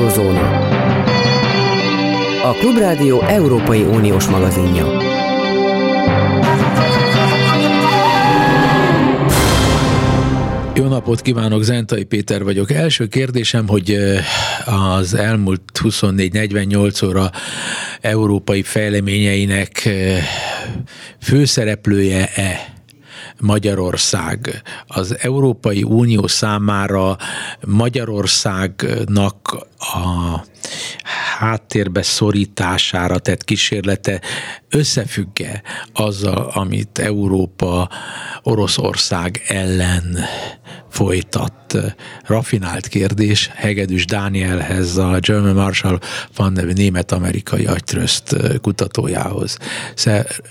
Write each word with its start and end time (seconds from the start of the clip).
Eurozóna. 0.00 0.68
A 2.42 2.52
Klubrádió 2.52 3.22
Európai 3.22 3.82
Uniós 3.82 4.26
magazinja. 4.26 4.86
Jó 10.74 10.88
napot 10.88 11.20
kívánok, 11.20 11.62
Zentai 11.62 12.04
Péter 12.04 12.44
vagyok. 12.44 12.70
Első 12.70 13.06
kérdésem, 13.06 13.68
hogy 13.68 13.96
az 14.64 15.14
elmúlt 15.14 15.62
24-48 15.82 17.06
óra 17.06 17.30
európai 18.00 18.62
fejleményeinek 18.62 19.88
főszereplője-e 21.20 22.69
Magyarország. 23.40 24.62
Az 24.86 25.16
Európai 25.20 25.82
Unió 25.82 26.26
számára 26.26 27.16
Magyarországnak 27.66 29.66
a 29.78 30.44
háttérbe 31.38 32.02
szorítására 32.02 33.18
tett 33.18 33.44
kísérlete 33.44 34.20
összefügge 34.68 35.62
azzal, 35.92 36.50
amit 36.54 36.98
Európa 36.98 37.88
Oroszország 38.42 39.42
ellen 39.46 40.18
folytat. 40.90 41.54
Rafinált 42.24 42.88
kérdés 42.88 43.50
Hegedűs 43.54 44.04
Dánielhez, 44.04 44.96
a 44.96 45.18
German 45.20 45.54
Marshall 45.54 45.98
nevű 46.36 46.72
német-amerikai 46.72 47.66
agytrözt 47.66 48.36
kutatójához. 48.60 49.56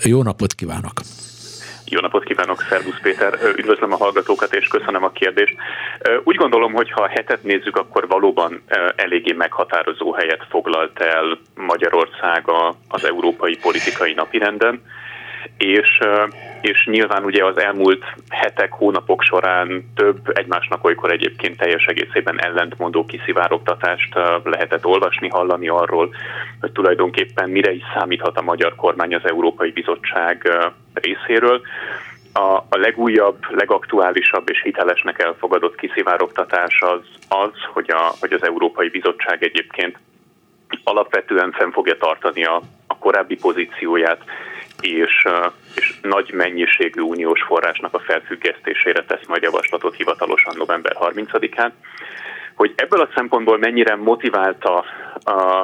Jó 0.02 0.22
napot 0.22 0.54
kívánok! 0.54 1.00
Jó 1.90 2.00
napot 2.00 2.24
kívánok, 2.24 2.62
Szervusz 2.68 3.00
Péter, 3.02 3.38
üdvözlöm 3.56 3.92
a 3.92 3.96
hallgatókat 3.96 4.54
és 4.54 4.66
köszönöm 4.66 5.04
a 5.04 5.10
kérdést. 5.10 5.56
Úgy 6.24 6.36
gondolom, 6.36 6.72
hogy 6.72 6.90
ha 6.90 7.02
a 7.02 7.08
hetet 7.08 7.42
nézzük, 7.42 7.76
akkor 7.76 8.08
valóban 8.08 8.62
eléggé 8.96 9.32
meghatározó 9.32 10.12
helyet 10.12 10.46
foglalt 10.48 11.00
el 11.00 11.38
Magyarország 11.54 12.44
az 12.88 13.04
európai 13.04 13.56
politikai 13.56 14.12
napirenden 14.12 14.82
és, 15.56 15.98
és 16.60 16.86
nyilván 16.90 17.24
ugye 17.24 17.44
az 17.44 17.60
elmúlt 17.60 18.04
hetek, 18.28 18.72
hónapok 18.72 19.22
során 19.22 19.90
több 19.94 20.38
egymásnak 20.38 20.84
olykor 20.84 21.12
egyébként 21.12 21.56
teljes 21.56 21.84
egészében 21.84 22.40
ellentmondó 22.40 23.04
kiszivárogtatást 23.04 24.14
lehetett 24.44 24.86
olvasni, 24.86 25.28
hallani 25.28 25.68
arról, 25.68 26.14
hogy 26.60 26.72
tulajdonképpen 26.72 27.50
mire 27.50 27.72
is 27.72 27.82
számíthat 27.94 28.36
a 28.36 28.42
magyar 28.42 28.74
kormány 28.74 29.14
az 29.14 29.24
Európai 29.24 29.70
Bizottság 29.70 30.48
részéről. 30.94 31.60
A, 32.32 32.54
a 32.68 32.76
legújabb, 32.76 33.36
legaktuálisabb 33.50 34.50
és 34.50 34.62
hitelesnek 34.62 35.22
elfogadott 35.22 35.74
kiszivárogtatás 35.74 36.80
az 36.80 37.00
az, 37.28 37.52
hogy, 37.72 37.90
a, 37.90 38.12
hogy 38.20 38.32
az 38.32 38.44
Európai 38.44 38.88
Bizottság 38.88 39.42
egyébként 39.42 39.98
alapvetően 40.84 41.52
fenn 41.52 41.70
fogja 41.70 41.96
tartani 41.96 42.44
a, 42.44 42.62
a 42.86 42.98
korábbi 42.98 43.36
pozícióját, 43.36 44.24
és, 44.80 45.26
és 45.74 45.94
nagy 46.02 46.32
mennyiségű 46.32 47.00
uniós 47.00 47.42
forrásnak 47.42 47.94
a 47.94 47.98
felfüggesztésére 47.98 49.04
tesz 49.04 49.26
majd 49.26 49.42
javaslatot 49.42 49.96
hivatalosan 49.96 50.54
november 50.56 50.96
30-án. 51.00 51.70
Hogy 52.54 52.72
ebből 52.76 53.00
a 53.00 53.08
szempontból 53.14 53.58
mennyire 53.58 53.96
motiválta 53.96 54.84
a, 55.24 55.60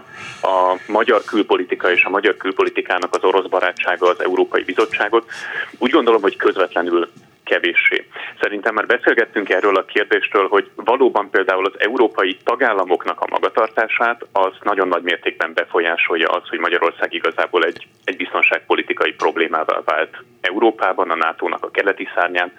a 0.46 0.78
magyar 0.86 1.22
külpolitika 1.24 1.90
és 1.90 2.04
a 2.04 2.10
magyar 2.10 2.36
külpolitikának 2.36 3.14
az 3.14 3.24
orosz 3.24 3.46
barátsága 3.48 4.08
az 4.08 4.22
Európai 4.22 4.62
Bizottságot, 4.62 5.30
úgy 5.78 5.90
gondolom, 5.90 6.22
hogy 6.22 6.36
közvetlenül 6.36 7.08
kevéssé. 7.46 8.06
Szerintem 8.40 8.74
már 8.74 8.86
beszélgettünk 8.86 9.48
erről 9.50 9.76
a 9.76 9.84
kérdésről, 9.84 10.48
hogy 10.48 10.70
valóban 10.74 11.30
például 11.30 11.66
az 11.66 11.80
európai 11.80 12.36
tagállamoknak 12.44 13.20
a 13.20 13.30
magatartását 13.30 14.26
az 14.32 14.52
nagyon 14.62 14.88
nagy 14.88 15.02
mértékben 15.02 15.52
befolyásolja 15.54 16.28
az, 16.28 16.48
hogy 16.48 16.58
Magyarország 16.58 17.12
igazából 17.12 17.64
egy, 17.64 17.86
egy 18.04 18.16
biztonságpolitikai 18.16 19.12
problémával 19.12 19.82
vált 19.84 20.16
Európában, 20.40 21.10
a 21.10 21.14
NATO-nak 21.14 21.64
a 21.64 21.70
keleti 21.70 22.08
szárnyán, 22.14 22.52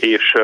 és 0.00 0.34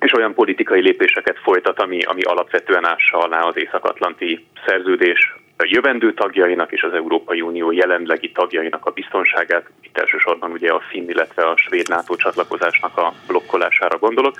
és 0.00 0.12
olyan 0.12 0.34
politikai 0.34 0.80
lépéseket 0.80 1.38
folytat, 1.42 1.80
ami, 1.80 2.02
ami 2.02 2.22
alapvetően 2.22 2.84
ássa 2.86 3.18
alá 3.18 3.40
az 3.40 3.56
Észak-Atlanti 3.56 4.46
szerződés 4.66 5.34
jövendő 5.64 6.14
tagjainak 6.14 6.72
és 6.72 6.82
az 6.82 6.92
Európai 6.92 7.40
Unió 7.40 7.70
jelenlegi 7.70 8.32
tagjainak 8.32 8.86
a 8.86 8.90
biztonságát, 8.90 9.70
itt 9.80 9.98
elsősorban 9.98 10.50
ugye 10.50 10.70
a 10.70 10.82
finn, 10.90 11.08
illetve 11.08 11.46
a 11.46 11.56
svéd 11.56 11.88
NATO 11.88 12.16
csatlakozásnak 12.16 12.96
a 12.96 13.12
blokkolására 13.26 13.98
gondolok, 13.98 14.34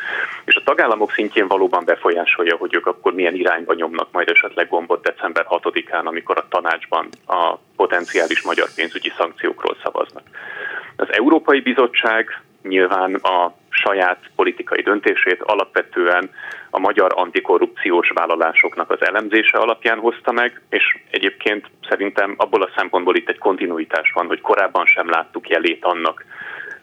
és 0.44 0.54
a 0.54 0.62
tagállamok 0.64 1.12
szintjén 1.12 1.46
valóban 1.46 1.84
befolyásolja, 1.84 2.56
hogy 2.56 2.74
ők 2.74 2.86
akkor 2.86 3.14
milyen 3.14 3.34
irányba 3.34 3.74
nyomnak 3.74 4.08
majd 4.12 4.28
esetleg 4.28 4.68
gombot 4.68 5.02
december 5.02 5.46
6-án, 5.48 6.04
amikor 6.04 6.38
a 6.38 6.48
tanácsban 6.48 7.08
a 7.26 7.56
potenciális 7.76 8.42
magyar 8.42 8.68
pénzügyi 8.74 9.12
szankciókról 9.16 9.76
szavaznak. 9.82 10.22
Az 10.96 11.08
Európai 11.10 11.60
Bizottság 11.60 12.42
nyilván 12.62 13.14
a 13.14 13.52
saját 13.68 14.30
politikai 14.36 14.82
döntését 14.82 15.42
alapvetően 15.42 16.30
a 16.70 16.78
magyar 16.78 17.12
antikorrupciós 17.14 18.10
vállalásoknak 18.14 18.90
az 18.90 19.04
elemzése 19.04 19.58
alapján 19.58 19.98
hozta 19.98 20.32
meg, 20.32 20.60
és 20.70 20.98
egyébként 21.10 21.66
szerintem 21.88 22.34
abból 22.36 22.62
a 22.62 22.70
szempontból 22.76 23.16
itt 23.16 23.28
egy 23.28 23.38
kontinuitás 23.38 24.12
van, 24.14 24.26
hogy 24.26 24.40
korábban 24.40 24.86
sem 24.86 25.10
láttuk 25.10 25.48
jelét 25.48 25.84
annak, 25.84 26.24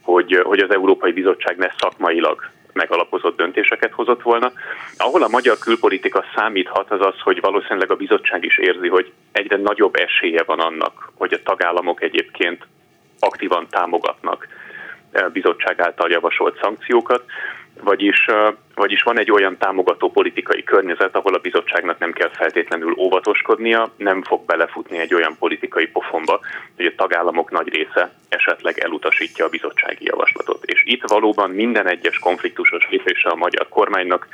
hogy, 0.02 0.42
hogy 0.44 0.60
az 0.60 0.74
Európai 0.74 1.12
Bizottság 1.12 1.58
ne 1.58 1.68
szakmailag 1.78 2.50
megalapozott 2.74 3.38
döntéseket 3.38 3.92
hozott 3.92 4.22
volna. 4.22 4.52
Ahol 4.98 5.24
a 5.24 5.28
magyar 5.28 5.58
külpolitika 5.58 6.26
számíthat, 6.36 6.92
az 6.92 7.02
az, 7.02 7.20
hogy 7.20 7.40
valószínűleg 7.42 7.92
a 7.92 7.96
bizottság 7.96 8.44
is 8.44 8.58
érzi, 8.58 8.88
hogy 8.88 9.12
egyre 9.32 9.58
nagyobb 9.58 9.96
esélye 9.96 10.44
van 10.44 10.60
annak, 10.60 11.12
hogy 11.16 11.34
a 11.34 11.44
tagállamok 11.44 12.02
egyébként 12.02 12.68
aktívan 13.20 13.68
támogatnak 13.70 14.48
bizottság 15.34 15.82
által 15.82 16.10
javasolt 16.10 16.60
szankciókat, 16.62 17.24
vagyis, 17.84 18.26
vagyis 18.76 19.02
van 19.02 19.20
egy 19.20 19.32
olyan 19.32 19.58
támogató 19.58 20.12
politikai 20.12 20.64
környezet, 20.64 21.16
ahol 21.16 21.34
a 21.34 21.40
bizottságnak 21.40 22.00
nem 22.00 22.12
kell 22.12 22.30
feltétlenül 22.30 22.94
óvatoskodnia, 22.98 23.92
nem 23.98 24.24
fog 24.24 24.46
belefutni 24.46 24.98
egy 24.98 25.14
olyan 25.14 25.36
politikai 25.40 25.88
pofonba, 25.88 26.40
hogy 26.76 26.86
a 26.86 26.96
tagállamok 26.96 27.52
nagy 27.52 27.74
része 27.74 28.12
esetleg 28.30 28.80
elutasítja 28.80 29.46
a 29.46 29.50
bizottsági 29.50 30.06
javaslatot. 30.06 30.64
És 30.64 30.84
itt 30.86 31.04
valóban 31.08 31.50
minden 31.50 31.88
egyes 31.88 32.20
konfliktusos 32.20 32.88
lépése 32.90 33.30
a 33.30 33.36
magyar 33.36 33.68
kormánynak 33.70 34.28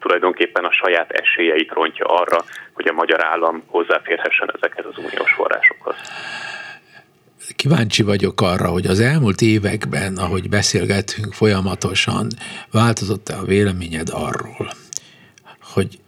tulajdonképpen 0.00 0.64
a 0.64 0.72
saját 0.72 1.10
esélyeit 1.10 1.72
rontja 1.72 2.06
arra, 2.06 2.38
hogy 2.72 2.88
a 2.88 2.92
magyar 2.92 3.24
állam 3.24 3.62
hozzáférhessen 3.66 4.50
ezekhez 4.54 4.84
az 4.84 4.98
uniós 4.98 5.32
forrásokhoz 5.32 5.96
kíváncsi 7.56 8.02
vagyok 8.02 8.40
arra, 8.40 8.68
hogy 8.68 8.86
az 8.86 9.00
elmúlt 9.00 9.40
években, 9.40 10.16
ahogy 10.16 10.48
beszélgetünk 10.48 11.32
folyamatosan, 11.32 12.28
változott-e 12.70 13.38
a 13.38 13.44
véleményed 13.44 14.08
arról, 14.12 14.72
hogy 15.60 15.98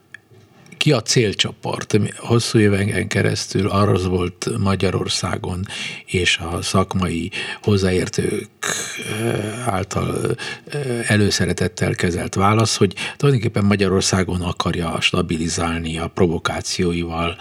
ki 0.81 0.93
a 0.93 1.03
célcsoport? 1.03 1.99
Hosszú 2.17 2.59
éveken 2.59 3.09
keresztül 3.09 3.69
arra 3.69 3.99
volt 3.99 4.51
Magyarországon 4.59 5.67
és 6.07 6.39
a 6.39 6.63
szakmai 6.63 7.31
hozzáértők 7.63 8.49
eh, 9.21 9.69
által 9.69 10.37
eh, 10.67 11.11
előszeretettel 11.11 11.95
kezelt 11.95 12.35
válasz, 12.35 12.77
hogy 12.77 12.95
tulajdonképpen 13.17 13.65
Magyarországon 13.65 14.41
akarja 14.41 15.01
stabilizálni 15.01 15.99
a 15.99 16.09
provokációival 16.09 17.37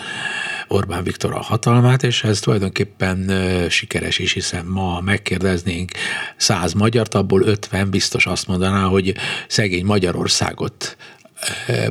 Orbán 0.67 1.03
Viktor 1.03 1.33
a 1.33 1.41
hatalmát, 1.41 2.03
és 2.03 2.23
ez 2.23 2.39
tulajdonképpen 2.39 3.29
eh, 3.29 3.69
sikeres 3.69 4.19
is, 4.19 4.33
hiszen 4.33 4.65
ma 4.65 5.01
megkérdeznénk 5.01 5.91
száz 6.37 6.73
magyart, 6.73 7.13
abból 7.13 7.41
50 7.41 7.89
biztos 7.89 8.25
azt 8.25 8.47
mondaná, 8.47 8.83
hogy 8.83 9.15
szegény 9.47 9.85
Magyarországot 9.85 10.97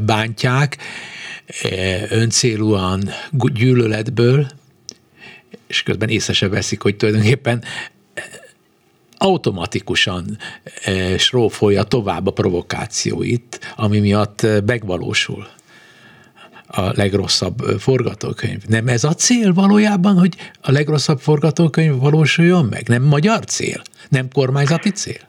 bántják, 0.03 0.76
öncélúan 2.09 3.10
gyűlöletből, 3.33 4.47
és 5.66 5.83
közben 5.83 6.09
észre 6.09 6.33
se 6.33 6.48
veszik, 6.48 6.83
hogy 6.83 6.97
tulajdonképpen 6.97 7.65
automatikusan 9.18 10.39
srófolja 11.18 11.83
tovább 11.83 12.27
a 12.27 12.30
provokációit, 12.30 13.72
ami 13.77 13.98
miatt 13.98 14.47
megvalósul 14.66 15.48
a 16.66 16.80
legrosszabb 16.80 17.59
forgatókönyv. 17.78 18.62
Nem 18.66 18.89
ez 18.89 19.04
a 19.04 19.15
cél 19.15 19.53
valójában, 19.53 20.18
hogy 20.18 20.36
a 20.60 20.71
legrosszabb 20.71 21.21
forgatókönyv 21.21 21.98
valósuljon 21.98 22.65
meg? 22.65 22.89
Nem 22.89 23.03
magyar 23.03 23.44
cél? 23.44 23.83
Nem 24.09 24.28
kormányzati 24.33 24.91
cél? 24.91 25.28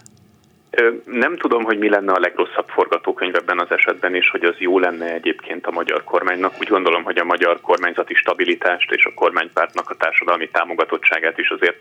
Nem 1.05 1.37
tudom, 1.37 1.63
hogy 1.63 1.77
mi 1.77 1.89
lenne 1.89 2.11
a 2.11 2.19
legrosszabb 2.19 2.67
forgatókönyv 2.67 3.35
ebben 3.35 3.59
az 3.59 3.71
esetben, 3.71 4.15
és 4.15 4.29
hogy 4.29 4.43
az 4.43 4.55
jó 4.57 4.79
lenne 4.79 5.13
egyébként 5.13 5.67
a 5.67 5.71
magyar 5.71 6.03
kormánynak. 6.03 6.53
Úgy 6.59 6.67
gondolom, 6.67 7.03
hogy 7.03 7.17
a 7.17 7.23
magyar 7.23 7.61
kormányzati 7.61 8.13
stabilitást 8.13 8.91
és 8.91 9.05
a 9.05 9.13
kormánypártnak 9.13 9.89
a 9.89 9.95
társadalmi 9.95 10.49
támogatottságát 10.49 11.37
is 11.37 11.49
azért 11.49 11.77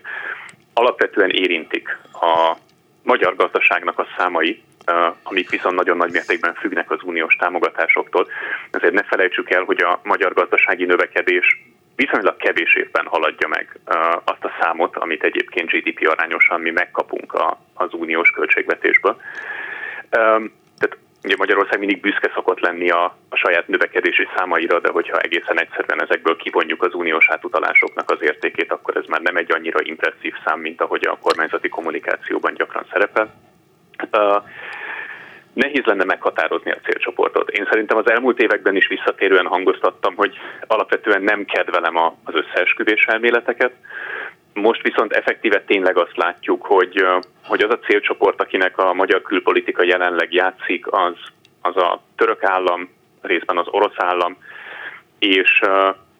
alapvetően 0.73 1.29
érintik 1.29 1.97
a 2.13 2.57
magyar 3.03 3.35
gazdaságnak 3.35 3.99
a 3.99 4.07
számai, 4.17 4.63
amik 5.23 5.49
viszont 5.49 5.75
nagyon 5.75 5.97
nagy 5.97 6.11
mértékben 6.11 6.53
függnek 6.53 6.91
az 6.91 6.99
uniós 7.03 7.35
támogatásoktól. 7.35 8.27
Ezért 8.71 8.93
ne 8.93 9.03
felejtsük 9.03 9.49
el, 9.49 9.63
hogy 9.63 9.81
a 9.81 9.99
magyar 10.03 10.33
gazdasági 10.33 10.85
növekedés 10.85 11.61
viszonylag 12.05 12.37
kevés 12.37 12.75
évben 12.75 13.05
haladja 13.05 13.47
meg 13.47 13.79
azt 14.23 14.43
a 14.43 14.51
számot, 14.61 14.97
amit 14.97 15.23
egyébként 15.23 15.69
GDP 15.69 16.07
arányosan 16.07 16.61
mi 16.61 16.71
megkapunk 16.71 17.33
az 17.73 17.93
uniós 17.93 18.29
költségvetésből. 18.29 19.21
Tehát 20.79 20.97
ugye 21.23 21.35
Magyarország 21.37 21.79
mindig 21.79 21.99
büszke 21.99 22.31
szokott 22.33 22.59
lenni 22.59 22.89
a, 22.89 23.03
a 23.29 23.35
saját 23.35 23.67
növekedési 23.67 24.27
számaira, 24.35 24.79
de 24.79 24.89
hogyha 24.89 25.19
egészen 25.19 25.59
egyszerűen 25.59 26.03
ezekből 26.03 26.35
kivonjuk 26.35 26.83
az 26.83 26.93
uniós 26.93 27.29
átutalásoknak 27.29 28.11
az 28.11 28.21
értékét, 28.21 28.71
akkor 28.71 28.97
ez 28.97 29.05
már 29.07 29.21
nem 29.21 29.35
egy 29.35 29.51
annyira 29.51 29.79
impresszív 29.81 30.33
szám, 30.45 30.59
mint 30.59 30.81
ahogy 30.81 31.07
a 31.07 31.17
kormányzati 31.21 31.69
kommunikációban 31.69 32.53
gyakran 32.53 32.85
szerepel. 32.91 33.33
Nehéz 35.53 35.83
lenne 35.83 36.03
meghatározni 36.03 36.71
a 36.71 36.79
célcsoportot. 36.83 37.49
Én 37.49 37.67
szerintem 37.69 37.97
az 37.97 38.09
elmúlt 38.09 38.39
években 38.39 38.75
is 38.75 38.87
visszatérően 38.87 39.45
hangoztattam, 39.45 40.15
hogy 40.15 40.37
alapvetően 40.67 41.21
nem 41.21 41.45
kedvelem 41.45 41.97
az 41.97 42.33
összeesküvés 42.33 43.05
elméleteket. 43.05 43.73
Most 44.53 44.81
viszont 44.81 45.13
effektíve 45.13 45.61
tényleg 45.61 45.97
azt 45.97 46.17
látjuk, 46.17 46.65
hogy, 46.65 47.05
hogy 47.43 47.61
az 47.61 47.69
a 47.71 47.79
célcsoport, 47.79 48.41
akinek 48.41 48.77
a 48.77 48.93
magyar 48.93 49.21
külpolitika 49.21 49.83
jelenleg 49.83 50.33
játszik, 50.33 50.87
az, 50.91 51.15
az 51.61 51.77
a 51.77 52.01
török 52.15 52.43
állam, 52.43 52.89
részben 53.21 53.57
az 53.57 53.67
orosz 53.67 53.97
állam, 53.97 54.37
és, 55.19 55.61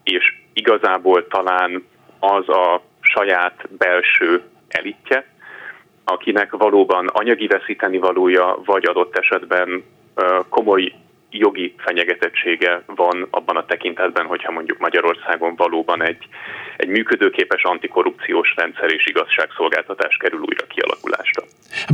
és 0.04 0.34
igazából 0.54 1.28
talán 1.28 1.88
az 2.20 2.50
a 2.50 2.82
saját 3.00 3.68
belső 3.78 4.44
elitje, 4.68 5.26
akinek 6.10 6.52
valóban 6.52 7.08
anyagi 7.08 7.48
veszíteni 7.48 7.98
valója, 7.98 8.60
vagy 8.66 8.86
adott 8.86 9.18
esetben 9.18 9.84
komoly 10.50 10.94
jogi 11.32 11.74
fenyegetettsége 11.78 12.84
van 12.86 13.28
abban 13.30 13.56
a 13.58 13.66
tekintetben, 13.66 14.26
hogyha 14.26 14.52
mondjuk 14.52 14.78
Magyarországon 14.80 15.56
valóban 15.56 16.04
egy, 16.04 16.28
egy 16.78 16.88
működőképes 16.88 17.64
antikorrupciós 17.64 18.54
rendszer 18.56 18.92
és 18.92 19.08
igazságszolgáltatás 19.08 20.18
kerül 20.18 20.40
újra 20.40 20.66
kialakulásra. 20.68 21.44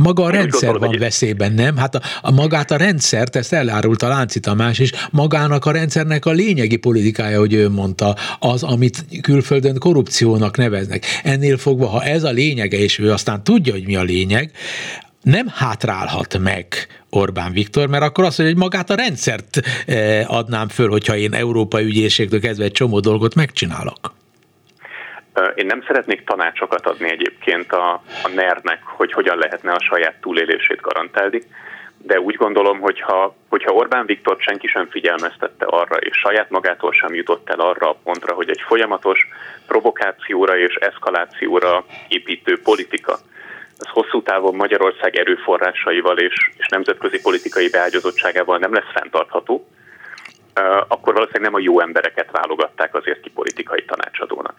Maga 0.00 0.22
a 0.22 0.26
Én 0.26 0.32
rendszer 0.32 0.70
gondolom, 0.70 0.90
van 0.90 1.00
veszélyben, 1.00 1.52
nem? 1.52 1.76
Hát 1.76 1.94
a, 1.94 2.00
a 2.22 2.30
magát 2.30 2.70
a 2.70 2.76
rendszert, 2.76 3.36
ezt 3.36 3.52
elárult 3.52 4.02
a 4.02 4.08
Lánci 4.08 4.40
Tamás 4.40 4.78
is, 4.78 4.90
magának 5.12 5.64
a 5.64 5.72
rendszernek 5.72 6.26
a 6.26 6.30
lényegi 6.30 6.76
politikája, 6.76 7.38
hogy 7.38 7.54
ő 7.54 7.68
mondta, 7.68 8.14
az, 8.38 8.62
amit 8.62 9.04
külföldön 9.22 9.78
korrupciónak 9.78 10.56
neveznek. 10.56 11.04
Ennél 11.22 11.56
fogva, 11.56 11.86
ha 11.86 12.02
ez 12.02 12.24
a 12.24 12.30
lényege, 12.30 12.78
és 12.78 12.98
ő 12.98 13.12
aztán 13.12 13.44
tudja, 13.44 13.72
hogy 13.72 13.86
mi 13.86 13.96
a 13.96 14.02
lényeg, 14.02 14.50
nem 15.34 15.46
hátrálhat 15.48 16.38
meg 16.38 16.66
Orbán 17.10 17.52
Viktor, 17.52 17.88
mert 17.88 18.02
akkor 18.02 18.24
azt 18.24 18.38
mondja, 18.38 18.54
hogy 18.54 18.64
magát 18.64 18.90
a 18.90 18.94
rendszert 18.94 19.60
eh, 19.86 20.30
adnám 20.38 20.68
föl, 20.68 20.88
hogyha 20.88 21.16
én 21.16 21.34
Európai 21.34 21.84
Ügyészségtől 21.84 22.40
kezdve 22.40 22.64
egy 22.64 22.72
csomó 22.72 23.00
dolgot 23.00 23.34
megcsinálok. 23.34 24.00
Én 25.54 25.66
nem 25.66 25.82
szeretnék 25.86 26.24
tanácsokat 26.24 26.86
adni 26.86 27.10
egyébként 27.10 27.72
a, 27.72 28.02
a 28.22 28.28
NER-nek, 28.34 28.82
hogy 28.84 29.12
hogyan 29.12 29.38
lehetne 29.38 29.72
a 29.72 29.80
saját 29.80 30.20
túlélését 30.20 30.80
garantálni, 30.80 31.40
de 31.98 32.20
úgy 32.20 32.34
gondolom, 32.34 32.80
hogy 32.80 33.00
ha, 33.00 33.36
hogyha 33.48 33.72
Orbán 33.72 34.06
Viktor 34.06 34.36
senki 34.38 34.66
sem 34.66 34.88
figyelmeztette 34.90 35.64
arra, 35.64 35.96
és 35.96 36.16
saját 36.16 36.50
magától 36.50 36.92
sem 36.92 37.14
jutott 37.14 37.50
el 37.50 37.60
arra 37.60 37.90
a 37.90 37.98
pontra, 38.04 38.34
hogy 38.34 38.50
egy 38.50 38.62
folyamatos 38.66 39.28
provokációra 39.66 40.58
és 40.58 40.74
eszkalációra 40.74 41.84
építő 42.08 42.60
politika, 42.62 43.18
ez 43.78 43.88
hosszú 43.88 44.22
távon 44.22 44.54
Magyarország 44.54 45.16
erőforrásaival 45.16 46.18
és, 46.18 46.34
és 46.56 46.66
nemzetközi 46.68 47.20
politikai 47.20 47.68
beágyazottságával 47.68 48.58
nem 48.58 48.74
lesz 48.74 48.92
fenntartható, 48.94 49.66
akkor 50.88 51.12
valószínűleg 51.12 51.50
nem 51.50 51.54
a 51.54 51.64
jó 51.64 51.80
embereket 51.80 52.30
válogatták 52.30 52.94
azért 52.94 53.20
ki 53.20 53.30
politikai 53.30 53.84
tanácsadónak. 53.84 54.54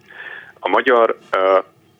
A 0.59 0.69
magyar 0.69 1.17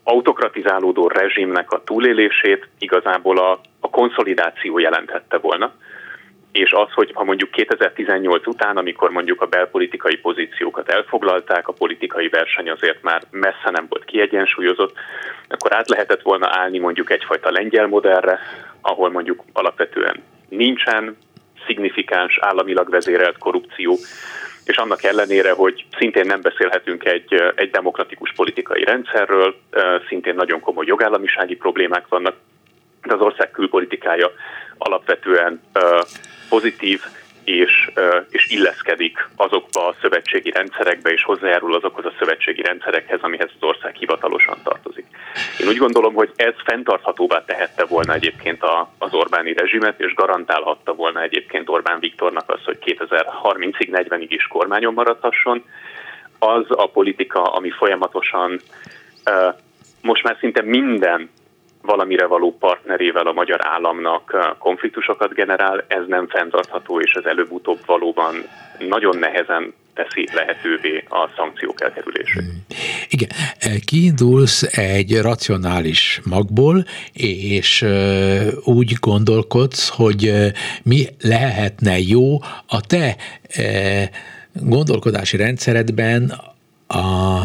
autokratizálódó 0.03 1.07
rezsimnek 1.07 1.71
a 1.71 1.83
túlélését 1.83 2.67
igazából 2.79 3.37
a, 3.37 3.59
a 3.79 3.89
konszolidáció 3.89 4.79
jelenthette 4.79 5.37
volna, 5.37 5.73
és 6.57 6.71
az, 6.71 6.92
hogy 6.94 7.12
ha 7.13 7.24
mondjuk 7.24 7.51
2018 7.51 8.48
után, 8.48 8.77
amikor 8.77 9.09
mondjuk 9.09 9.42
a 9.42 9.45
belpolitikai 9.45 10.15
pozíciókat 10.15 10.89
elfoglalták, 10.89 11.68
a 11.68 11.74
politikai 11.74 12.27
verseny 12.27 12.69
azért 12.69 13.01
már 13.01 13.21
messze 13.31 13.69
nem 13.71 13.86
volt 13.89 14.06
kiegyensúlyozott, 14.06 14.95
akkor 15.48 15.74
át 15.74 15.89
lehetett 15.89 16.21
volna 16.21 16.48
állni 16.51 16.77
mondjuk 16.77 17.12
egyfajta 17.12 17.51
lengyel 17.51 17.88
modellre, 17.88 18.39
ahol 18.81 19.12
mondjuk 19.12 19.44
alapvetően 19.54 20.24
nincsen 20.50 21.18
szignifikáns 21.65 22.38
államilag 22.42 22.89
vezérelt 22.89 23.38
korrupció, 23.38 23.98
és 24.65 24.77
annak 24.77 25.04
ellenére, 25.04 25.51
hogy 25.51 25.86
szintén 25.98 26.25
nem 26.25 26.42
beszélhetünk 26.42 27.06
egy, 27.06 27.33
egy 27.56 27.69
demokratikus 27.69 28.33
politikai 28.36 28.83
rendszerről, 28.83 29.56
szintén 30.07 30.36
nagyon 30.36 30.59
komoly 30.59 30.86
jogállamisági 30.86 31.56
problémák 31.56 32.07
vannak, 32.07 32.36
de 33.04 33.13
az 33.13 33.21
ország 33.21 33.51
külpolitikája 33.51 34.31
alapvetően 34.77 35.62
pozitív, 36.50 37.01
és, 37.44 37.91
és 38.29 38.50
illeszkedik 38.50 39.29
azokba 39.35 39.88
a 39.88 39.95
szövetségi 40.01 40.51
rendszerekbe, 40.51 41.12
és 41.12 41.24
hozzájárul 41.24 41.75
azokhoz 41.75 42.06
a 42.06 42.13
szövetségi 42.19 42.62
rendszerekhez, 42.62 43.19
amihez 43.21 43.50
az 43.59 43.68
ország 43.68 43.95
hivatalosan 43.95 44.57
tartozik. 44.63 45.06
Én 45.59 45.68
úgy 45.68 45.77
gondolom, 45.77 46.13
hogy 46.13 46.31
ez 46.35 46.53
fenntarthatóvá 46.65 47.44
tehette 47.45 47.85
volna 47.85 48.13
egyébként 48.13 48.63
a, 48.63 48.91
az 48.97 49.13
Orbáni 49.13 49.53
rezsimet, 49.53 50.00
és 50.00 50.13
garantálhatta 50.13 50.94
volna 50.94 51.21
egyébként 51.21 51.69
Orbán 51.69 52.00
Viktornak 52.00 52.50
az, 52.50 52.63
hogy 52.63 52.77
2030-ig, 52.85 53.89
40-ig 53.91 54.27
is 54.30 54.47
kormányon 54.47 54.94
maradhasson. 54.94 55.63
Az 56.39 56.65
a 56.69 56.89
politika, 56.89 57.41
ami 57.41 57.69
folyamatosan 57.69 58.62
most 60.01 60.23
már 60.23 60.38
szinte 60.39 60.62
minden 60.62 61.30
valamire 61.87 62.25
való 62.25 62.57
partnerével 62.59 63.27
a 63.27 63.33
magyar 63.33 63.59
államnak 63.63 64.31
eh, 64.33 64.49
konfliktusokat 64.57 65.33
generál, 65.33 65.83
ez 65.87 66.03
nem 66.07 66.27
fenntartható, 66.27 66.99
és 67.01 67.11
ez 67.11 67.25
előbb-utóbb 67.25 67.79
valóban 67.85 68.35
nagyon 68.79 69.17
nehezen 69.17 69.73
teszi 69.93 70.27
lehetővé 70.33 71.03
a 71.09 71.29
szankciók 71.35 71.81
elkerülését. 71.81 72.43
Hmm. 72.43 72.65
Igen, 73.09 73.29
eh, 73.59 73.71
kiindulsz 73.85 74.77
egy 74.77 75.21
racionális 75.21 76.21
magból, 76.29 76.83
és 77.13 77.81
eh, 77.81 78.47
úgy 78.63 78.93
gondolkodsz, 78.99 79.89
hogy 79.89 80.31
mi 80.83 81.05
lehetne 81.21 81.99
jó 81.99 82.37
a 82.67 82.81
te 82.87 83.15
gondolkodási 84.53 85.37
rendszeredben 85.37 86.33
a 86.87 87.41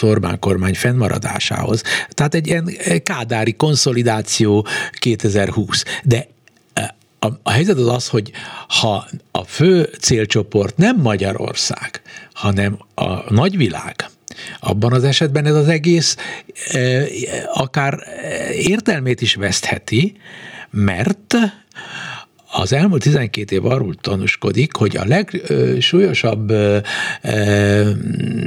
Orbán 0.00 0.38
kormány 0.38 0.74
fennmaradásához. 0.74 1.82
Tehát 2.08 2.34
egy 2.34 2.46
ilyen 2.46 2.70
kádári 3.02 3.52
konszolidáció 3.52 4.66
2020. 4.92 5.84
De 6.04 6.26
eh, 6.72 6.88
a, 7.18 7.26
a 7.42 7.50
helyzet 7.50 7.78
az 7.78 7.88
az, 7.88 8.08
hogy 8.08 8.30
ha 8.68 9.06
a 9.30 9.44
fő 9.44 9.90
célcsoport 10.00 10.76
nem 10.76 10.96
Magyarország, 10.96 12.02
hanem 12.32 12.78
a 12.94 13.32
nagyvilág, 13.32 14.06
abban 14.60 14.92
az 14.92 15.04
esetben 15.04 15.46
ez 15.46 15.54
az 15.54 15.68
egész 15.68 16.16
e, 16.70 17.04
akár 17.52 17.98
értelmét 18.52 19.20
is 19.20 19.34
vesztheti, 19.34 20.16
mert 20.70 21.36
az 22.52 22.72
elmúlt 22.72 23.02
12 23.02 23.54
év 23.54 23.64
arról 23.64 23.94
tanúskodik, 23.94 24.76
hogy 24.76 24.96
a 24.96 25.04
legsúlyosabb 25.04 26.52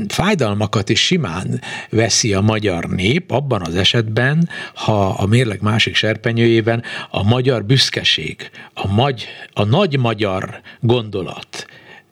fájdalmakat 0.07 0.89
is 0.89 1.05
simán 1.05 1.61
veszi 1.89 2.33
a 2.33 2.41
magyar 2.41 2.85
nép, 2.89 3.31
abban 3.31 3.61
az 3.61 3.75
esetben, 3.75 4.49
ha 4.73 5.07
a 5.07 5.25
mérleg 5.25 5.61
másik 5.61 5.95
serpenyőjében 5.95 6.83
a 7.09 7.23
magyar 7.23 7.65
büszkeség, 7.65 8.49
a, 8.73 8.87
magy, 8.87 9.27
a 9.53 9.63
nagy 9.63 9.99
magyar 9.99 10.61
gondolat, 10.79 11.65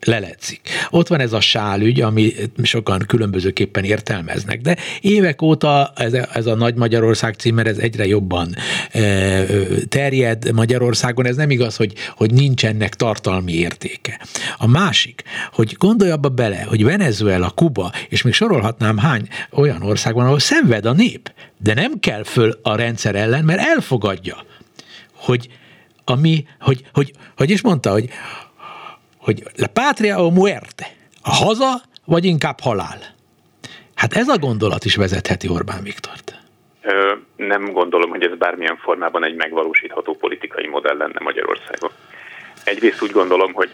leletszik. 0.06 0.70
Ott 0.90 1.08
van 1.08 1.20
ez 1.20 1.34
a 1.34 1.40
sálügy, 1.40 2.02
ami 2.02 2.34
sokan 2.64 3.04
különbözőképpen 3.08 3.84
értelmeznek, 3.84 4.62
de 4.62 4.78
évek 5.02 5.42
óta 5.42 5.94
ez 5.96 6.14
ez 6.14 6.46
a 6.46 6.56
Nagy 6.56 6.76
Magyarország 6.76 7.34
címer, 7.34 7.68
ez 7.68 7.78
egyre 7.78 8.06
jobban 8.06 8.56
e, 8.92 9.46
terjed 9.90 10.52
Magyarországon, 10.54 11.26
ez 11.26 11.36
nem 11.36 11.50
igaz, 11.50 11.76
hogy, 11.76 11.94
hogy 12.16 12.34
nincs 12.34 12.66
ennek 12.66 12.96
tartalmi 12.96 13.54
értéke. 13.54 14.20
A 14.58 14.68
másik, 14.68 15.24
hogy 15.52 15.76
gondolj 15.78 16.12
abba 16.12 16.30
bele, 16.30 16.64
hogy 16.64 16.84
Venezuela, 16.84 17.50
Kuba, 17.50 17.92
és 18.10 18.22
még 18.22 18.34
sorolhatnám 18.34 18.98
hány 18.98 19.28
olyan 19.52 19.82
ország 19.82 20.14
van, 20.14 20.26
ahol 20.26 20.40
szenved 20.40 20.86
a 20.86 20.94
nép, 20.94 21.32
de 21.58 21.74
nem 21.74 22.00
kell 22.00 22.24
föl 22.24 22.60
a 22.62 22.76
rendszer 22.76 23.16
ellen, 23.16 23.44
mert 23.44 23.60
elfogadja, 23.60 24.46
hogy 25.14 25.50
ami, 26.06 26.46
hogy, 26.60 26.84
hogy, 26.94 27.14
hogy 27.36 27.50
is 27.50 27.62
mondta, 27.62 27.92
hogy 27.92 28.10
hogy 29.24 29.44
la 29.56 29.68
patria 29.68 30.26
o 30.26 30.30
muerte, 30.30 30.88
a 31.22 31.32
haza, 31.32 31.82
vagy 32.06 32.26
inkább 32.26 32.60
halál. 32.60 33.00
Hát 33.96 34.14
ez 34.14 34.28
a 34.28 34.38
gondolat 34.38 34.86
is 34.86 34.96
vezetheti 34.96 35.48
Orbán 35.48 35.84
Viktort. 35.84 36.42
nem 37.36 37.72
gondolom, 37.72 38.10
hogy 38.10 38.24
ez 38.24 38.38
bármilyen 38.38 38.78
formában 38.78 39.24
egy 39.24 39.36
megvalósítható 39.36 40.16
politikai 40.16 40.68
modell 40.68 40.98
lenne 40.98 41.20
Magyarországon. 41.20 41.92
Egyrészt 42.64 43.02
úgy 43.02 43.12
gondolom, 43.12 43.54
hogy 43.54 43.70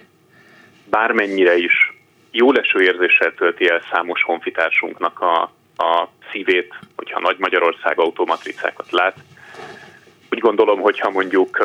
bármennyire 0.90 1.58
is 1.58 1.94
jó 2.32 2.52
leső 2.52 2.82
érzéssel 2.82 3.34
tölti 3.34 3.70
el 3.70 3.82
számos 3.92 4.24
honfitársunknak 4.24 5.20
a, 5.20 5.42
a 5.84 6.10
szívét, 6.32 6.74
hogyha 6.96 7.20
Nagy 7.20 7.38
Magyarország 7.40 8.00
automatricákat 8.00 8.92
lát. 8.92 9.16
Úgy 10.32 10.40
gondolom, 10.40 10.80
hogyha 10.80 11.10
mondjuk 11.10 11.58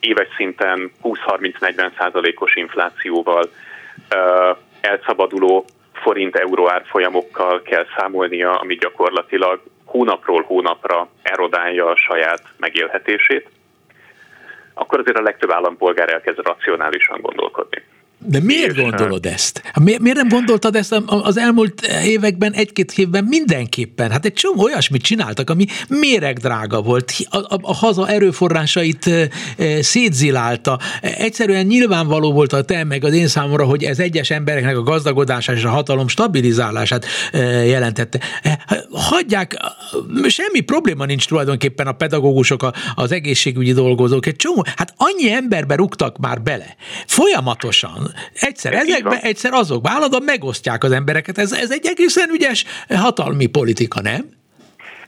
éves 0.00 0.28
szinten 0.36 0.90
20-30-40 1.02 1.98
százalékos 1.98 2.54
inflációval 2.54 3.50
elszabaduló 4.80 5.64
forint-euró 5.92 6.70
árfolyamokkal 6.70 7.62
kell 7.62 7.86
számolnia, 7.96 8.54
ami 8.54 8.74
gyakorlatilag 8.74 9.60
hónapról 9.84 10.42
hónapra 10.42 11.08
erodálja 11.22 11.86
a 11.86 11.96
saját 11.96 12.42
megélhetését, 12.56 13.48
akkor 14.74 14.98
azért 14.98 15.18
a 15.18 15.22
legtöbb 15.22 15.50
állampolgár 15.50 16.12
elkezd 16.12 16.38
racionálisan 16.38 17.20
gondolkodni. 17.20 17.82
De 18.26 18.40
miért 18.40 18.76
gondolod 18.76 19.26
ezt? 19.26 19.62
Miért, 19.80 20.00
miért 20.00 20.16
nem 20.16 20.28
gondoltad 20.28 20.76
ezt 20.76 21.02
az 21.06 21.36
elmúlt 21.36 21.86
években, 22.04 22.52
egy-két 22.52 22.98
évben 22.98 23.24
mindenképpen? 23.24 24.10
Hát 24.10 24.24
egy 24.24 24.32
csomó 24.32 24.62
olyasmit 24.62 25.02
csináltak, 25.02 25.50
ami 25.50 25.66
méregdrága 25.88 26.82
volt, 26.82 27.12
a, 27.30 27.36
a, 27.36 27.58
a 27.62 27.74
haza 27.74 28.08
erőforrásait 28.08 29.06
e, 29.06 29.28
szétzilálta. 29.82 30.78
Egyszerűen 31.00 31.66
nyilvánvaló 31.66 32.32
volt 32.32 32.52
a 32.52 32.62
te 32.62 32.84
meg 32.84 33.04
az 33.04 33.12
én 33.12 33.28
számomra, 33.28 33.64
hogy 33.64 33.84
ez 33.84 33.98
egyes 33.98 34.30
embereknek 34.30 34.76
a 34.76 34.82
gazdagodását 34.82 35.56
és 35.56 35.64
a 35.64 35.70
hatalom 35.70 36.08
stabilizálását 36.08 37.06
e, 37.32 37.38
jelentette. 37.64 38.20
Hagyják, 38.92 39.56
semmi 40.28 40.60
probléma 40.60 41.04
nincs 41.04 41.26
tulajdonképpen 41.26 41.86
a 41.86 41.92
pedagógusok, 41.92 42.70
az 42.94 43.12
egészségügyi 43.12 43.72
dolgozók, 43.72 44.26
egy 44.26 44.36
csomó, 44.36 44.64
hát 44.76 44.94
annyi 44.96 45.32
emberbe 45.32 45.74
rúgtak 45.74 46.18
már 46.18 46.42
bele, 46.42 46.76
folyamatosan, 47.06 48.07
egyszer 48.34 48.72
ez 48.72 48.88
ezekbe, 48.88 49.20
egyszer 49.20 49.52
azokba 49.52 49.90
állandóan 49.90 50.22
megosztják 50.22 50.84
az 50.84 50.92
embereket. 50.92 51.38
Ez, 51.38 51.52
ez 51.52 51.70
egy 51.70 51.86
egészen 51.86 52.30
ügyes 52.30 52.64
hatalmi 52.88 53.46
politika, 53.46 54.00
nem? 54.00 54.28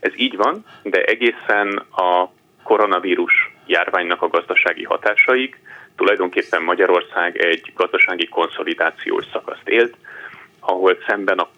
Ez 0.00 0.12
így 0.16 0.36
van, 0.36 0.64
de 0.82 1.02
egészen 1.02 1.82
a 1.90 2.30
koronavírus 2.62 3.32
járványnak 3.66 4.22
a 4.22 4.28
gazdasági 4.28 4.84
hatásaig 4.84 5.58
tulajdonképpen 5.96 6.62
Magyarország 6.62 7.36
egy 7.36 7.72
gazdasági 7.76 8.28
konszolidációs 8.28 9.24
szakaszt 9.32 9.68
élt, 9.68 9.94
ahol 10.60 10.98
szemben 11.06 11.38
a 11.38 11.48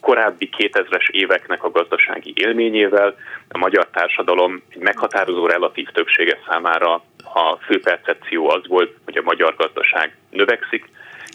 korábbi 0.00 0.48
2000-es 0.58 1.08
éveknek 1.10 1.64
a 1.64 1.70
gazdasági 1.70 2.32
élményével 2.36 3.16
a 3.48 3.58
magyar 3.58 3.88
társadalom 3.92 4.62
egy 4.68 4.80
meghatározó 4.80 5.46
relatív 5.46 5.88
többsége 5.88 6.38
számára 6.48 7.02
a 7.34 7.56
fő 7.56 7.80
percepció 7.80 8.50
az 8.50 8.66
volt, 8.66 8.96
hogy 9.04 9.16
a 9.16 9.22
magyar 9.22 9.54
gazdaság 9.56 10.16
növekszik, 10.30 10.84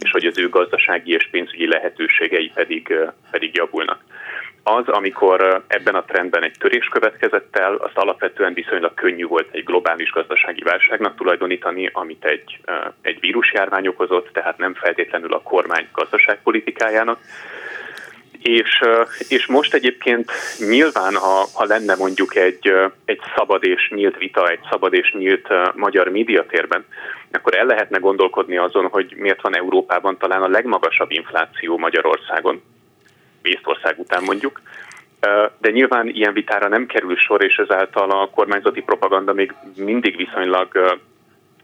és 0.02 0.12
hogy 0.12 0.26
az 0.26 0.38
ő 0.38 0.50
gazdasági 0.50 1.12
és 1.12 1.28
pénzügyi 1.32 1.68
lehetőségei 1.68 2.52
pedig, 2.54 2.94
pedig 3.32 3.56
javulnak. 3.56 4.04
Az, 4.64 4.88
amikor 4.88 5.64
ebben 5.68 5.96
a 5.96 6.04
trendben 6.04 6.44
egy 6.44 6.56
törés 6.60 6.88
következett 6.88 7.58
el, 7.58 7.76
azt 7.76 7.98
alapvetően 7.98 8.54
viszonylag 8.54 8.94
könnyű 8.94 9.26
volt 9.26 9.48
egy 9.52 9.64
globális 9.64 10.12
gazdasági 10.12 10.62
válságnak 10.62 11.16
tulajdonítani, 11.16 11.90
amit 11.94 12.26
egy, 12.26 12.60
egy 13.02 13.20
vírusjárvány 13.20 13.88
okozott, 13.88 14.30
tehát 14.34 14.58
nem 14.58 14.74
feltétlenül 14.74 15.34
a 15.34 15.42
kormány 15.42 15.88
gazdaságpolitikájának, 15.94 17.20
és, 18.42 18.82
és 19.30 19.46
most 19.46 19.74
egyébként 19.74 20.32
nyilván, 20.70 21.16
ha, 21.16 21.48
ha 21.54 21.66
lenne 21.66 21.96
mondjuk 21.96 22.36
egy, 22.36 22.74
egy 23.06 23.20
szabad 23.36 23.64
és 23.64 23.92
nyílt 23.96 24.18
vita, 24.18 24.50
egy 24.50 24.60
szabad 24.70 24.94
és 24.94 25.12
nyílt 25.18 25.48
magyar 25.76 26.08
médiatérben, 26.08 26.86
akkor 27.32 27.56
el 27.56 27.66
lehetne 27.66 27.98
gondolkodni 27.98 28.58
azon, 28.58 28.88
hogy 28.88 29.14
miért 29.18 29.42
van 29.42 29.56
Európában 29.56 30.18
talán 30.18 30.42
a 30.42 30.48
legmagasabb 30.48 31.12
infláció 31.12 31.78
Magyarországon, 31.78 32.62
Észtország 33.42 34.00
után 34.00 34.24
mondjuk. 34.24 34.62
De 35.58 35.70
nyilván 35.72 36.08
ilyen 36.08 36.34
vitára 36.34 36.68
nem 36.68 36.86
kerül 36.86 37.16
sor, 37.16 37.44
és 37.44 37.56
ezáltal 37.56 38.12
a 38.12 38.30
kormányzati 38.30 38.82
propaganda 38.82 39.34
még 39.34 39.54
mindig 39.76 40.16
viszonylag 40.16 41.00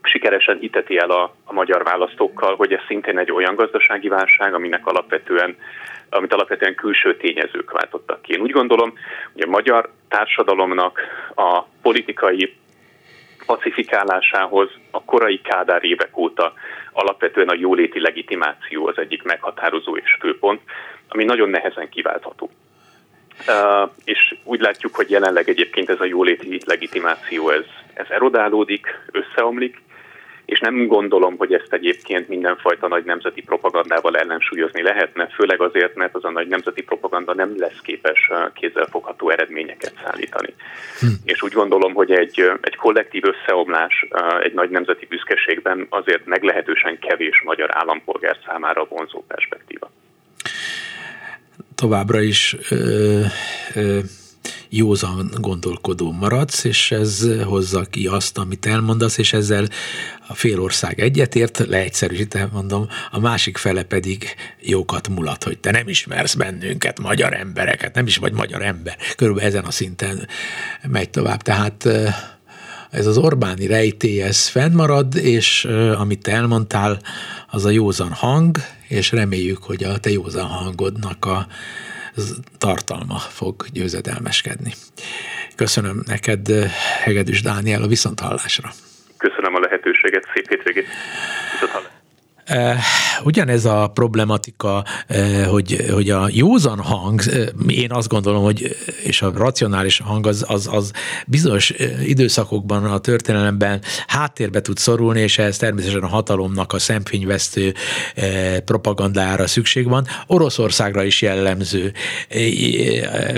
sikeresen 0.01 0.57
hiteti 0.57 0.97
el 0.97 1.09
a, 1.09 1.35
a 1.43 1.53
magyar 1.53 1.83
választókkal, 1.83 2.55
hogy 2.55 2.73
ez 2.73 2.79
szintén 2.87 3.17
egy 3.17 3.31
olyan 3.31 3.55
gazdasági 3.55 4.07
válság, 4.07 4.53
aminek 4.53 4.87
alapvetően 4.87 5.57
amit 6.09 6.33
alapvetően 6.33 6.75
külső 6.75 7.17
tényezők 7.17 7.71
váltottak 7.71 8.21
ki. 8.21 8.33
Én 8.33 8.41
úgy 8.41 8.51
gondolom, 8.51 8.93
hogy 9.33 9.41
a 9.41 9.49
magyar 9.49 9.89
társadalomnak 10.07 10.99
a 11.35 11.61
politikai 11.81 12.55
pacifikálásához 13.45 14.69
a 14.91 15.03
korai 15.03 15.41
Kádár 15.41 15.83
évek 15.83 16.17
óta 16.17 16.53
alapvetően 16.91 17.47
a 17.47 17.55
jóléti 17.55 17.99
legitimáció 17.99 18.87
az 18.87 18.97
egyik 18.97 19.23
meghatározó 19.23 19.97
és 19.97 20.17
főpont, 20.19 20.61
ami 21.07 21.23
nagyon 21.23 21.49
nehezen 21.49 21.89
kiváltható. 21.89 22.49
Uh, 23.47 23.89
és 24.03 24.35
úgy 24.43 24.59
látjuk, 24.59 24.95
hogy 24.95 25.09
jelenleg 25.09 25.49
egyébként 25.49 25.89
ez 25.89 25.99
a 25.99 26.05
jóléti 26.05 26.59
legitimáció 26.65 27.49
ez, 27.49 27.65
ez 27.93 28.05
erodálódik, 28.09 28.99
összeomlik, 29.11 29.81
és 30.45 30.59
nem 30.59 30.87
gondolom, 30.87 31.37
hogy 31.37 31.53
ezt 31.53 31.73
egyébként 31.73 32.27
mindenfajta 32.27 32.87
nagy 32.87 33.03
nemzeti 33.03 33.41
propagandával 33.41 34.17
ellensúlyozni 34.17 34.81
lehetne, 34.81 35.27
főleg 35.27 35.61
azért, 35.61 35.95
mert 35.95 36.15
az 36.15 36.23
a 36.23 36.31
nagy 36.31 36.47
nemzeti 36.47 36.81
propaganda 36.81 37.33
nem 37.33 37.53
lesz 37.57 37.79
képes 37.81 38.31
kézzelfogható 38.53 39.29
eredményeket 39.29 39.93
szállítani. 40.03 40.53
Hm. 40.99 41.07
És 41.23 41.41
úgy 41.41 41.53
gondolom, 41.53 41.93
hogy 41.93 42.11
egy, 42.11 42.51
egy 42.61 42.75
kollektív 42.75 43.23
összeomlás 43.25 44.05
egy 44.43 44.53
nagy 44.53 44.69
nemzeti 44.69 45.05
büszkeségben 45.05 45.87
azért 45.89 46.25
meglehetősen 46.25 46.99
kevés 46.99 47.41
magyar 47.45 47.69
állampolgár 47.71 48.37
számára 48.45 48.85
vonzó 48.89 49.23
perspektíva. 49.27 49.91
Továbbra 51.75 52.21
is 52.21 52.55
ö, 52.69 53.21
ö 53.75 53.99
józan 54.69 55.31
gondolkodó 55.39 56.11
maradsz, 56.11 56.63
és 56.63 56.91
ez 56.91 57.27
hozza 57.43 57.81
ki 57.81 58.07
azt, 58.07 58.37
amit 58.37 58.65
elmondasz, 58.65 59.17
és 59.17 59.33
ezzel 59.33 59.67
a 60.27 60.33
félország 60.33 60.99
egyetért, 60.99 61.57
leegyszerűsítem 61.67 62.49
mondom, 62.53 62.87
a 63.11 63.19
másik 63.19 63.57
fele 63.57 63.83
pedig 63.83 64.35
jókat 64.61 65.07
mulat, 65.07 65.43
hogy 65.43 65.57
te 65.57 65.71
nem 65.71 65.87
ismersz 65.87 66.33
bennünket, 66.33 66.99
magyar 66.99 67.33
embereket, 67.33 67.95
nem 67.95 68.07
is 68.07 68.17
vagy 68.17 68.33
magyar 68.33 68.61
ember. 68.61 68.97
Körülbelül 69.15 69.49
ezen 69.49 69.63
a 69.63 69.71
szinten 69.71 70.27
megy 70.87 71.09
tovább. 71.09 71.41
Tehát 71.41 71.87
ez 72.89 73.05
az 73.05 73.17
Orbáni 73.17 73.67
rejtély, 73.67 74.21
ez 74.21 74.47
fennmarad, 74.47 75.15
és 75.15 75.65
amit 75.97 76.21
te 76.21 76.31
elmondtál, 76.31 76.99
az 77.47 77.65
a 77.65 77.69
józan 77.69 78.11
hang, 78.11 78.57
és 78.87 79.11
reméljük, 79.11 79.63
hogy 79.63 79.83
a 79.83 79.97
te 79.97 80.09
józan 80.09 80.47
hangodnak 80.47 81.25
a 81.25 81.47
tartalma 82.57 83.17
fog 83.17 83.65
győzedelmeskedni. 83.71 84.73
Köszönöm 85.55 86.01
neked, 86.07 86.47
Hegedűs 87.03 87.41
Dániel, 87.41 87.81
a 87.81 87.87
viszonthallásra. 87.87 88.69
Köszönöm 89.17 89.55
a 89.55 89.59
lehetőséget, 89.59 90.23
szép 90.33 90.47
hétvégét. 90.49 90.87
Viszonthallásra. 91.51 91.94
Eh, 92.45 92.77
ugyanez 93.23 93.65
a 93.65 93.91
problematika, 93.93 94.83
eh, 95.07 95.45
hogy, 95.47 95.85
hogy 95.91 96.09
a 96.09 96.27
józan 96.31 96.79
hang, 96.79 97.21
eh, 97.27 97.47
én 97.67 97.91
azt 97.91 98.07
gondolom, 98.07 98.43
hogy 98.43 98.75
és 99.03 99.21
a 99.21 99.31
racionális 99.35 99.99
hang 99.99 100.27
az, 100.27 100.45
az, 100.47 100.67
az 100.71 100.91
bizonyos 101.27 101.73
időszakokban 102.05 102.83
a 102.83 102.97
történelemben 102.97 103.81
háttérbe 104.07 104.61
tud 104.61 104.77
szorulni, 104.77 105.19
és 105.19 105.37
ez 105.37 105.57
természetesen 105.57 106.03
a 106.03 106.07
hatalomnak 106.07 106.73
a 106.73 106.79
szemfényvesztő 106.79 107.73
propagandára 108.65 109.47
szükség 109.47 109.87
van. 109.87 110.07
Oroszországra 110.27 111.03
is 111.03 111.21
jellemző. 111.21 111.93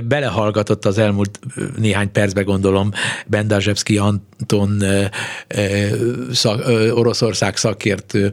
Belehallgatott 0.04 0.86
az 0.86 0.98
elmúlt 0.98 1.40
néhány 1.78 2.12
percbe 2.12 2.42
gondolom 2.42 2.92
Bendazsevszki 3.26 3.98
Anton 3.98 4.84
Oroszország 6.94 7.58
szakértő 7.58 8.32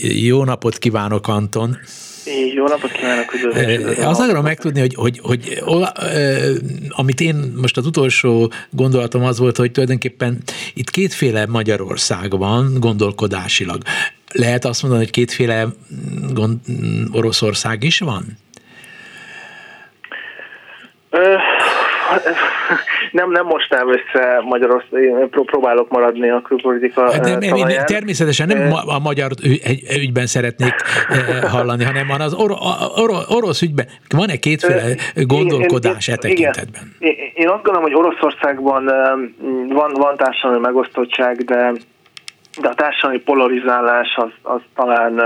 jó 0.00 0.44
napot 0.44 0.78
kívánok, 0.78 1.28
Anton! 1.28 1.76
Jó 2.54 2.66
napot 2.66 2.92
kívánok, 2.92 3.34
üdvözlök! 3.34 3.98
Azt 3.98 4.20
akarom 4.20 4.42
megtudni, 4.42 4.80
hogy, 4.80 4.94
hogy, 4.94 5.20
hogy, 5.22 5.62
amit 6.88 7.20
én 7.20 7.52
most 7.60 7.76
az 7.76 7.86
utolsó 7.86 8.52
gondolatom 8.70 9.24
az 9.24 9.38
volt, 9.38 9.56
hogy 9.56 9.70
tulajdonképpen 9.70 10.38
itt 10.74 10.90
kétféle 10.90 11.46
Magyarország 11.46 12.38
van 12.38 12.76
gondolkodásilag. 12.78 13.82
Lehet 14.32 14.64
azt 14.64 14.82
mondani, 14.82 15.02
hogy 15.02 15.12
kétféle 15.12 15.66
gond, 16.32 16.58
Oroszország 17.12 17.82
is 17.82 17.98
van? 17.98 18.24
nem, 23.18 23.30
nem 23.30 23.46
mostám 23.46 23.88
össze 23.88 24.40
Magyarország, 24.44 25.02
én 25.02 25.28
próbálok 25.30 25.88
maradni 25.88 26.30
a 26.30 26.42
külpolitika 26.42 27.12
hát 27.12 27.24
nem, 27.24 27.40
én, 27.40 27.54
én 27.54 27.84
természetesen 27.84 28.46
nem 28.46 28.72
a 28.86 28.98
magyar 28.98 29.30
ügyben 29.96 30.26
szeretnék 30.26 30.74
hallani, 31.50 31.84
hanem 31.84 32.10
az 32.10 32.34
or, 32.34 32.50
or, 32.96 33.10
orosz 33.28 33.62
ügyben. 33.62 33.86
Van-e 34.08 34.36
kétféle 34.36 34.94
gondolkodás 35.14 36.08
én, 36.08 36.14
én, 36.14 36.20
e 36.24 36.28
tekintetben? 36.28 36.94
Igen, 36.98 37.14
Én 37.34 37.48
azt 37.48 37.62
gondolom, 37.62 37.82
hogy 37.82 37.94
Oroszországban 37.94 38.84
van, 39.68 39.92
van 39.92 40.16
társadalmi 40.16 40.60
megosztottság, 40.60 41.36
de 41.36 41.72
de 42.60 42.68
a 42.68 42.74
társadalmi 42.74 43.18
polarizálás 43.18 44.16
az, 44.16 44.30
az 44.42 44.60
talán 44.74 45.20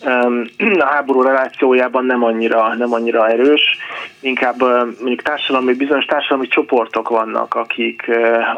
a 0.78 0.84
háború 0.84 1.22
relációjában 1.22 2.04
nem 2.04 2.24
annyira, 2.24 2.74
nem 2.74 2.92
annyira 2.92 3.28
erős, 3.28 3.78
inkább 4.20 4.60
mondjuk 4.98 5.22
társadalmi, 5.22 5.74
bizonyos 5.74 6.04
társadalmi 6.04 6.46
csoportok 6.46 7.08
vannak, 7.08 7.54
akik 7.54 8.10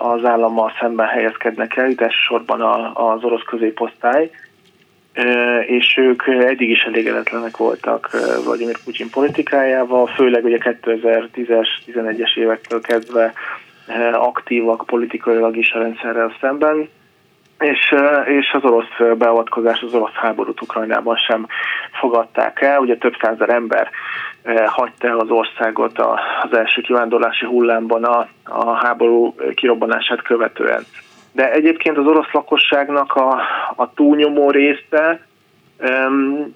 az 0.03 0.25
állammal 0.25 0.73
szemben 0.81 1.07
helyezkednek 1.07 1.77
el, 1.77 1.91
itt 1.91 2.01
elsősorban 2.01 2.61
az 2.95 3.25
orosz 3.25 3.43
középosztály, 3.43 4.31
és 5.67 5.97
ők 5.97 6.27
eddig 6.27 6.71
is 6.71 6.83
elégedetlenek 6.83 7.57
voltak 7.57 8.11
Vladimir 8.45 8.77
Putin 8.85 9.11
politikájával, 9.11 10.07
főleg 10.07 10.45
ugye 10.45 10.59
2010-es, 10.61 11.69
11-es 11.87 12.37
évektől 12.37 12.81
kezdve 12.81 13.33
aktívak 14.13 14.85
politikailag 14.87 15.57
is 15.57 15.73
a 15.73 15.79
rendszerrel 15.79 16.37
szemben, 16.41 16.89
és, 17.59 17.95
és 18.27 18.51
az 18.53 18.65
orosz 18.65 19.17
beavatkozás, 19.19 19.81
az 19.81 19.95
orosz 19.95 20.15
háborút 20.15 20.63
Ukrajnában 20.63 21.17
sem 21.17 21.47
fogadták 22.01 22.61
el. 22.61 22.79
Ugye 22.79 22.97
több 22.97 23.15
százer 23.21 23.49
ember 23.49 23.91
hagyta 24.67 25.09
el 25.09 25.19
az 25.19 25.31
országot 25.31 25.99
az 26.43 26.57
első 26.57 26.81
kivándorlási 26.81 27.47
hullámban 27.47 28.05
a, 28.05 28.29
a 28.45 28.73
háború 28.73 29.35
kirobbanását 29.55 30.23
követően. 30.23 30.83
De 31.33 31.53
egyébként 31.53 31.97
az 31.97 32.07
orosz 32.07 32.33
lakosságnak 32.33 33.13
a, 33.15 33.41
a 33.77 33.93
túlnyomó 33.93 34.51
része 34.51 35.21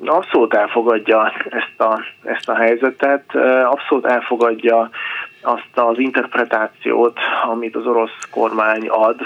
abszolút 0.05 0.55
elfogadja 0.55 1.33
ezt 1.51 1.81
a, 1.81 2.01
ezt 2.25 2.49
a 2.49 2.55
helyzetet, 2.55 3.35
abszolút 3.65 4.07
elfogadja 4.07 4.91
azt 5.43 5.71
az 5.75 5.99
interpretációt, 5.99 7.19
amit 7.51 7.77
az 7.77 7.87
orosz 7.87 8.29
kormány 8.31 8.89
ad 8.89 9.21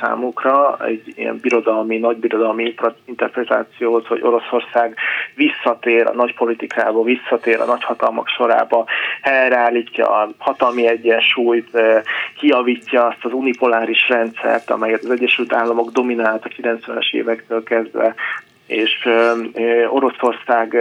számukra, 0.00 0.76
egy 0.84 1.12
ilyen 1.16 1.38
birodalmi, 1.42 1.98
nagybirodalmi 1.98 2.74
interpretációt, 3.04 4.06
hogy 4.06 4.22
Oroszország 4.22 4.96
visszatér 5.34 6.06
a 6.06 6.14
nagy 6.14 6.34
politikába, 6.34 7.02
visszatér 7.02 7.60
a 7.60 7.64
nagyhatalmak 7.64 8.28
sorába, 8.28 8.84
helyreállítja 9.22 10.10
a 10.10 10.30
hatalmi 10.38 10.86
egyensúlyt, 10.86 11.70
kiavítja 12.38 13.06
azt 13.06 13.24
az 13.24 13.32
unipoláris 13.32 14.08
rendszert, 14.08 14.70
amelyet 14.70 15.02
az 15.02 15.10
Egyesült 15.10 15.52
Államok 15.52 15.90
dominált 15.90 16.44
a 16.44 16.48
90-es 16.48 17.12
évektől 17.12 17.62
kezdve, 17.62 18.14
és 18.66 19.08
Oroszország 19.88 20.76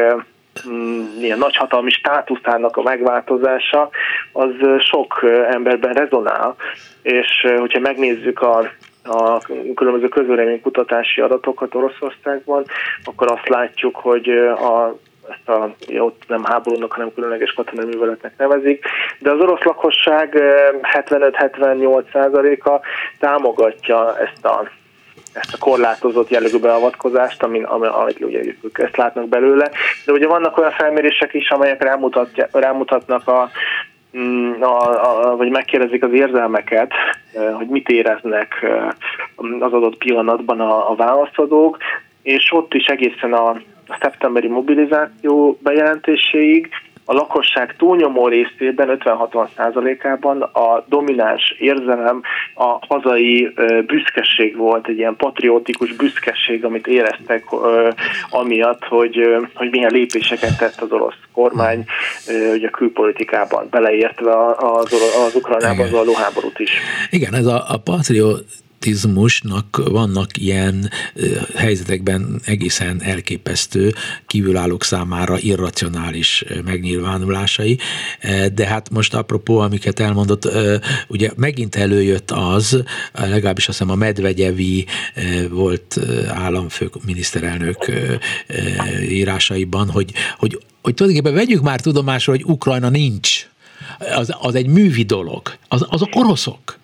ilyen 1.20 1.38
nagyhatalmi 1.38 1.90
státuszának 1.92 2.78
a 2.78 2.82
megváltozása, 2.82 3.90
az 4.32 4.52
sok 4.80 5.24
emberben 5.50 5.94
rezonál, 5.94 6.56
és 7.02 7.48
hogyha 7.58 7.80
megnézzük 7.80 8.42
a 8.42 8.70
a 9.04 9.38
különböző 9.76 10.08
közvéleménykutatási 10.08 11.22
adatokat 11.22 11.76
Oroszországban, 11.76 12.66
akkor 13.04 13.32
azt 13.32 13.50
látjuk, 13.50 13.96
hogy 13.96 14.30
a 14.30 14.96
ezt 15.30 15.50
a, 15.50 15.76
ott 15.98 16.24
nem 16.28 16.44
háborúnak, 16.44 16.92
hanem 16.92 17.14
különleges 17.14 17.54
katonai 17.54 17.86
műveletnek 17.86 18.38
nevezik, 18.38 18.86
de 19.20 19.32
az 19.32 19.40
orosz 19.40 19.64
lakosság 19.64 20.38
75-78 20.82 22.12
százaléka 22.12 22.82
támogatja 23.20 24.18
ezt 24.18 24.46
a 24.46 24.70
ezt 25.34 25.54
a 25.54 25.58
korlátozott 25.58 26.30
jellegű 26.30 26.60
beavatkozást, 26.60 27.44
amin, 27.44 27.64
amit 27.64 28.20
ugye 28.20 28.40
ők 28.62 28.80
ezt 28.80 28.98
látnak 28.98 29.28
belőle. 29.28 29.72
De 30.06 30.12
ugye 30.12 30.28
vannak 30.28 30.58
olyan 30.58 30.72
felmérések 30.72 31.34
is, 31.34 31.50
amelyek 31.50 31.84
rámutatnak 32.52 33.28
a, 33.28 33.50
mm, 34.18 34.62
a, 34.62 35.30
a, 35.30 35.36
vagy 35.36 35.50
megkérdezik 35.50 36.04
az 36.04 36.14
érzelmeket, 36.14 36.92
hogy 37.54 37.68
mit 37.68 37.90
éreznek 37.90 38.66
az 39.60 39.74
adott 39.74 39.98
pillanatban 39.98 40.60
a, 40.60 40.90
a 40.90 40.96
válaszadók, 40.96 41.78
és 42.22 42.52
ott 42.52 42.74
is 42.74 42.86
egészen 42.86 43.34
a, 43.34 43.50
a 43.88 43.98
szeptemberi 44.00 44.48
mobilizáció 44.48 45.60
bejelentéséig 45.62 46.70
a 47.12 47.14
lakosság 47.14 47.76
túlnyomó 47.78 48.28
részében, 48.28 49.00
50-60 49.04 49.48
százalékában 49.56 50.42
a 50.42 50.86
domináns 50.90 51.56
érzelem 51.60 52.22
a 52.54 52.86
hazai 52.88 53.54
büszkeség 53.86 54.58
volt, 54.58 54.88
egy 54.88 54.98
ilyen 54.98 55.16
patriotikus 55.16 55.94
büszkeség, 55.94 56.66
amit 56.66 56.88
éreztek 56.88 57.46
amiatt, 58.30 58.84
hogy, 58.84 59.18
hogy 59.54 59.70
milyen 59.70 59.92
lépéseket 59.92 60.58
tett 60.58 60.82
az 60.82 60.92
orosz 60.92 61.20
kormány 61.34 61.86
ugye 62.54 62.68
a 62.68 62.78
külpolitikában, 62.78 63.68
beleértve 63.70 64.32
az, 64.56 64.94
az 65.28 65.36
Ukrajnában 65.36 65.90
való 65.92 66.14
háborút 66.14 66.60
is. 66.60 66.72
Igen, 67.10 67.34
ez 67.34 67.46
a, 67.46 67.64
a 67.68 67.78
patriot 67.78 68.44
patriotizmusnak 68.82 69.82
vannak 69.90 70.38
ilyen 70.38 70.90
helyzetekben 71.56 72.42
egészen 72.46 73.02
elképesztő, 73.02 73.94
kívülállók 74.28 74.84
számára 74.84 75.40
irracionális 75.40 76.44
megnyilvánulásai, 76.66 77.78
de 78.54 78.66
hát 78.66 78.90
most 78.90 79.14
apropó, 79.14 79.58
amiket 79.58 80.00
elmondott, 80.00 80.50
ugye 81.08 81.32
megint 81.36 81.76
előjött 81.76 82.32
az, 82.32 82.84
legalábbis 83.14 83.68
azt 83.68 83.78
hiszem 83.78 83.94
a 83.94 83.98
Medvegyevi 83.98 84.86
volt 85.50 86.00
államfő 86.28 86.90
miniszterelnök 87.06 87.92
írásaiban, 89.10 89.90
hogy, 89.90 90.12
hogy, 90.38 90.60
hogy 90.82 90.94
tulajdonképpen 90.94 91.38
vegyük 91.38 91.62
már 91.62 91.80
tudomásra, 91.80 92.32
hogy 92.32 92.44
Ukrajna 92.46 92.90
nincs. 92.90 93.50
Az, 94.16 94.34
az 94.42 94.56
egy 94.56 94.68
művi 94.68 95.04
dolog. 95.04 95.42
Az, 95.68 95.86
azok 95.90 96.10
oroszok. 96.16 96.80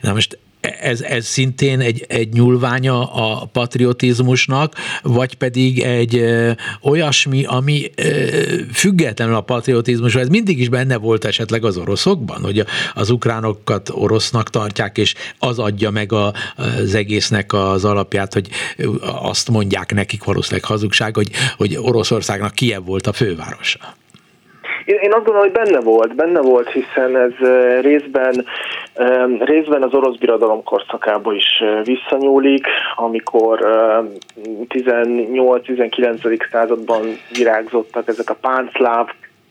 Na 0.00 0.12
most 0.12 0.38
ez, 0.64 1.00
ez 1.00 1.26
szintén 1.26 1.80
egy, 1.80 2.04
egy 2.08 2.32
nyúlványa 2.32 3.12
a 3.12 3.44
patriotizmusnak, 3.44 4.74
vagy 5.02 5.34
pedig 5.34 5.80
egy 5.80 6.16
ö, 6.16 6.50
olyasmi, 6.82 7.44
ami 7.44 7.90
ö, 7.96 8.26
függetlenül 8.72 9.34
a 9.34 9.40
patriotizmusról, 9.40 10.22
ez 10.22 10.28
mindig 10.28 10.60
is 10.60 10.68
benne 10.68 10.96
volt 10.96 11.24
esetleg 11.24 11.64
az 11.64 11.76
oroszokban, 11.76 12.42
hogy 12.42 12.64
az 12.94 13.10
ukránokat 13.10 13.90
orosznak 13.92 14.50
tartják, 14.50 14.98
és 14.98 15.14
az 15.38 15.58
adja 15.58 15.90
meg 15.90 16.12
a, 16.12 16.32
az 16.56 16.94
egésznek 16.94 17.52
az 17.52 17.84
alapját, 17.84 18.32
hogy 18.32 18.48
azt 19.00 19.48
mondják 19.48 19.94
nekik 19.94 20.24
valószínűleg 20.24 20.64
hazugság, 20.64 21.14
hogy, 21.14 21.30
hogy 21.56 21.76
Oroszországnak 21.76 22.54
Kiev 22.54 22.84
volt 22.84 23.06
a 23.06 23.12
fővárosa. 23.12 24.02
Én, 24.84 24.96
én 24.96 25.12
azt 25.12 25.24
gondolom, 25.24 25.40
hogy 25.40 25.52
benne 25.52 25.80
volt, 25.80 26.14
benne 26.14 26.40
volt, 26.40 26.70
hiszen 26.70 27.16
ez 27.16 27.32
részben, 27.80 28.46
részben 29.38 29.82
az 29.82 29.94
orosz 29.94 30.16
birodalom 30.16 30.62
korszakába 30.62 31.34
is 31.34 31.62
visszanyúlik, 31.84 32.66
amikor 32.96 33.58
18-19. 34.68 36.50
században 36.50 37.04
virágzottak 37.36 38.08
ezek 38.08 38.30
a 38.30 38.36
páncláv 38.40 39.08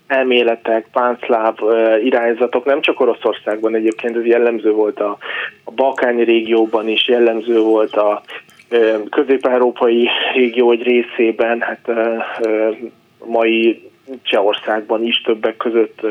elméletek, 0.08 0.88
páncláv 0.91 1.56
irányzatok, 2.04 2.65
nem 2.65 2.82
csak 2.82 3.00
Oroszországban 3.00 3.76
egyébként, 3.76 4.17
ez 4.17 4.26
jellemző 4.26 4.72
volt 4.72 5.00
a, 5.00 5.17
a 5.63 5.72
balkáni 5.72 6.24
régióban 6.24 6.88
is, 6.88 7.08
jellemző 7.08 7.60
volt 7.60 7.96
a 7.96 8.22
közép-európai 9.10 10.10
régió 10.34 10.72
egy 10.72 10.84
részében, 10.84 11.62
hát 11.62 11.91
mai 13.26 13.91
Csehországban 14.23 15.03
is 15.03 15.21
többek 15.21 15.57
között 15.57 16.01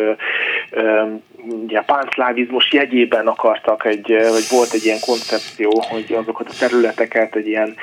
ugye, 1.43 1.81
pánszlávizmus 1.81 2.73
jegyében 2.73 3.27
akartak 3.27 3.85
egy, 3.85 4.07
vagy 4.09 4.47
volt 4.51 4.73
egy 4.73 4.85
ilyen 4.85 5.01
koncepció, 5.01 5.83
hogy 5.91 6.13
azokat 6.13 6.49
a 6.49 6.59
területeket 6.59 7.37
egy 7.37 7.47
ilyen 7.47 7.75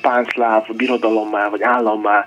pánszláv 0.00 0.66
birodalommá, 0.76 1.48
vagy 1.48 1.62
állammá, 1.62 2.26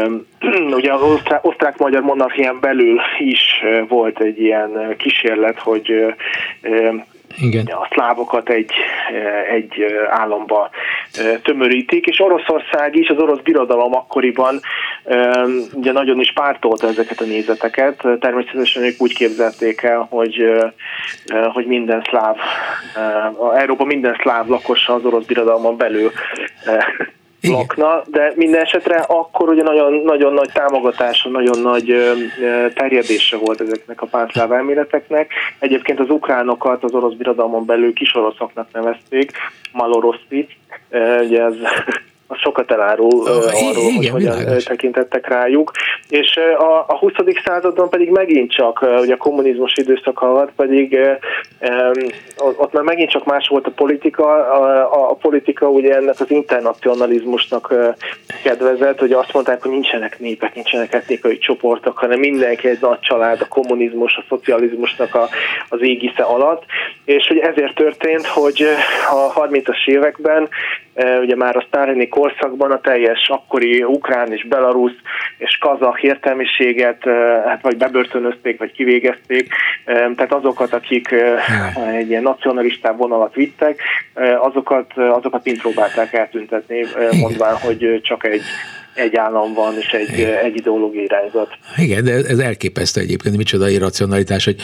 ugye 0.78 0.92
az 0.92 1.00
osztrák-magyar 1.42 2.02
monarchián 2.02 2.60
belül 2.60 3.00
is 3.18 3.62
volt 3.88 4.20
egy 4.20 4.40
ilyen 4.40 4.94
kísérlet, 4.96 5.58
hogy 5.58 6.14
igen. 7.38 7.66
a 7.66 7.88
szlávokat 7.90 8.48
egy, 8.48 8.70
egy 9.50 9.84
államba 10.10 10.70
tömörítik, 11.42 12.06
és 12.06 12.20
Oroszország 12.20 12.96
is, 12.96 13.08
az 13.08 13.18
orosz 13.18 13.40
birodalom 13.42 13.94
akkoriban 13.94 14.60
ugye 15.72 15.92
nagyon 15.92 16.20
is 16.20 16.32
pártolta 16.32 16.88
ezeket 16.88 17.20
a 17.20 17.24
nézeteket. 17.24 18.02
Természetesen 18.20 18.82
ők 18.82 19.00
úgy 19.02 19.14
képzelték 19.14 19.82
el, 19.82 20.06
hogy, 20.10 20.42
hogy 21.52 21.66
minden 21.66 22.02
szláv, 22.08 22.36
Európa 23.54 23.84
minden 23.84 24.16
szláv 24.20 24.46
lakosa 24.48 24.94
az 24.94 25.04
orosz 25.04 25.24
birodalmon 25.24 25.76
belül 25.76 26.10
igen. 27.44 27.56
lakna, 27.56 28.02
de 28.06 28.32
minden 28.36 28.60
esetre 28.60 28.96
akkor 28.96 29.48
ugye 29.48 29.62
nagyon, 29.62 29.92
nagyon 30.04 30.32
nagy 30.32 30.50
támogatása, 30.52 31.28
nagyon 31.28 31.60
nagy 31.60 32.14
terjedése 32.74 33.36
volt 33.36 33.60
ezeknek 33.60 34.02
a 34.02 34.06
pánszláv 34.06 34.52
elméleteknek. 34.52 35.32
Egyébként 35.58 36.00
az 36.00 36.10
ukránokat 36.10 36.84
az 36.84 36.94
orosz 36.94 37.14
birodalmon 37.14 37.66
belül 37.66 37.92
kisoroszoknak 37.92 38.68
nevezték, 38.72 39.32
maloroszi, 39.72 40.48
ugye 41.20 41.42
ez 41.42 41.54
sokat 42.30 42.70
elárul 42.70 43.12
uh, 43.12 43.28
arról, 43.28 43.84
igen, 43.84 43.94
hogy 43.94 44.08
hogyan 44.08 44.38
világos. 44.38 44.64
tekintettek 44.64 45.28
rájuk. 45.28 45.70
És 46.08 46.36
a, 46.58 46.78
a 46.78 46.96
20. 46.98 47.12
században 47.44 47.88
pedig 47.88 48.10
megint 48.10 48.52
csak, 48.52 48.86
ugye 49.00 49.14
a 49.14 49.16
kommunizmus 49.16 49.72
időszak 49.76 50.22
alatt 50.22 50.52
pedig 50.56 50.98
um, 51.60 52.06
ott 52.56 52.72
már 52.72 52.82
megint 52.82 53.10
csak 53.10 53.24
más 53.24 53.48
volt 53.48 53.66
a 53.66 53.70
politika. 53.70 54.26
A, 54.32 54.92
a, 54.92 55.10
a 55.10 55.14
politika 55.14 55.68
ugye 55.68 55.94
ennek 55.94 56.20
az 56.20 56.30
internacionalizmusnak 56.30 57.74
kedvezett, 58.42 58.98
hogy 58.98 59.12
azt 59.12 59.32
mondták, 59.32 59.62
hogy 59.62 59.70
nincsenek 59.70 60.18
népek, 60.18 60.54
nincsenek 60.54 60.94
etnikai 60.94 61.38
csoportok, 61.38 61.98
hanem 61.98 62.18
mindenki 62.18 62.68
egy 62.68 62.78
nagy 62.80 63.00
család, 63.00 63.40
a 63.40 63.48
kommunizmus, 63.48 64.16
a 64.16 64.24
szocializmusnak 64.28 65.14
a, 65.14 65.28
az 65.68 65.82
égisze 65.82 66.22
alatt. 66.22 66.62
És 67.04 67.26
hogy 67.26 67.38
ezért 67.38 67.74
történt, 67.74 68.26
hogy 68.26 68.66
a 69.10 69.32
30-as 69.32 69.86
években 69.86 70.48
ugye 71.20 71.36
már 71.36 71.56
a 71.56 71.64
sztálini 71.66 72.08
korszakban 72.08 72.70
a 72.70 72.80
teljes 72.80 73.28
akkori 73.28 73.82
ukrán 73.82 74.32
és 74.32 74.46
belarusz 74.46 74.96
és 75.38 75.58
kazak 75.60 76.02
értelmiséget 76.02 77.04
hát 77.46 77.62
vagy 77.62 77.76
bebörtönözték, 77.76 78.58
vagy 78.58 78.72
kivégezték, 78.72 79.54
tehát 79.84 80.32
azokat, 80.32 80.72
akik 80.72 81.14
egy 81.92 82.08
ilyen 82.08 82.22
nacionalistább 82.22 82.96
vonalat 82.98 83.34
vittek, 83.34 83.80
azokat, 84.38 84.92
azokat 84.96 85.44
mind 85.44 85.60
próbálták 85.60 86.12
eltüntetni, 86.12 86.84
mondván, 87.20 87.56
hogy 87.56 88.00
csak 88.02 88.24
egy 88.24 88.42
egy 88.94 89.16
állam 89.16 89.54
van, 89.54 89.78
és 89.78 89.86
egy, 89.86 90.20
egy 90.20 90.56
ideológiai 90.56 91.04
irányzat. 91.04 91.48
Igen, 91.76 92.04
de 92.04 92.12
ez 92.12 92.38
elképesztő 92.38 93.00
egyébként, 93.00 93.36
micsoda 93.36 93.68
irracionalitás, 93.68 94.44
hogy 94.44 94.56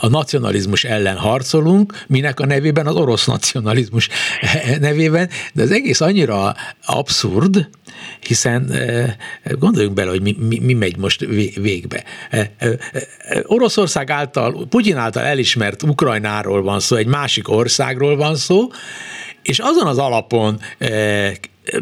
a 0.00 0.08
nacionalizmus 0.08 0.84
ellen 0.84 1.16
harcolunk, 1.16 2.04
minek 2.06 2.40
a 2.40 2.46
nevében 2.46 2.86
az 2.86 2.96
orosz 2.96 3.26
nacionalizmus 3.26 4.08
nevében, 4.80 5.28
de 5.54 5.62
az 5.62 5.70
egész 5.70 6.00
annyira 6.00 6.54
abszurd, 6.86 7.68
hiszen 8.20 8.72
gondoljunk 9.58 9.94
bele, 9.94 10.10
hogy 10.10 10.22
mi, 10.22 10.36
mi, 10.48 10.58
mi 10.58 10.72
megy 10.72 10.96
most 10.96 11.26
végbe. 11.60 12.04
Oroszország 13.42 14.10
által, 14.10 14.66
Putyin 14.68 14.96
által 14.96 15.24
elismert 15.24 15.82
Ukrajnáról 15.82 16.62
van 16.62 16.80
szó, 16.80 16.96
egy 16.96 17.06
másik 17.06 17.48
országról 17.48 18.16
van 18.16 18.36
szó, 18.36 18.68
és 19.42 19.58
azon 19.58 19.86
az 19.86 19.98
alapon 19.98 20.60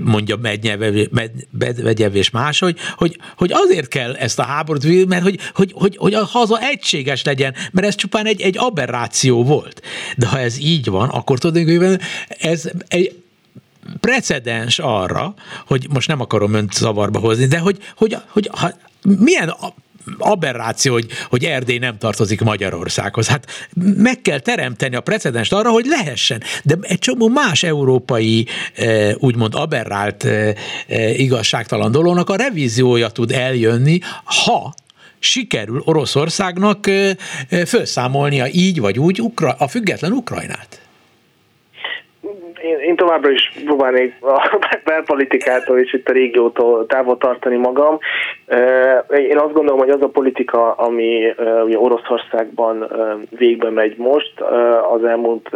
mondja 0.01 0.38
Medvegyev 1.51 2.14
és 2.14 2.31
más, 2.31 2.59
hogy, 2.59 2.79
hogy, 2.96 3.18
hogy 3.37 3.53
azért 3.53 3.88
kell 3.88 4.14
ezt 4.14 4.38
a 4.38 4.42
háborút, 4.42 5.07
mert 5.07 5.22
hogy, 5.22 5.38
hogy, 5.55 5.72
hogy, 5.75 5.96
hogy 5.96 6.14
a 6.14 6.25
haza 6.25 6.59
egységes 6.61 7.25
legyen, 7.25 7.55
mert 7.72 7.87
ez 7.87 7.94
csupán 7.94 8.27
egy, 8.27 8.40
egy 8.40 8.59
aberráció 8.59 9.44
volt. 9.44 9.83
De 10.16 10.27
ha 10.27 10.38
ez 10.38 10.59
így 10.59 10.87
van, 10.87 11.09
akkor 11.09 11.38
tulajdonképpen 11.38 12.01
ez 12.29 12.70
egy 12.88 13.22
precedens 14.01 14.79
arra, 14.79 15.35
hogy 15.66 15.87
most 15.90 16.09
nem 16.09 16.20
akarom 16.20 16.55
önt 16.55 16.72
zavarba 16.72 17.18
hozni, 17.18 17.46
de 17.46 17.59
hogy, 17.59 17.79
hogy, 17.96 18.16
hogy 18.27 18.51
ha, 18.53 18.72
milyen 19.03 19.55
aberráció, 20.19 20.92
hogy, 20.92 21.07
hogy 21.29 21.45
Erdély 21.45 21.79
nem 21.79 21.99
tartozik 21.99 22.40
Magyarországhoz. 22.40 23.29
Hát 23.29 23.69
meg 23.97 24.23
kell 24.23 24.38
teremteni 24.38 24.97
a 24.97 25.01
precedenst 25.01 25.53
arra, 25.53 25.71
hogy 25.71 25.87
lehessen. 25.87 26.42
De 26.62 26.77
egy 26.81 26.99
csomó 26.99 27.29
más 27.29 27.62
európai 27.62 28.47
eh, 28.75 29.12
úgymond 29.19 29.55
aberrált 29.55 30.25
eh, 30.25 30.55
eh, 30.87 31.19
igazságtalan 31.19 31.90
dolognak 31.90 32.31
a 32.31 32.37
revíziója 32.37 33.09
tud 33.09 33.33
eljönni, 33.33 33.99
ha 34.25 34.75
sikerül 35.19 35.83
Oroszországnak 35.85 36.90
felszámolnia 37.64 38.49
így 38.49 38.81
vagy 38.81 38.99
úgy 38.99 39.23
a 39.59 39.69
független 39.69 40.12
Ukrajnát 40.12 40.86
én, 42.62 42.79
én 42.79 42.97
továbbra 42.97 43.31
is 43.31 43.53
próbálnék 43.64 44.14
a 44.21 44.59
belpolitikától 44.85 45.79
és 45.79 45.92
itt 45.92 46.09
a 46.09 46.12
régiótól 46.12 46.87
távol 46.87 47.19
tartani 47.19 47.57
magam. 47.57 47.99
Én 49.09 49.38
azt 49.38 49.53
gondolom, 49.53 49.79
hogy 49.79 49.90
az 49.90 50.03
a 50.03 50.09
politika, 50.09 50.73
ami 50.73 51.35
ugye 51.64 51.79
Oroszországban 51.79 52.88
végbe 53.31 53.71
megy 53.71 53.97
most, 53.97 54.40
az 54.92 55.05
elmúlt 55.05 55.51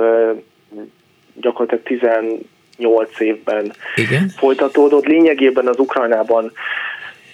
gyakorlatilag 1.34 1.82
18 2.76 3.20
évben 3.20 3.72
Igen. 3.96 4.28
folytatódott. 4.28 5.06
Lényegében 5.06 5.66
az 5.66 5.78
Ukrajnában 5.78 6.52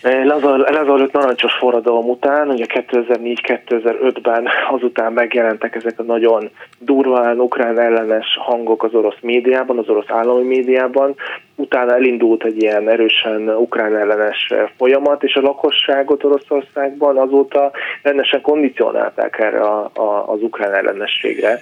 lezajlott 0.07 1.13
narancsos 1.13 1.55
forradalom 1.55 2.09
után, 2.09 2.49
ugye 2.49 2.65
2004-2005-ben 2.69 4.49
azután 4.71 5.13
megjelentek 5.13 5.75
ezek 5.75 5.99
a 5.99 6.03
nagyon 6.03 6.51
durván 6.79 7.41
ukrán 7.41 7.79
ellenes 7.79 8.27
hangok 8.41 8.83
az 8.83 8.95
orosz 8.95 9.21
médiában, 9.21 9.79
az 9.79 9.89
orosz 9.89 10.11
állami 10.11 10.47
médiában, 10.47 11.15
utána 11.55 11.95
elindult 11.95 12.45
egy 12.45 12.63
ilyen 12.63 12.89
erősen 12.89 13.49
ukrán 13.49 13.97
ellenes 13.97 14.53
folyamat, 14.77 15.23
és 15.23 15.35
a 15.35 15.41
lakosságot 15.41 16.25
Oroszországban 16.25 17.17
azóta 17.17 17.71
rendesen 18.03 18.41
kondicionálták 18.41 19.39
erre 19.39 19.61
a, 19.61 19.91
a, 19.95 20.33
az 20.33 20.43
ukrán 20.43 20.75
ellenességre. 20.75 21.59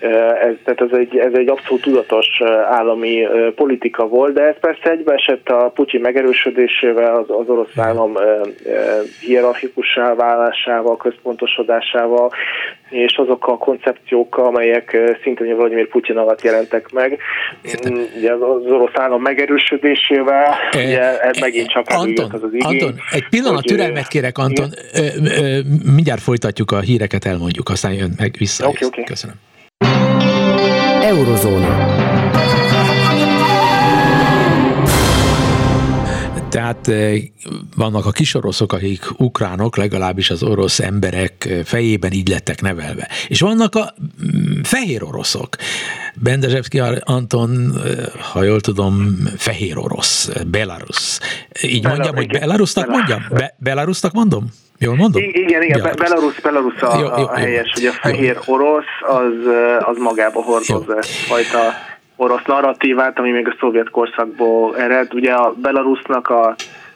Ez, 0.00 0.54
tehát 0.64 0.80
ez 0.80 0.98
egy, 0.98 1.16
ez 1.16 1.32
egy 1.32 1.48
abszolút 1.48 1.82
tudatos 1.82 2.26
állami 2.70 3.26
politika 3.54 4.06
volt, 4.06 4.32
de 4.32 4.42
ez 4.42 4.58
persze 4.60 4.90
egybeesett 4.90 5.48
a 5.48 5.70
Putyin 5.74 6.00
megerősödésével, 6.00 7.16
az, 7.16 7.30
az 7.30 7.48
orosz 7.48 7.76
állam 7.76 8.12
hierarchikussá 9.20 10.14
válásával, 10.14 10.96
központosodásával, 10.96 12.30
és 12.90 13.16
azokkal 13.16 13.54
a 13.54 13.58
koncepciókkal, 13.58 14.46
amelyek 14.46 14.96
szintén 15.22 15.56
Vladimir 15.56 15.88
Putyin 15.88 16.16
alatt 16.16 16.42
jelentek 16.42 16.90
meg. 16.92 17.18
Mm, 17.88 18.00
ugye 18.16 18.32
az 18.32 18.66
orosz 18.66 18.94
állam 18.94 19.22
megerősödésével, 19.22 20.54
e, 20.70 20.78
ugye 20.78 21.20
ez 21.20 21.38
megint 21.38 21.68
csak 21.70 21.86
Anton, 21.88 22.30
az 22.32 22.42
az 22.42 22.52
igény, 22.52 22.82
Anton, 22.82 23.00
egy 23.10 23.28
pillanat 23.28 23.60
hogy, 23.60 23.64
türelmet 23.64 24.08
kérek, 24.08 24.38
Anton, 24.38 24.68
ö, 24.94 25.00
ö, 25.42 25.58
mindjárt 25.94 26.22
folytatjuk 26.22 26.70
a 26.70 26.80
híreket, 26.80 27.24
elmondjuk, 27.24 27.68
aztán 27.68 27.92
jön 27.92 28.10
meg 28.16 28.34
vissza. 28.38 28.68
Okay, 28.68 28.88
okay. 28.88 29.04
Köszönöm. 29.04 29.36
Eurozóna. 31.20 31.99
Tehát 36.60 36.88
eh, 36.88 37.22
vannak 37.76 38.06
a 38.06 38.10
kisoroszok, 38.10 38.72
akik 38.72 39.04
ukránok, 39.16 39.76
legalábbis 39.76 40.30
az 40.30 40.42
orosz 40.42 40.80
emberek 40.80 41.48
fejében 41.64 42.12
így 42.12 42.28
lettek 42.28 42.60
nevelve. 42.60 43.08
És 43.28 43.40
vannak 43.40 43.74
a 43.74 43.94
mm, 44.00 44.60
fehér 44.62 45.02
oroszok. 45.02 45.56
Bendezsevszki 46.14 46.80
Anton, 47.00 47.72
eh, 47.84 48.04
ha 48.32 48.42
jól 48.42 48.60
tudom, 48.60 49.16
fehér 49.36 49.78
orosz, 49.78 50.30
Belarus. 50.46 51.18
Így 51.62 51.84
mondjam, 51.84 52.14
hogy 52.14 52.26
Belarusnak 52.26 52.86
mondjam? 52.86 53.26
Be- 53.30 53.54
Belarusnak 53.58 54.12
mondom? 54.12 54.46
Jól 54.78 54.96
mondom? 54.96 55.22
Igen, 55.22 55.62
igen, 55.62 55.80
Belarus, 55.80 55.98
Belarus, 55.98 56.40
Belarus 56.40 56.80
a, 56.80 56.98
jó, 56.98 57.06
jó, 57.06 57.26
a 57.26 57.36
helyes, 57.36 57.70
hogy 57.72 57.84
a 57.84 57.92
fehér 57.92 58.38
jó. 58.46 58.54
orosz 58.54 58.84
az, 59.00 59.32
az 59.78 59.96
magába 59.98 60.42
hordozza 60.42 60.96
ezt 60.98 61.10
fajta 61.10 61.58
orosz 62.20 62.44
narratívát, 62.46 63.18
ami 63.18 63.30
még 63.30 63.48
a 63.48 63.56
szovjet 63.60 63.90
korszakból 63.90 64.76
ered. 64.78 65.14
Ugye 65.14 65.32
a 65.32 65.54
Belarusnak 65.56 66.28
a, 66.28 66.54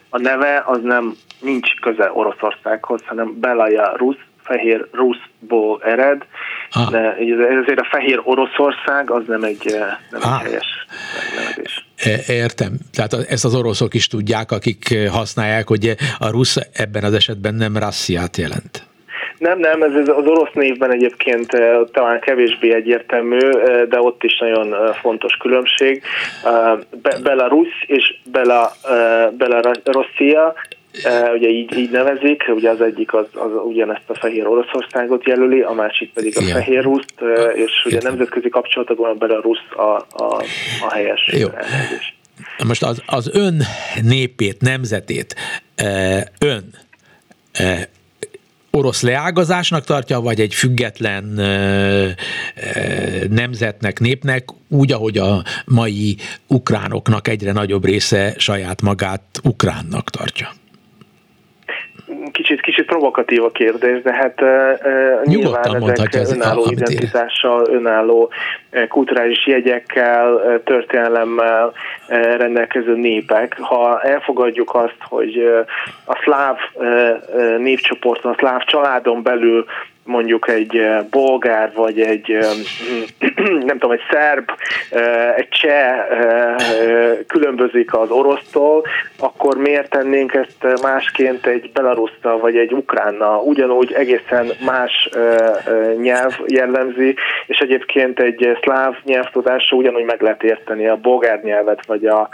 a 0.09 0.19
neve 0.19 0.63
az 0.65 0.79
nem 0.83 1.15
nincs 1.41 1.79
köze 1.81 2.11
Oroszországhoz, 2.13 3.01
hanem 3.05 3.39
Belaja 3.39 3.93
Rusz, 3.97 4.17
fehér 4.43 4.87
Ruszból 4.91 5.81
ered, 5.83 6.25
ah. 6.71 6.91
de 6.91 7.15
ezért 7.61 7.79
a 7.79 7.87
fehér 7.89 8.21
Oroszország 8.23 9.11
az 9.11 9.23
nem 9.27 9.43
egy, 9.43 9.75
nem 10.11 10.21
ah. 10.23 10.39
egy 10.39 10.47
helyes 10.47 10.85
megnevezés. 11.15 11.87
E, 11.95 12.33
értem. 12.33 12.71
Tehát 12.93 13.13
ezt 13.13 13.45
az 13.45 13.55
oroszok 13.55 13.93
is 13.93 14.07
tudják, 14.07 14.51
akik 14.51 15.09
használják, 15.11 15.67
hogy 15.67 15.95
a 16.17 16.29
rusz 16.29 16.57
ebben 16.73 17.03
az 17.03 17.13
esetben 17.13 17.55
nem 17.55 17.77
rassziát 17.77 18.37
jelent. 18.37 18.87
Nem, 19.37 19.59
nem, 19.59 19.81
ez 19.81 20.07
az 20.07 20.25
orosz 20.25 20.53
névben 20.53 20.91
egyébként 20.91 21.53
e, 21.53 21.77
talán 21.91 22.19
kevésbé 22.19 22.73
egyértelmű, 22.73 23.49
e, 23.49 23.85
de 23.85 23.99
ott 23.99 24.23
is 24.23 24.37
nagyon 24.39 24.93
fontos 25.01 25.33
különbség. 25.33 26.03
Belarus 27.23 27.83
és 27.87 28.15
Bela, 28.31 28.71
Belarussia 29.37 30.53
ugye 31.33 31.49
így, 31.49 31.77
így 31.77 31.89
nevezik, 31.89 32.43
ugye 32.47 32.69
az 32.69 32.81
egyik 32.81 33.13
az, 33.13 33.25
az 33.33 33.51
ugyanezt 33.65 34.09
a 34.09 34.15
fehér 34.15 34.47
Oroszországot 34.47 35.27
jelöli, 35.27 35.61
a 35.61 35.71
másik 35.71 36.13
pedig 36.13 36.37
a 36.37 36.41
Igen. 36.41 36.53
fehér 36.53 36.83
ruszt, 36.83 37.13
és 37.53 37.71
ugye 37.85 37.99
nemzetközi 38.01 38.49
kapcsolatokban 38.49 39.09
a 39.09 39.13
Belarus 39.13 39.59
a, 39.75 39.81
a, 39.81 40.43
a 40.81 40.93
helyes 40.93 41.29
Jó. 41.31 41.47
elnevezés. 41.47 42.15
Most 42.67 42.83
az, 42.83 43.01
az 43.05 43.29
ön 43.33 43.61
népét, 44.03 44.61
nemzetét 44.61 45.35
ön 46.39 46.63
orosz 48.75 49.01
leágazásnak 49.01 49.83
tartja, 49.83 50.19
vagy 50.19 50.39
egy 50.39 50.53
független 50.53 51.23
nemzetnek, 53.29 53.99
népnek, 53.99 54.43
úgy, 54.69 54.91
ahogy 54.91 55.17
a 55.17 55.43
mai 55.65 56.17
ukránoknak 56.47 57.27
egyre 57.27 57.51
nagyobb 57.51 57.85
része 57.85 58.33
saját 58.37 58.81
magát 58.81 59.21
ukránnak 59.43 60.09
tartja? 60.09 60.47
kicsit, 62.31 62.61
kicsit 62.61 62.85
provokatív 62.85 63.43
a 63.43 63.49
kérdés, 63.49 64.01
de 64.01 64.13
hát 64.13 64.41
uh, 64.41 65.23
nyilván 65.23 65.89
ezek 65.89 66.35
önálló 66.35 66.67
identitással, 66.71 67.67
önálló 67.69 68.31
kulturális 68.89 69.47
jegyekkel, 69.47 70.41
történelemmel 70.63 71.73
rendelkező 72.37 72.95
népek. 72.95 73.57
Ha 73.59 74.01
elfogadjuk 74.01 74.75
azt, 74.75 74.97
hogy 74.99 75.63
a 76.05 76.21
szláv 76.23 76.57
népcsoporton, 77.57 78.31
a 78.31 78.35
szláv 78.37 78.63
családon 78.63 79.23
belül 79.23 79.65
mondjuk 80.05 80.47
egy 80.47 80.87
bolgár, 81.09 81.71
vagy 81.75 81.99
egy 81.99 82.37
nem 83.69 83.77
tudom, 83.79 83.91
egy 83.91 84.01
szerb, 84.11 84.51
egy 85.35 85.49
cseh 85.49 86.05
különbözik 87.27 87.93
az 87.93 88.09
orosztól, 88.09 88.83
akkor 89.19 89.57
miért 89.57 89.89
tennénk 89.89 90.33
ezt 90.33 90.81
másként 90.81 91.45
egy 91.45 91.71
belaruszta, 91.71 92.37
vagy 92.37 92.57
egy 92.57 92.73
ukránnal? 92.73 93.41
Ugyanúgy 93.43 93.93
egészen 93.93 94.47
más 94.65 95.09
nyelv 96.01 96.39
jellemzi, 96.47 97.15
és 97.47 97.57
egyébként 97.57 98.19
egy 98.19 98.57
szláv 98.65 98.95
nyelvtudása 99.03 99.75
ugyanúgy 99.75 100.05
meg 100.05 100.21
lehet 100.21 100.43
érteni 100.43 100.87
a 100.87 100.95
bolgár 100.95 101.41
nyelvet, 101.43 101.85
vagy 101.85 102.05
a, 102.05 102.29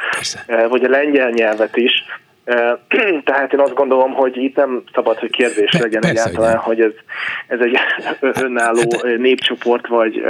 vagy 0.69 0.83
a 0.83 0.89
lengyel 0.89 1.29
nyelvet 1.29 1.75
is. 1.75 1.91
Tehát 3.25 3.53
én 3.53 3.59
azt 3.59 3.73
gondolom, 3.73 4.11
hogy 4.11 4.37
itt 4.37 4.55
nem 4.55 4.83
szabad, 4.93 5.17
hogy 5.17 5.29
kérdés 5.29 5.69
Pe- 5.71 5.81
legyen 5.81 6.01
persze, 6.01 6.23
egyáltalán, 6.23 6.57
hogy, 6.57 6.77
hogy 6.77 6.85
ez, 6.85 6.91
ez 7.47 7.59
egy 7.59 7.77
önálló 8.43 8.79
hát, 8.79 9.17
népcsoport, 9.17 9.87
vagy, 9.87 10.21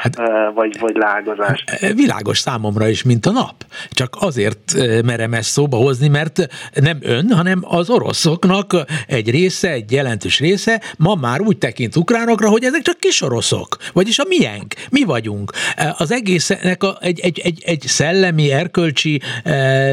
hát, 0.00 0.16
vagy, 0.54 0.78
vagy 0.80 0.96
lágazás. 0.96 1.64
Világos 1.94 2.38
számomra 2.38 2.88
is, 2.88 3.02
mint 3.02 3.26
a 3.26 3.30
nap. 3.30 3.54
Csak 3.90 4.16
azért 4.20 4.74
merem 5.04 5.32
ezt 5.32 5.50
szóba 5.50 5.76
hozni, 5.76 6.08
mert 6.08 6.46
nem 6.74 6.98
ön, 7.02 7.32
hanem 7.32 7.58
az 7.62 7.90
oroszoknak 7.90 8.72
egy 9.06 9.30
része, 9.30 9.70
egy 9.70 9.92
jelentős 9.92 10.40
része 10.40 10.80
ma 10.98 11.14
már 11.14 11.40
úgy 11.40 11.58
tekint 11.58 11.96
ukránokra, 11.96 12.48
hogy 12.48 12.64
ezek 12.64 12.82
csak 12.82 12.98
kis 12.98 13.22
oroszok, 13.22 13.76
vagyis 13.92 14.18
a 14.18 14.24
miénk, 14.28 14.74
mi 14.90 15.04
vagyunk. 15.04 15.52
Az 15.98 16.12
egésznek 16.12 16.82
a, 16.82 16.96
egy, 17.00 17.20
egy, 17.20 17.38
egy, 17.38 17.62
egy 17.66 17.80
szellemi, 17.80 18.52
erkölcsi 18.52 19.20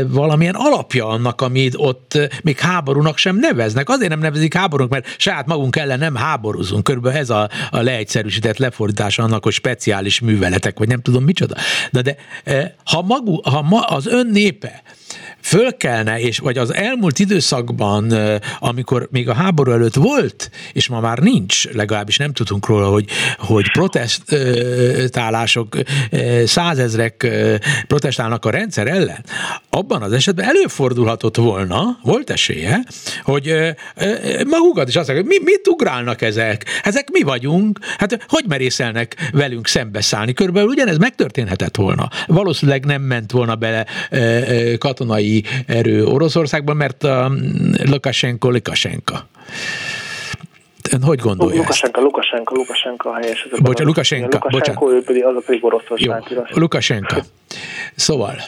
valamilyen 0.08 0.56
alapja 0.56 1.08
annak, 1.08 1.41
amit 1.47 1.73
ott 1.77 2.17
még 2.43 2.60
háborúnak 2.60 3.17
sem 3.17 3.36
neveznek. 3.36 3.89
Azért 3.89 4.10
nem 4.10 4.19
nevezik 4.19 4.53
háborúnak, 4.53 4.91
mert 4.91 5.15
saját 5.17 5.45
magunk 5.45 5.75
ellen 5.75 5.99
nem 5.99 6.15
háborúzunk. 6.15 6.83
Körülbelül 6.83 7.17
ez 7.17 7.29
a, 7.29 7.49
a 7.69 7.81
leegyszerűsített 7.81 8.57
lefordítás 8.57 9.19
annak, 9.19 9.43
hogy 9.43 9.53
speciális 9.53 10.19
műveletek, 10.19 10.77
vagy 10.77 10.88
nem 10.88 11.01
tudom 11.01 11.23
micsoda. 11.23 11.55
De, 11.91 12.01
de 12.01 12.15
ha, 12.86 13.01
magu, 13.01 13.39
ha 13.49 13.62
ma 13.62 13.81
az 13.81 14.07
ön 14.07 14.27
népe 14.27 14.81
fölkelne, 15.47 16.19
és 16.19 16.39
vagy 16.39 16.57
az 16.57 16.73
elmúlt 16.73 17.19
időszakban, 17.19 18.13
amikor 18.60 19.07
még 19.12 19.29
a 19.29 19.33
háború 19.33 19.71
előtt 19.71 19.95
volt, 19.95 20.49
és 20.73 20.88
ma 20.88 20.99
már 20.99 21.17
nincs, 21.17 21.71
legalábbis 21.71 22.17
nem 22.17 22.33
tudunk 22.33 22.67
róla, 22.67 22.88
hogy, 22.88 23.05
hogy 23.38 23.71
protestálások, 23.71 25.77
százezrek 26.45 27.27
protestálnak 27.88 28.45
a 28.45 28.49
rendszer 28.49 28.88
ellen, 28.88 29.25
abban 29.69 30.01
az 30.01 30.12
esetben 30.12 30.45
előfordulhatott 30.45 31.38
volna, 31.38 31.99
volt 32.03 32.29
esélye, 32.29 32.83
hogy 33.23 33.53
magukat 34.47 34.88
is 34.88 34.95
azt 34.95 35.07
mondják, 35.07 35.27
hogy 35.27 35.38
mi, 35.38 35.51
mit 35.51 35.67
ugrálnak 35.67 36.21
ezek? 36.21 36.65
Ezek 36.83 37.10
mi 37.12 37.21
vagyunk? 37.21 37.79
Hát 37.97 38.25
hogy 38.27 38.43
merészelnek 38.47 39.29
velünk 39.31 39.67
szembeszállni? 39.67 40.33
Körülbelül 40.33 40.69
ugyanez 40.69 40.97
megtörténhetett 40.97 41.75
volna. 41.75 42.10
Valószínűleg 42.25 42.86
nem 42.86 43.01
ment 43.01 43.31
volna 43.31 43.55
bele 43.55 43.86
katonai 44.77 45.37
erő 45.67 46.06
Oroszországban, 46.06 46.76
mert 46.76 47.04
a 47.04 47.32
Lukashenko 47.86 48.50
Lukashenko. 48.50 49.15
Ön 50.91 51.04
hogy 51.04 51.19
gondolja 51.19 51.58
Lukasenka, 51.58 51.97
ezt? 51.97 52.06
Lukasenka, 52.06 52.56
Lukasenka 52.56 53.10
a 53.10 53.13
helyes. 53.13 53.47
Bocsánat, 53.52 53.80
Lukasenka, 53.80 54.47
bocsánat. 54.50 54.84
ő 54.91 55.02
pedig 55.04 55.23
az 55.23 55.36
a 55.36 55.41
pedig 55.45 55.63
Oroszország. 55.63 56.23
Jó, 56.30 56.43
Lukasenka. 56.50 57.23
Szóval, 57.95 58.41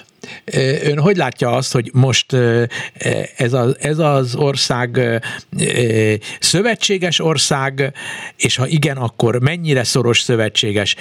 ön 0.84 1.00
hogy 1.00 1.18
látja 1.18 1.52
azt, 1.52 1.72
hogy 1.72 1.90
most 1.94 2.34
ez, 3.36 3.54
a, 3.54 3.76
ez 3.80 3.98
az 3.98 4.36
ország 4.36 5.00
szövetséges 6.40 7.20
ország, 7.20 7.94
és 8.38 8.56
ha 8.56 8.68
igen, 8.68 8.98
akkor 8.98 9.40
mennyire 9.42 9.84
szoros 9.84 10.20
szövetséges? 10.20 10.96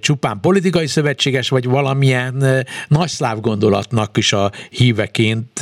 Csupán 0.00 0.40
politikai 0.40 0.86
szövetséges, 0.86 1.48
vagy 1.48 1.64
valamilyen 1.64 2.66
nagyszláv 2.88 3.40
gondolatnak 3.40 4.16
is 4.16 4.32
a 4.32 4.52
híveként 4.70 5.60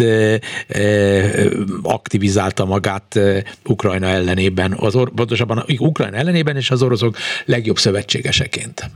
aktivizálta 1.82 2.64
magát 2.64 3.18
Ukrajna 3.64 4.06
ellenében, 4.06 4.74
az 4.76 4.94
or, 4.94 5.10
pontosabban 5.14 5.64
Ukrajna 5.78 6.16
ellenében 6.16 6.56
és 6.56 6.70
az 6.70 6.82
oroszok 6.82 7.16
legjobb 7.44 7.78
szövetségeseként? 7.78 8.90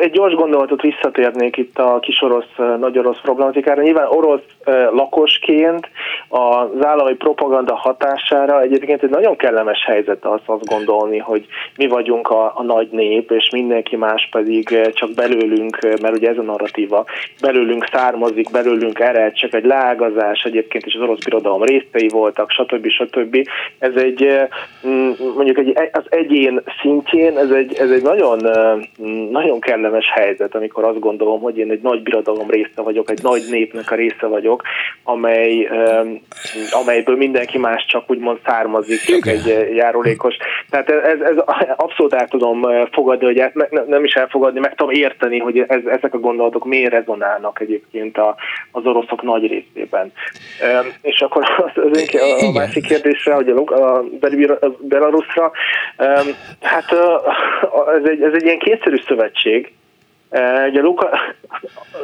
Egy 0.00 0.10
gyors 0.10 0.34
gondolatot 0.34 0.80
visszatérnék 0.82 1.56
itt 1.56 1.78
a 1.78 1.98
kis 2.00 2.22
orosz, 2.22 2.78
nagy 2.78 2.98
orosz 2.98 3.20
problematikára. 3.20 3.82
Nyilván 3.82 4.06
orosz 4.08 4.42
lakosként 4.92 5.88
az 6.28 6.84
állami 6.84 7.14
propaganda 7.14 7.74
hatására 7.74 8.60
egyébként 8.60 9.02
egy 9.02 9.10
nagyon 9.10 9.36
kellemes 9.36 9.84
helyzet 9.84 10.24
az 10.24 10.40
azt 10.46 10.66
gondolni, 10.66 11.18
hogy 11.18 11.46
mi 11.76 11.86
vagyunk 11.86 12.28
a, 12.30 12.52
a 12.56 12.62
nagy 12.62 12.88
nép, 12.90 13.30
és 13.30 13.50
mindenki 13.52 13.96
más 13.96 14.28
pedig 14.30 14.90
csak 14.92 15.10
belőlünk, 15.14 15.78
mert 16.00 16.16
ugye 16.16 16.28
ez 16.28 16.38
a 16.38 16.42
narratíva, 16.42 17.04
belőlünk 17.40 17.88
származik, 17.92 18.50
belőlünk 18.50 18.98
ered, 18.98 19.32
csak 19.32 19.54
egy 19.54 19.64
lágazás 19.64 20.42
egyébként 20.42 20.86
is 20.86 20.94
az 20.94 21.00
orosz 21.00 21.24
birodalom 21.24 21.62
részei 21.62 22.08
voltak, 22.08 22.50
stb. 22.50 22.88
stb. 22.88 23.48
Ez 23.78 23.94
egy 23.94 24.48
mondjuk 25.34 25.58
egy, 25.58 25.78
az 25.92 26.04
egyén 26.08 26.62
szintjén, 26.80 27.38
ez 27.38 27.50
egy, 27.50 27.74
ez 27.78 27.90
egy 27.90 28.02
nagyon, 28.02 28.38
nagyon 29.30 29.60
kellemes 29.60 30.10
helyzet, 30.10 30.54
amikor 30.54 30.84
azt 30.84 30.98
gondolom, 30.98 31.40
hogy 31.40 31.58
én 31.58 31.70
egy 31.70 31.82
nagy 31.82 32.02
birodalom 32.02 32.50
része 32.50 32.82
vagyok, 32.82 33.10
egy 33.10 33.22
nagy 33.22 33.42
népnek 33.50 33.90
a 33.90 33.94
része 33.94 34.26
vagyok, 34.26 34.53
amely, 35.02 35.68
amelyből 36.70 37.16
mindenki 37.16 37.58
más 37.58 37.86
csak 37.86 38.10
úgymond 38.10 38.38
származik, 38.44 39.00
csak 39.00 39.26
egy 39.26 39.74
járulékos. 39.74 40.36
Tehát 40.70 40.88
ez, 40.88 41.20
ez 41.20 41.36
abszolút 41.76 42.14
el 42.14 42.28
tudom 42.28 42.66
fogadni, 42.92 43.24
hogy 43.24 43.38
ezt 43.38 43.86
nem 43.86 44.04
is 44.04 44.12
elfogadni, 44.12 44.60
meg 44.60 44.74
tudom 44.74 44.92
érteni, 44.92 45.38
hogy 45.38 45.58
ez, 45.58 45.84
ezek 45.86 46.14
a 46.14 46.18
gondolatok 46.18 46.64
miért 46.64 46.92
rezonálnak 46.92 47.60
egyébként 47.60 48.18
a, 48.18 48.36
az 48.72 48.86
oroszok 48.86 49.22
nagy 49.22 49.46
részében. 49.46 50.12
És 51.02 51.20
akkor 51.20 51.42
az, 51.56 51.82
az 51.84 52.42
a 52.42 52.52
másik 52.52 52.86
kérdésre, 52.86 53.34
hogy 53.34 53.48
a, 53.48 53.58
a 53.58 54.04
Belarusra, 54.80 55.52
hát 56.60 56.92
ez 57.96 58.04
egy, 58.04 58.22
ez 58.22 58.32
egy 58.32 58.44
ilyen 58.44 58.58
kétszerű 58.58 58.96
szövetség, 59.06 59.72
Ugye 60.68 60.80
Luka, 60.80 61.10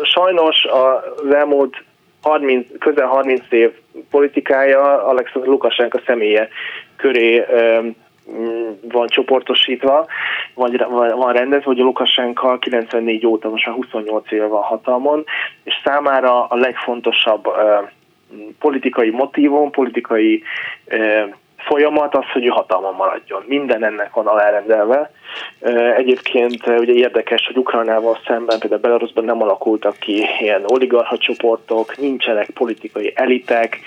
sajnos 0.02 0.64
az 0.64 1.34
elmúlt 1.34 1.84
30, 2.22 2.66
közel 2.78 3.06
30 3.06 3.42
év 3.50 3.70
politikája 4.10 5.06
Alexander 5.06 5.50
Lukasenka 5.50 6.00
személye 6.06 6.48
köré 6.96 7.44
van 8.92 9.06
csoportosítva, 9.06 10.06
vagy 10.54 10.84
van 11.14 11.32
rendezve, 11.32 11.64
hogy 11.64 11.80
a 11.80 11.84
Lukasenka 11.84 12.58
94 12.58 13.26
óta 13.26 13.48
most 13.48 13.66
már 13.66 13.74
28 13.74 14.32
éve 14.32 14.46
van 14.46 14.62
hatalmon, 14.62 15.24
és 15.64 15.74
számára 15.84 16.44
a 16.44 16.56
legfontosabb 16.56 17.48
politikai 18.58 19.10
motívum, 19.10 19.70
politikai 19.70 20.42
folyamat 21.64 22.14
az, 22.14 22.24
hogy 22.32 22.46
ő 22.46 22.48
hatalmon 22.48 22.94
maradjon. 22.94 23.42
Minden 23.46 23.84
ennek 23.84 24.14
van 24.14 24.26
alárendelve. 24.26 25.10
Egyébként 25.96 26.66
ugye 26.66 26.92
érdekes, 26.92 27.46
hogy 27.46 27.56
Ukrajnával 27.56 28.18
szemben, 28.26 28.58
például 28.58 28.80
Belarusban 28.80 29.24
nem 29.24 29.42
alakultak 29.42 29.96
ki 29.98 30.26
ilyen 30.40 30.62
oligarcha 30.66 31.18
csoportok, 31.18 31.96
nincsenek 31.96 32.50
politikai 32.50 33.12
elitek. 33.14 33.78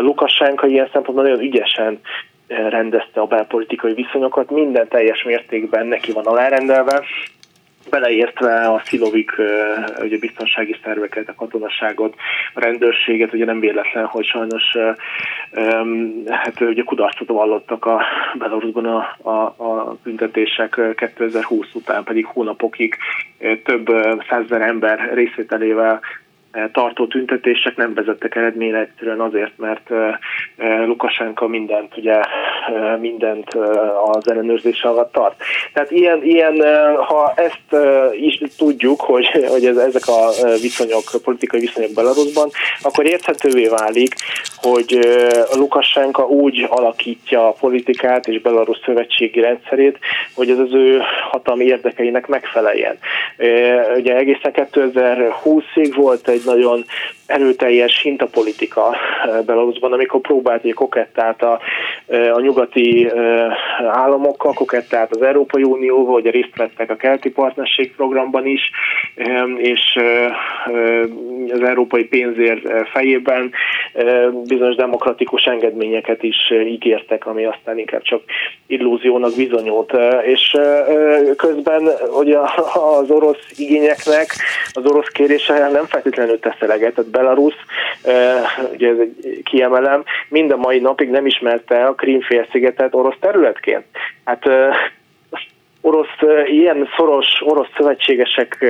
Lukasenka 0.00 0.66
ilyen 0.66 0.88
szempontból 0.92 1.24
nagyon 1.24 1.40
ügyesen 1.40 2.00
rendezte 2.48 3.20
a 3.20 3.26
belpolitikai 3.26 3.94
viszonyokat, 3.94 4.50
minden 4.50 4.88
teljes 4.88 5.22
mértékben 5.22 5.86
neki 5.86 6.12
van 6.12 6.26
alárendelve, 6.26 7.02
beleértve 7.90 8.68
a 8.68 8.82
szilovik 8.84 9.32
ugye 10.02 10.18
biztonsági 10.18 10.76
szerveket, 10.84 11.28
a 11.28 11.34
katonaságot, 11.34 12.14
a 12.54 12.60
rendőrséget, 12.60 13.32
ugye 13.32 13.44
nem 13.44 13.60
véletlen, 13.60 14.04
hogy 14.04 14.24
sajnos 14.24 14.62
hát 16.26 16.60
ugye 16.60 16.82
kudarcot 16.82 17.28
vallottak 17.28 17.84
a 17.84 18.02
Belarusban 18.38 18.84
a, 18.86 19.16
a, 19.22 19.30
a 19.64 19.96
büntetések 20.02 20.80
2020 20.96 21.66
után, 21.74 22.04
pedig 22.04 22.26
hónapokig 22.26 22.96
több 23.64 23.86
százezer 24.28 24.60
ember 24.60 25.10
részvételével 25.14 26.00
tartó 26.72 27.06
tüntetések 27.06 27.76
nem 27.76 27.94
vezettek 27.94 28.34
eredményre 28.34 28.78
egyszerűen 28.78 29.20
azért, 29.20 29.52
mert 29.56 29.90
Lukasenka 30.86 31.48
mindent, 31.48 31.96
ugye 31.96 32.20
mindent 33.00 33.54
az 34.12 34.30
ellenőrzés 34.30 34.82
alatt 34.82 35.12
tart. 35.12 35.34
Tehát 35.72 35.90
ilyen, 35.90 36.22
ilyen 36.22 36.62
ha 36.96 37.32
ezt 37.36 37.84
is 38.12 38.40
tudjuk, 38.56 39.00
hogy, 39.00 39.26
hogy 39.48 39.64
ezek 39.64 40.06
a 40.06 40.30
viszonyok, 40.60 41.04
politikai 41.24 41.60
viszonyok 41.60 41.92
Belarusban, 41.92 42.48
akkor 42.82 43.06
érthetővé 43.06 43.68
válik, 43.68 44.14
hogy 44.56 44.98
Lukasenka 45.56 46.26
úgy 46.26 46.66
alakítja 46.68 47.48
a 47.48 47.56
politikát 47.60 48.26
és 48.28 48.40
Belarus 48.40 48.80
szövetségi 48.84 49.40
rendszerét, 49.40 49.98
hogy 50.34 50.50
ez 50.50 50.58
az 50.58 50.72
ő 50.72 51.02
hatalmi 51.30 51.64
érdekeinek 51.64 52.26
megfeleljen. 52.26 52.98
Ugye 53.96 54.16
egészen 54.16 54.52
2020-ig 54.54 55.92
volt 55.96 56.28
egy 56.28 56.43
nagyon 56.44 56.84
erőteljes 57.26 58.00
hintapolitika 58.02 58.96
Belarusban, 59.46 59.92
amikor 59.92 60.20
próbált 60.20 60.62
hogy 60.62 60.72
kokettált 60.72 61.42
a, 61.42 61.60
a 62.34 62.40
nyugati 62.40 63.10
államokkal, 63.86 64.52
kokettált 64.52 65.10
az 65.14 65.22
Európai 65.22 65.62
Unióval, 65.62 66.12
hogy 66.12 66.30
részt 66.30 66.56
vettek 66.56 66.90
a 66.90 66.96
kelti 66.96 67.30
partnerség 67.30 67.94
programban 67.94 68.46
is, 68.46 68.70
és 69.56 69.80
az 71.52 71.62
európai 71.62 72.04
pénzért 72.04 72.88
fejében 72.92 73.50
bizonyos 74.44 74.74
demokratikus 74.74 75.42
engedményeket 75.42 76.22
is 76.22 76.36
ígértek, 76.66 77.26
ami 77.26 77.44
aztán 77.44 77.78
inkább 77.78 78.02
csak 78.02 78.22
illúziónak 78.66 79.34
bizonyult. 79.36 79.92
És 80.24 80.56
közben 81.36 81.88
ugye 82.18 82.38
az 82.74 83.10
orosz 83.10 83.50
igényeknek, 83.56 84.26
az 84.72 84.84
orosz 84.84 85.08
kérése 85.08 85.68
nem 85.68 85.84
feltétlenül 85.84 86.33
tesz 86.40 86.60
eleget, 86.60 86.94
tehát 86.94 87.10
Belarus, 87.10 87.54
ugye 88.72 88.88
ez 88.88 88.98
egy 88.98 89.40
kiemelem, 89.44 90.04
mind 90.28 90.50
a 90.50 90.56
mai 90.56 90.78
napig 90.78 91.10
nem 91.10 91.26
ismerte 91.26 91.86
a 91.86 91.94
Krímfélszigetet 91.94 92.94
orosz 92.94 93.16
területként. 93.20 93.84
Hát 94.24 94.44
orosz, 95.84 96.46
ilyen 96.46 96.88
szoros 96.96 97.26
orosz 97.40 97.68
szövetségesek 97.76 98.64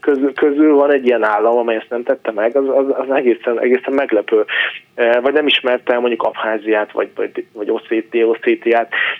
közül, 0.00 0.32
közül 0.32 0.74
van 0.74 0.92
egy 0.92 1.06
ilyen 1.06 1.22
állam, 1.22 1.58
amely 1.58 1.76
ezt 1.76 1.90
nem 1.90 2.02
tette 2.02 2.30
meg, 2.30 2.56
az, 2.56 2.68
az, 2.68 2.84
az 2.88 3.10
egészen, 3.16 3.60
egészen 3.60 3.92
meglepő. 3.92 4.44
Vagy 5.22 5.32
nem 5.32 5.46
ismerte 5.46 5.98
mondjuk 5.98 6.22
Abháziát, 6.22 6.92
vagy, 6.92 7.08
vagy, 7.14 7.46
vagy 7.52 7.70
Oszéti. 7.70 8.76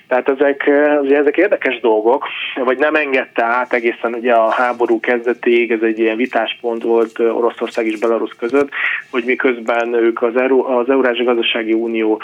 Tehát 0.09 0.29
ezek, 0.29 0.71
ugye 1.01 1.16
ezek 1.16 1.37
érdekes 1.37 1.81
dolgok, 1.81 2.27
vagy 2.64 2.79
nem 2.79 2.95
engedte 2.95 3.45
át 3.45 3.73
egészen 3.73 4.14
ugye 4.14 4.33
a 4.33 4.51
háború 4.51 5.01
kezdetéig, 5.01 5.71
ez 5.71 5.83
egy 5.83 5.99
ilyen 5.99 6.16
vitáspont 6.16 6.83
volt 6.83 7.19
Oroszország 7.19 7.87
és 7.87 7.99
Belarus 7.99 8.35
között, 8.38 8.69
hogy 9.11 9.25
miközben 9.25 9.95
ők 9.95 10.23
az, 10.23 10.37
Euró, 10.37 10.64
az 10.66 10.90
Eurázsi 10.90 11.25
Gazdasági 11.25 11.73
Unió 11.73 12.21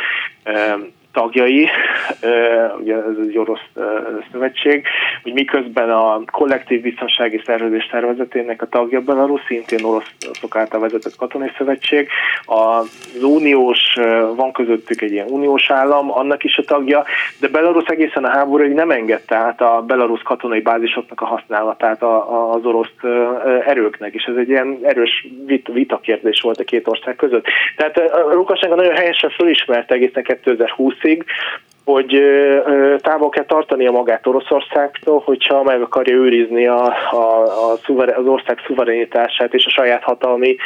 tagjai, 1.16 1.68
ugye 2.80 2.94
ez 2.94 3.16
egy 3.28 3.38
orosz 3.38 3.66
szövetség, 4.32 4.86
hogy 5.22 5.32
miközben 5.32 5.90
a 5.90 6.20
kollektív 6.32 6.80
biztonsági 6.80 7.40
szervezés 7.44 7.88
szervezetének 7.90 8.62
a 8.62 8.66
tagja 8.66 9.00
Belarus, 9.00 9.40
szintén 9.46 9.84
oroszok 9.84 10.56
által 10.56 10.80
vezetett 10.80 11.16
katonai 11.16 11.50
szövetség, 11.56 12.08
az 12.44 13.22
uniós, 13.22 13.94
van 14.36 14.52
közöttük 14.52 15.00
egy 15.00 15.12
ilyen 15.12 15.26
uniós 15.28 15.70
állam, 15.70 16.10
annak 16.12 16.44
is 16.44 16.58
a 16.58 16.62
tagja, 16.62 17.04
de 17.40 17.48
Belarus 17.48 17.86
egészen 17.86 18.24
a 18.24 18.30
háborúig 18.30 18.72
nem 18.72 18.90
engedte 18.90 19.36
át 19.36 19.60
a 19.60 19.84
belarusz 19.86 20.22
katonai 20.22 20.60
bázisoknak 20.60 21.20
a 21.20 21.26
használatát 21.26 22.02
az 22.02 22.64
orosz 22.64 22.94
erőknek, 23.66 24.14
és 24.14 24.24
ez 24.24 24.36
egy 24.36 24.48
ilyen 24.48 24.78
erős 24.82 25.26
vit, 25.46 25.68
vitakérdés 25.72 26.40
volt 26.40 26.60
a 26.60 26.64
két 26.64 26.88
ország 26.88 27.16
között. 27.16 27.46
Tehát 27.76 28.00
Lukasenko 28.32 28.76
nagyon 28.76 28.94
helyesen 28.96 29.30
fölismerte 29.30 29.94
egészen 29.94 30.22
2020 30.22 30.94
20 31.06 31.24
hogy 31.86 32.22
távol 32.96 33.28
kell 33.28 33.44
tartania 33.44 33.90
magát 33.90 34.26
Oroszországtól, 34.26 35.22
hogyha 35.24 35.62
meg 35.62 35.82
akarja 35.82 36.14
őrizni 36.14 36.66
a, 36.66 36.84
a, 37.10 37.42
a 37.70 37.76
szuver, 37.84 38.18
az 38.18 38.26
ország 38.26 38.58
szuverenitását 38.66 39.54
és 39.54 39.66
a 39.66 39.70
saját 39.70 40.02
hatalmi 40.02 40.56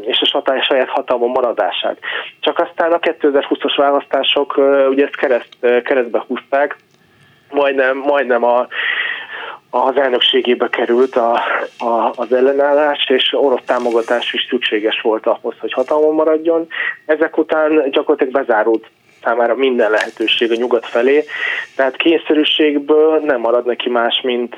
és 0.00 0.32
a 0.32 0.60
saját 0.60 0.88
hatalmon 0.88 1.30
maradását. 1.30 1.98
Csak 2.40 2.58
aztán 2.58 2.92
a 2.92 2.98
2020-as 2.98 3.74
választások 3.76 4.56
ugye 4.88 5.04
ezt 5.04 5.16
kereszt, 5.16 5.56
keresztbe 5.60 6.24
húzták, 6.26 6.76
majdnem, 7.50 7.96
majdnem 7.96 8.44
a, 8.44 8.66
az 9.70 9.96
elnökségébe 9.96 10.68
került 10.68 11.16
a, 11.16 11.32
a, 11.78 12.12
az 12.14 12.32
ellenállás, 12.32 13.08
és 13.08 13.32
orosz 13.32 13.64
támogatás 13.66 14.32
is 14.32 14.46
szükséges 14.48 15.00
volt 15.00 15.26
ahhoz, 15.26 15.54
hogy 15.58 15.72
hatalmon 15.72 16.14
maradjon. 16.14 16.66
Ezek 17.06 17.38
után 17.38 17.90
gyakorlatilag 17.90 18.32
bezárult 18.32 18.86
számára 19.24 19.54
minden 19.54 19.90
lehetőség 19.90 20.50
a 20.50 20.54
nyugat 20.54 20.86
felé, 20.86 21.24
tehát 21.76 21.96
kényszerűségből 21.96 23.18
nem 23.18 23.40
marad 23.40 23.66
neki 23.66 23.88
más, 23.88 24.20
mint, 24.22 24.56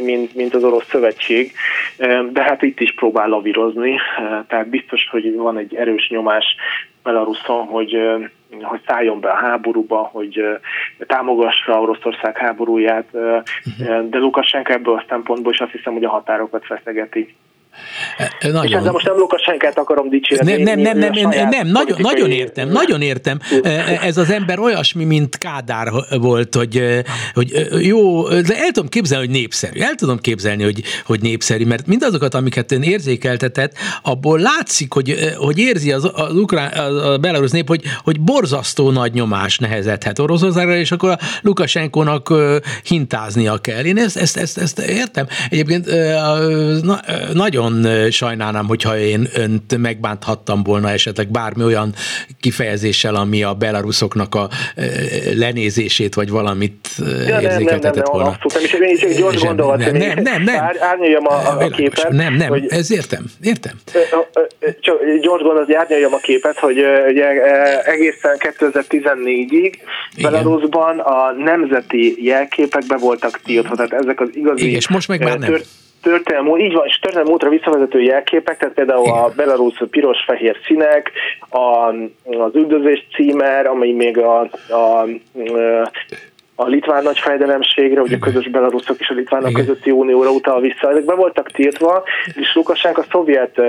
mint, 0.00 0.34
mint 0.34 0.54
az 0.54 0.64
orosz 0.64 0.88
szövetség, 0.88 1.52
de 2.32 2.42
hát 2.42 2.62
itt 2.62 2.80
is 2.80 2.94
próbál 2.94 3.28
lavírozni, 3.28 3.98
tehát 4.48 4.68
biztos, 4.68 5.08
hogy 5.10 5.34
van 5.34 5.58
egy 5.58 5.74
erős 5.74 6.08
nyomás 6.08 6.44
Belaruson, 7.02 7.64
hogy 7.66 7.98
hogy 8.62 8.80
szálljon 8.86 9.20
be 9.20 9.30
a 9.30 9.36
háborúba, 9.36 10.10
hogy 10.12 10.44
támogassa 10.98 11.80
Oroszország 11.80 12.36
háborúját, 12.36 13.06
de 14.08 14.18
Lukasenko 14.18 14.72
ebből 14.72 14.94
a 14.94 15.04
szempontból 15.08 15.52
is 15.52 15.58
azt 15.58 15.72
hiszem, 15.72 15.92
hogy 15.92 16.04
a 16.04 16.10
határokat 16.10 16.64
feszegeti. 16.64 17.34
Nagyon. 18.40 18.64
És 18.64 18.72
ezzel 18.72 18.92
most 18.92 19.06
nem 19.06 19.16
Lukasenkát 19.16 19.78
akarom 19.78 20.08
dicsérni. 20.08 20.62
Nem, 20.62 20.62
nem, 20.62 20.98
nem, 20.98 20.98
nem, 20.98 21.28
nem, 21.28 21.48
nem 21.48 21.66
nagyon, 21.66 21.98
nagyon 22.00 22.30
értem, 22.30 22.68
nagyon 22.68 23.00
értem. 23.00 23.38
Ez 24.02 24.16
az 24.16 24.30
ember 24.30 24.58
olyasmi, 24.58 25.04
mint 25.04 25.38
Kádár 25.38 25.88
volt, 26.10 26.54
hogy, 26.54 27.02
hogy 27.34 27.52
jó, 27.86 28.28
de 28.28 28.56
el 28.56 28.70
tudom 28.72 28.88
képzelni, 28.88 29.26
hogy 29.26 29.34
népszerű. 29.34 29.80
El 29.80 29.94
tudom 29.94 30.18
képzelni, 30.18 30.62
hogy, 30.62 30.82
hogy 31.06 31.20
népszerű, 31.20 31.66
mert 31.66 31.86
mindazokat, 31.86 32.34
amiket 32.34 32.72
ön 32.72 32.82
érzékeltetett, 32.82 33.72
abból 34.02 34.38
látszik, 34.38 34.92
hogy, 34.92 35.34
hogy 35.36 35.58
érzi 35.58 35.92
az, 35.92 36.10
az 36.14 36.34
ukrán, 36.34 36.72
a 36.96 37.18
belarusz 37.18 37.50
nép, 37.50 37.68
hogy, 37.68 37.82
hogy 38.04 38.20
borzasztó 38.20 38.90
nagy 38.90 39.12
nyomás 39.12 39.58
nehezedhet 39.58 40.18
Oroszországra, 40.18 40.76
és 40.76 40.92
akkor 40.92 41.10
a 41.10 41.18
Lukasenkónak 41.42 42.32
hintáznia 42.84 43.58
kell. 43.58 43.84
Én 43.84 43.98
ezt, 43.98 44.16
ezt, 44.16 44.36
ezt, 44.36 44.58
ezt 44.58 44.78
értem. 44.78 45.26
Egyébként 45.50 45.86
na, 46.82 47.00
nagyon 47.32 47.63
nagyon 47.72 48.10
sajnálnám, 48.10 48.66
hogyha 48.66 48.98
én 48.98 49.28
önt 49.34 49.76
megbánthattam 49.76 50.62
volna 50.62 50.90
esetleg 50.90 51.30
bármi 51.30 51.64
olyan 51.64 51.94
kifejezéssel, 52.40 53.14
ami 53.14 53.42
a 53.42 53.54
belaruszoknak 53.54 54.34
a 54.34 54.48
lenézését, 55.34 56.14
vagy 56.14 56.30
valamit 56.30 56.88
ja, 57.26 57.40
érzékeltetett 57.40 58.06
volna. 58.06 58.24
Nem, 58.28 58.38
nem, 58.52 58.80
nem, 58.80 58.96
nem, 59.00 59.08
nem, 59.08 59.16
gyors 59.18 59.42
gondolat, 59.42 59.78
nem, 59.78 59.96
nem, 59.96 60.22
nem, 60.22 60.42
nem. 60.42 60.64
árnyaljam 60.80 61.26
a, 61.26 61.60
a 61.60 61.68
képet. 61.68 62.08
Nem, 62.08 62.34
nem, 62.34 62.48
hogy, 62.48 62.66
ez 62.68 62.92
értem, 62.92 63.24
értem. 63.42 63.72
Csak 64.80 64.98
gyors 65.20 65.42
gondolat, 65.42 65.66
hogy 65.66 65.74
árnyaljam 65.74 66.14
a 66.14 66.18
képet, 66.18 66.58
hogy 66.58 66.78
ugye 67.08 67.26
egészen 67.84 68.36
2014-ig 68.58 69.74
Belarusban 70.22 70.98
a 70.98 71.32
nemzeti 71.32 72.24
jelképek 72.24 72.86
be 72.86 72.96
voltak 72.96 73.40
tiltva, 73.44 73.74
tehát 73.74 73.92
ezek 73.92 74.20
az 74.20 74.28
igazi... 74.32 74.62
Igen, 74.62 74.76
és 74.76 74.88
most 74.88 75.08
meg 75.08 75.22
már 75.22 75.38
nem 75.38 75.56
történelmi, 76.04 76.64
így 76.64 76.72
van, 76.72 76.86
és 76.86 76.98
történelmi 76.98 77.32
útra 77.32 77.48
visszavezető 77.48 78.00
jelképek, 78.00 78.56
tehát 78.58 78.74
például 78.74 79.10
a 79.10 79.32
Belarus 79.36 79.82
piros-fehér 79.90 80.56
színek, 80.66 81.10
a, 81.50 81.88
az 82.24 82.54
üldözés 82.54 83.06
címer, 83.14 83.66
ami 83.66 83.92
még 83.92 84.18
a, 84.18 84.40
a, 84.68 84.74
a 84.74 85.06
a 86.56 86.66
litván 86.66 87.02
nagy 87.02 87.18
fejdelemségre, 87.18 88.00
ugye 88.00 88.16
a 88.16 88.18
közös 88.18 88.48
belaruszok 88.48 89.00
és 89.00 89.08
a 89.08 89.14
litvánok 89.14 89.50
Igen. 89.50 89.64
közötti 89.64 89.90
unióra 89.90 90.30
utal 90.30 90.60
vissza. 90.60 90.90
Ezek 90.90 91.04
be 91.04 91.14
voltak 91.14 91.50
tiltva, 91.50 92.02
és 92.34 92.54
Lukasánk 92.54 92.98
a 92.98 93.04
szovjet 93.10 93.60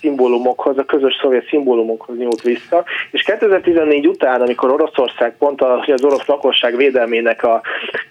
szimbólumokhoz, 0.00 0.78
a 0.78 0.84
közös 0.84 1.18
szovjet 1.20 1.46
szimbólumokhoz 1.48 2.18
nyúlt 2.18 2.42
vissza, 2.42 2.84
és 3.10 3.22
2014 3.22 4.06
után, 4.06 4.40
amikor 4.40 4.72
Oroszország 4.72 5.36
pont 5.38 5.62
az 5.62 6.04
orosz 6.04 6.26
lakosság 6.26 6.76
védelmének 6.76 7.42
a, 7.42 7.60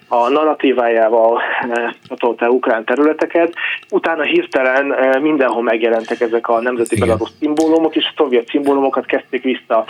a 0.08 0.28
narratívájával 0.28 1.40
csatolta 2.08 2.48
ukrán 2.48 2.84
területeket, 2.84 3.54
utána 3.90 4.22
hirtelen 4.22 4.94
mindenhol 5.20 5.62
megjelentek 5.62 6.20
ezek 6.20 6.48
a 6.48 6.60
nemzeti 6.60 6.94
Igen. 6.94 7.06
belarusz 7.06 7.32
szimbólumok, 7.38 7.96
és 7.96 8.04
a 8.04 8.14
szovjet 8.16 8.48
szimbólumokat 8.48 9.06
kezdték 9.06 9.42
vissza, 9.42 9.84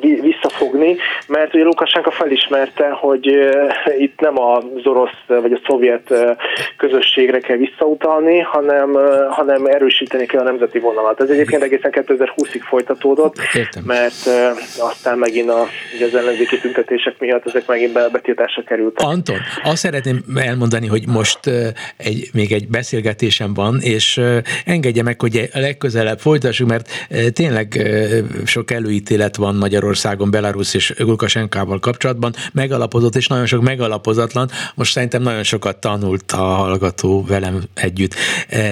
visszafogni, 0.00 0.96
mert 1.28 1.54
ugye 1.54 1.64
Lukasánk 1.64 2.05
Lukasenko 2.06 2.10
felismerte, 2.10 2.88
hogy 2.90 3.26
itt 3.98 4.20
nem 4.20 4.40
az 4.40 4.84
orosz 4.86 5.18
vagy 5.26 5.52
a 5.52 5.60
szovjet 5.66 6.14
közösségre 6.76 7.38
kell 7.38 7.56
visszautalni, 7.56 8.38
hanem, 8.38 8.98
hanem 9.30 9.66
erősíteni 9.66 10.26
kell 10.26 10.40
a 10.40 10.44
nemzeti 10.44 10.78
vonalat. 10.78 11.20
Ez 11.20 11.28
egyébként 11.28 11.62
egészen 11.62 11.90
2020-ig 11.94 12.60
folytatódott, 12.68 13.36
Értem. 13.54 13.82
mert 13.86 14.28
aztán 14.78 15.18
megint 15.18 15.50
a, 15.50 15.66
az 16.06 16.14
ellenzéki 16.14 16.58
tüntetések 16.58 17.18
miatt 17.18 17.46
ezek 17.46 17.66
megint 17.66 17.92
betiltásra 17.92 18.62
került. 18.62 19.00
Anton, 19.02 19.36
azt 19.64 19.76
szeretném 19.76 20.24
elmondani, 20.36 20.86
hogy 20.86 21.06
most 21.06 21.40
egy, 21.96 22.28
még 22.32 22.52
egy 22.52 22.68
beszélgetésem 22.68 23.54
van, 23.54 23.78
és 23.80 24.20
engedje 24.64 25.02
meg, 25.02 25.20
hogy 25.20 25.48
legközelebb 25.52 26.18
folytassuk, 26.18 26.68
mert 26.68 26.88
tényleg 27.32 27.66
sok 28.44 28.70
előítélet 28.70 29.36
van 29.36 29.54
Magyarországon 29.54 30.30
Belarus 30.30 30.74
és 30.74 30.94
Lukasenkával 30.98 31.78
kapcsolatban, 31.78 31.95
megalapozott 32.52 33.16
és 33.16 33.26
nagyon 33.26 33.46
sok 33.46 33.62
megalapozatlan. 33.62 34.50
Most 34.74 34.92
szerintem 34.92 35.22
nagyon 35.22 35.42
sokat 35.42 35.76
tanult 35.76 36.32
a 36.32 36.36
hallgató 36.36 37.24
velem 37.24 37.62
együtt. 37.74 38.14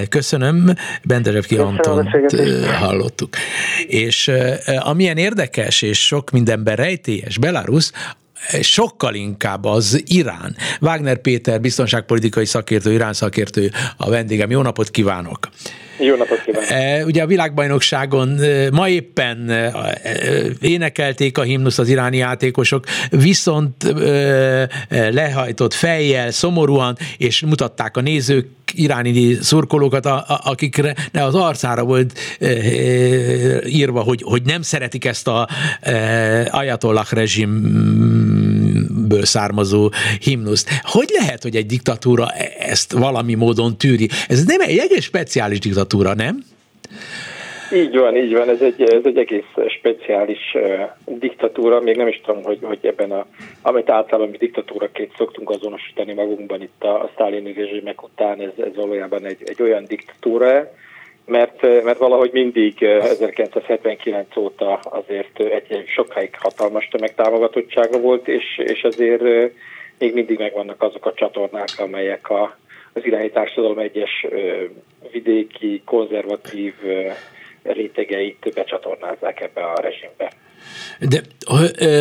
Köszönöm, 0.09 0.73
Benderevki 1.03 1.57
Anton 1.57 2.09
hallottuk. 2.79 3.35
És 3.87 4.31
amilyen 4.79 5.17
érdekes 5.17 5.81
és 5.81 6.05
sok 6.05 6.31
mindenben 6.31 6.75
rejtélyes 6.75 7.37
Belarus, 7.37 7.91
sokkal 8.61 9.13
inkább 9.13 9.65
az 9.65 10.03
Irán. 10.05 10.55
Wagner 10.81 11.17
Péter, 11.17 11.61
biztonságpolitikai 11.61 12.45
szakértő, 12.45 12.91
Irán 12.93 13.13
szakértő 13.13 13.71
a 13.97 14.09
vendégem. 14.09 14.51
Jó 14.51 14.61
napot 14.61 14.91
kívánok! 14.91 15.49
Jó 15.99 16.15
napot 16.15 16.41
kívánok! 16.41 16.69
E, 16.69 17.05
ugye 17.05 17.23
a 17.23 17.25
világbajnokságon 17.25 18.39
e, 18.39 18.69
ma 18.71 18.89
éppen 18.89 19.49
e, 19.49 19.71
énekelték 20.61 21.37
a 21.37 21.41
himnusz 21.41 21.77
az 21.77 21.89
iráni 21.89 22.17
játékosok, 22.17 22.85
viszont 23.09 23.93
lehajtott 24.89 25.73
fejjel, 25.73 26.31
szomorúan, 26.31 26.97
és 27.17 27.41
mutatták 27.41 27.97
a 27.97 28.01
nézők 28.01 28.47
iráni 28.73 29.33
szurkolókat, 29.33 30.05
akikre 30.27 30.95
az 31.13 31.35
arcára 31.35 31.83
volt 31.83 32.19
írva, 33.65 34.01
hogy, 34.01 34.21
hogy 34.25 34.41
nem 34.43 34.61
szeretik 34.61 35.05
ezt 35.05 35.27
a 35.27 35.49
Ayatollah 36.51 37.05
rezsimből 39.15 39.25
származó 39.25 39.89
himnuszt. 40.19 40.69
Hogy 40.81 41.09
lehet, 41.19 41.43
hogy 41.43 41.55
egy 41.55 41.65
diktatúra 41.65 42.25
ezt 42.59 42.91
valami 42.93 43.33
módon 43.33 43.77
tűri? 43.77 44.07
Ez 44.27 44.43
nem 44.43 44.61
egy 44.61 44.77
egész 44.77 45.03
speciális 45.03 45.59
diktatúra, 45.59 46.13
nem? 46.13 46.43
Így 47.73 47.97
van, 47.97 48.15
így 48.15 48.33
van, 48.33 48.49
ez 48.49 48.61
egy, 48.61 48.81
ez 48.81 49.03
egy 49.03 49.17
egész 49.17 49.51
speciális 49.79 50.53
uh, 50.53 51.17
diktatúra, 51.19 51.81
még 51.81 51.95
nem 51.97 52.07
is 52.07 52.21
tudom, 52.25 52.43
hogy, 52.43 52.59
hogy 52.61 52.79
ebben 52.81 53.11
a, 53.11 53.25
amit 53.61 53.89
általában 53.89 54.29
mi 54.29 54.37
diktatúraként 54.37 55.11
szoktunk 55.17 55.49
azonosítani 55.49 56.13
magunkban 56.13 56.61
itt 56.61 56.83
a, 56.83 57.03
a 57.03 57.09
sztálini 57.13 57.53
rezsimek 57.53 58.03
után, 58.03 58.39
ez, 58.41 58.65
ez 58.65 58.75
valójában 58.75 59.25
egy, 59.25 59.41
egy 59.45 59.61
olyan 59.61 59.85
diktatúra, 59.87 60.71
mert, 61.25 61.61
mert 61.61 61.97
valahogy 61.97 62.29
mindig 62.33 62.83
1979 62.83 64.37
óta 64.37 64.73
azért 64.73 65.39
egy 65.39 65.83
sokáig 65.87 66.35
hatalmas 66.39 66.87
tömegtámogatottsága 66.87 67.99
volt, 67.99 68.27
és, 68.27 68.43
és 68.57 68.83
azért 68.83 69.21
még 69.97 70.13
mindig 70.13 70.37
megvannak 70.37 70.81
azok 70.81 71.05
a 71.05 71.13
csatornák, 71.13 71.69
amelyek 71.77 72.29
a, 72.29 72.57
az 72.93 73.05
irányi 73.05 73.29
társadalom 73.29 73.79
egyes 73.79 74.25
vidéki, 75.11 75.81
konzervatív 75.85 76.73
rétegeit 77.63 78.51
becsatornázzák 78.53 79.41
ebbe 79.41 79.61
a 79.63 79.81
rezsimbe. 79.81 80.31
De 80.99 81.21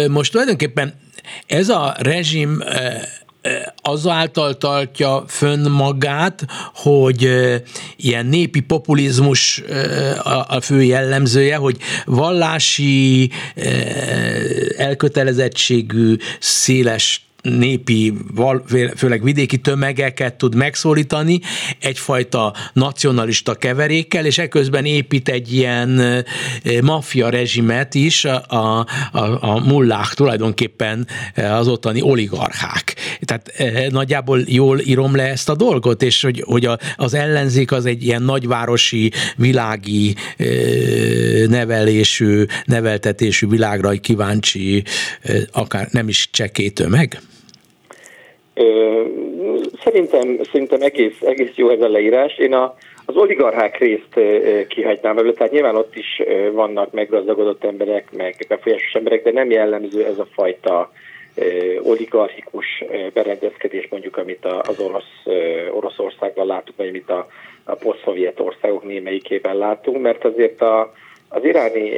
most 0.09 0.33
tulajdonképpen 0.33 0.93
ez 1.47 1.69
a 1.69 1.95
rezsim 1.99 2.63
azáltal 3.83 4.57
tartja 4.57 5.25
fönn 5.27 5.71
magát, 5.71 6.45
hogy 6.75 7.29
ilyen 7.97 8.27
népi 8.27 8.61
populizmus 8.61 9.63
a 10.47 10.61
fő 10.61 10.83
jellemzője, 10.83 11.57
hogy 11.57 11.77
vallási 12.05 13.31
elkötelezettségű, 14.77 16.17
széles 16.39 17.25
népi, 17.45 18.13
főleg 18.97 19.23
vidéki 19.23 19.57
tömegeket 19.59 20.35
tud 20.35 20.55
megszólítani 20.55 21.41
egyfajta 21.81 22.55
nacionalista 22.73 23.55
keverékkel, 23.55 24.25
és 24.25 24.39
eközben 24.39 24.85
épít 24.85 25.29
egy 25.29 25.53
ilyen 25.53 26.25
maffia 26.83 27.29
rezsimet 27.29 27.95
is 27.95 28.25
a, 28.25 28.45
a, 28.49 28.87
a 29.41 29.61
mullák 29.67 30.15
tulajdonképpen 30.15 31.07
az 31.35 31.69
ottani 31.69 32.03
oligarchák. 32.03 32.95
Tehát 33.21 33.53
nagyjából 33.91 34.41
jól 34.47 34.81
írom 34.81 35.17
le 35.17 35.23
ezt 35.23 35.49
a 35.49 35.55
dolgot, 35.55 36.03
és 36.03 36.23
hogy, 36.23 36.43
hogy 36.47 36.67
a, 36.67 36.79
az 36.97 37.15
ellenzék 37.15 37.73
az 37.73 37.87
egy 37.87 38.03
ilyen 38.03 38.23
nagyvárosi, 38.23 39.13
világi 39.37 40.15
nevelésű, 41.47 42.45
neveltetésű 42.65 43.47
világra 43.47 43.91
kíváncsi, 43.91 44.85
akár 45.53 45.89
nem 45.91 46.09
is 46.09 46.29
csekély 46.33 46.69
tömeg? 46.69 47.21
Szerintem, 49.85 50.39
szerintem 50.53 50.81
egész, 50.81 51.23
egész 51.23 51.55
jó 51.55 51.69
ez 51.69 51.81
a 51.81 51.89
leírás. 51.89 52.39
Én 52.39 52.53
a, 52.53 52.75
az 53.05 53.17
oligarchák 53.17 53.79
részt 53.79 54.21
kihagynám 54.69 55.19
ebből, 55.19 55.35
tehát 55.35 55.53
nyilván 55.53 55.77
ott 55.77 55.97
is 55.97 56.23
vannak 56.53 56.93
meggazdagodott 56.93 57.65
emberek, 57.65 58.13
meg 58.13 58.35
befolyásos 58.49 58.93
emberek, 58.93 59.23
de 59.23 59.33
nem 59.33 59.51
jellemző 59.51 60.05
ez 60.05 60.19
a 60.19 60.27
fajta 60.33 60.93
oligarchikus 61.83 62.85
berendezkedés, 63.13 63.89
mondjuk, 63.91 64.17
amit 64.17 64.45
az 64.45 64.81
orosz, 64.81 65.37
Oroszországban 65.71 66.47
látunk, 66.47 66.77
vagy 66.77 66.89
amit 66.89 67.11
a, 67.11 67.27
a 67.65 67.75
poszt 67.75 68.07
országok 68.37 68.85
némelyikében 68.85 69.57
látunk, 69.57 70.03
mert 70.03 70.25
azért 70.25 70.61
a, 70.61 70.93
az 71.29 71.45
iráni 71.45 71.93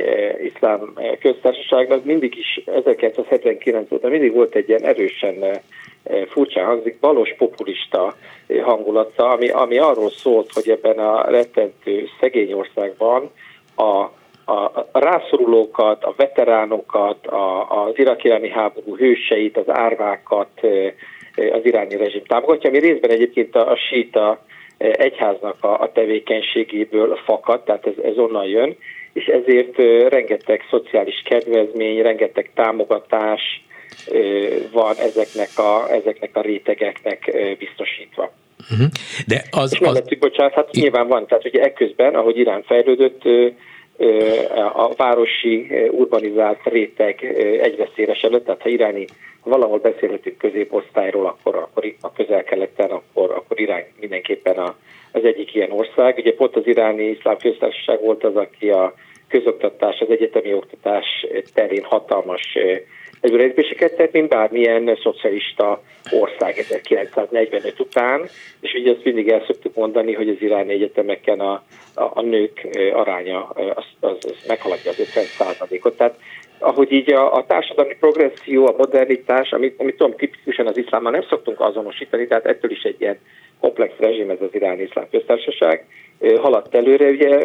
iszlám 0.45 0.93
köztársaságnak 1.21 2.05
mindig 2.05 2.37
is 2.37 2.61
1979 2.67 3.93
óta 3.93 4.09
mindig 4.09 4.33
volt 4.33 4.55
egy 4.55 4.69
ilyen 4.69 4.85
erősen 4.85 5.61
furcsa 6.29 6.65
hangzik, 6.65 7.01
balos 7.01 7.35
populista 7.39 8.15
hangulata, 8.63 9.31
ami, 9.31 9.49
ami 9.49 9.79
arról 9.79 10.11
szólt, 10.11 10.53
hogy 10.53 10.69
ebben 10.69 10.99
a 10.99 11.31
rettentő 11.31 12.09
szegény 12.21 12.53
országban 12.53 13.31
a, 13.75 14.11
a, 14.53 14.87
rászorulókat, 14.93 16.05
a 16.05 16.15
veteránokat, 16.17 17.27
a, 17.27 17.71
az 17.85 17.99
irakiráni 17.99 18.49
háború 18.49 18.97
hőseit, 18.97 19.57
az 19.57 19.69
árvákat 19.69 20.61
az 21.53 21.65
iráni 21.65 21.97
rezsim 21.97 22.25
támogatja, 22.25 22.71
ami 22.71 22.79
részben 22.79 23.11
egyébként 23.11 23.57
a, 23.57 23.71
a 23.71 23.77
síta 23.77 24.45
egyháznak 24.79 25.65
a, 25.65 25.81
a 25.81 25.93
tevékenységéből 25.93 27.17
fakad, 27.25 27.63
tehát 27.63 27.87
ez, 27.87 28.05
ez 28.05 28.19
onnan 28.19 28.47
jön, 28.47 28.77
és 29.13 29.27
ezért 29.27 29.77
rengeteg 30.09 30.67
szociális 30.71 31.23
kedvezmény, 31.25 32.03
rengeteg 32.03 32.51
támogatás, 32.55 33.65
van 34.73 34.97
ezeknek 34.97 35.49
a, 35.57 35.93
ezeknek 35.93 36.37
a 36.37 36.41
rétegeknek 36.41 37.33
biztosítva. 37.59 38.33
Uh-huh. 38.71 38.87
De 39.27 39.45
az, 39.51 39.73
és 39.73 39.79
mellettük, 39.79 40.25
az... 40.25 40.29
bocsánat, 40.29 40.55
hát 40.55 40.71
nyilván 40.71 41.09
van, 41.09 41.27
tehát 41.27 41.45
ugye 41.45 41.63
ekközben, 41.63 42.15
ahogy 42.15 42.39
Irán 42.39 42.63
fejlődött, 42.63 43.23
a 44.75 44.95
városi 44.97 45.89
urbanizált 45.91 46.61
réteg 46.65 47.25
egyre 47.63 47.89
szélesebb 47.95 48.33
lett, 48.33 48.45
tehát 48.45 48.63
ha 48.63 48.69
iráni 48.69 49.05
valahol 49.43 49.79
beszélhetünk 49.79 50.39
középosztályról, 50.39 51.27
akkor, 51.27 51.55
akkor 51.57 51.95
a 52.01 52.13
közel-keleten, 52.13 52.91
akkor, 52.91 53.31
akkor 53.31 53.61
Irán 53.61 53.85
mindenképpen 54.01 54.57
a, 54.57 54.77
az 55.13 55.25
egyik 55.25 55.55
ilyen 55.55 55.71
ország. 55.71 56.17
Ugye 56.19 56.35
pont 56.35 56.57
az 56.57 56.67
iráni 56.67 57.05
iszlám 57.05 57.37
köztársaság 57.37 58.01
volt 58.01 58.25
az, 58.25 58.37
aki 58.37 58.71
a 58.71 58.95
közoktatás, 59.29 60.01
az 60.01 60.11
egyetemi 60.11 60.55
oktatás 60.55 61.27
terén 61.55 61.85
hatalmas 61.85 62.57
előrelépéseket 63.27 63.97
tett, 63.97 64.13
mint 64.13 64.29
bármilyen 64.29 64.99
szocialista 65.03 65.83
ország 66.11 66.59
1945 66.59 67.81
után, 67.81 68.29
és 68.61 68.75
ugye 68.75 68.91
azt 68.91 69.05
mindig 69.05 69.29
el 69.29 69.45
szoktuk 69.47 69.75
mondani, 69.75 70.13
hogy 70.13 70.29
az 70.29 70.37
iráni 70.39 70.73
egyetemeken 70.73 71.41
a, 71.41 71.63
a, 71.95 72.03
a 72.15 72.23
nők 72.23 72.67
aránya 72.93 73.49
az, 73.49 73.85
az, 74.01 74.17
az 74.21 74.45
meghaladja 74.47 74.91
az 74.91 75.01
50 75.01 75.25
százalékot. 75.25 75.97
Tehát 75.97 76.19
ahogy 76.59 76.93
így 76.93 77.13
a, 77.13 77.35
a 77.35 77.45
társadalmi 77.47 77.95
progresszió, 78.01 78.67
a 78.67 78.75
modernitás, 78.77 79.53
amit, 79.53 79.81
amit 79.81 79.97
tudom, 79.97 80.17
tipikusan 80.17 80.67
az 80.67 80.77
iszlámmal 80.77 81.11
nem 81.11 81.27
szoktunk 81.29 81.61
azonosítani, 81.61 82.27
tehát 82.27 82.47
ettől 82.47 82.71
is 82.71 82.83
egy 82.83 83.01
ilyen 83.01 83.19
komplex 83.61 83.93
rezsim 83.99 84.31
ez 84.31 84.41
az 84.41 84.55
iráni 84.55 84.83
iszlám 84.83 85.07
köztársaság, 85.11 85.87
haladt 86.41 86.75
előre, 86.75 87.09
ugye 87.09 87.43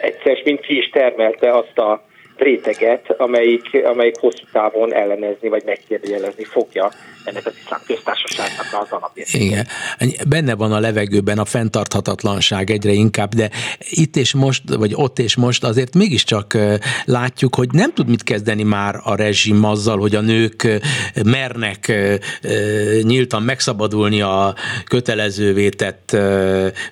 egyszer, 0.00 0.40
mint 0.44 0.60
ki 0.60 0.76
is 0.76 0.90
termelte 0.90 1.50
azt 1.50 1.78
a 1.78 2.04
réteget, 2.38 3.14
amelyik, 3.18 3.84
amelyik 3.84 4.18
hosszú 4.18 4.44
távon 4.52 4.94
ellenezni 4.94 5.48
vagy 5.48 5.62
megkérdőjelezni 5.64 6.44
fogja 6.44 6.90
ennek 7.26 7.46
az 7.46 7.52
iszlám 7.62 7.80
köztársaságnak 7.86 8.66
az 8.80 8.86
alapja. 8.90 9.24
Igen, 9.32 9.66
benne 10.28 10.54
van 10.54 10.72
a 10.72 10.80
levegőben 10.80 11.38
a 11.38 11.44
fenntarthatatlanság 11.44 12.70
egyre 12.70 12.92
inkább, 12.92 13.34
de 13.34 13.50
itt 13.78 14.16
és 14.16 14.34
most, 14.34 14.62
vagy 14.74 14.92
ott 14.94 15.18
és 15.18 15.36
most 15.36 15.64
azért 15.64 15.94
mégiscsak 15.94 16.58
látjuk, 17.04 17.54
hogy 17.54 17.68
nem 17.72 17.92
tud 17.94 18.08
mit 18.08 18.22
kezdeni 18.22 18.62
már 18.62 19.00
a 19.04 19.14
rezsim 19.14 19.64
azzal, 19.64 19.98
hogy 19.98 20.14
a 20.14 20.20
nők 20.20 20.80
mernek 21.24 21.92
nyíltan 23.02 23.42
megszabadulni 23.42 24.20
a 24.20 24.54
kötelezővé 24.84 25.68
tett 25.68 26.16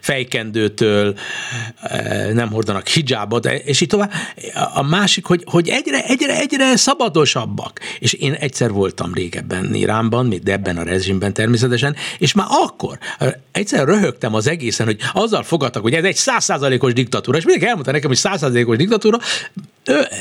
fejkendőtől, 0.01 1.15
nem 2.33 2.51
hordanak 2.51 2.87
hijabot, 2.87 3.47
és 3.47 3.81
így 3.81 3.89
tovább. 3.89 4.13
A 4.75 4.83
másik, 4.83 5.25
hogy, 5.25 5.45
hogy 5.47 5.69
egyre, 5.69 6.05
egyre, 6.05 6.39
egyre 6.39 6.77
szabadosabbak. 6.77 7.81
És 7.99 8.13
én 8.13 8.33
egyszer 8.33 8.71
voltam 8.71 9.15
régebben 9.15 9.75
Iránban, 9.75 10.24
még 10.27 10.49
ebben 10.49 10.77
a 10.77 10.83
rezsimben 10.83 11.33
természetesen, 11.33 11.97
és 12.19 12.33
már 12.33 12.47
akkor 12.51 12.99
egyszer 13.53 13.85
röhögtem 13.85 14.35
az 14.35 14.47
egészen, 14.47 14.87
hogy 14.87 15.01
azzal 15.13 15.43
fogadtak, 15.43 15.83
hogy 15.83 15.95
ez 15.95 16.05
egy 16.05 16.17
százszázalékos 16.17 16.93
diktatúra, 16.93 17.39
és 17.39 17.45
mindenki 17.45 17.69
elmondta 17.69 17.93
nekem, 17.93 18.09
hogy 18.09 18.19
százszázalékos 18.19 18.77
diktatúra, 18.77 19.19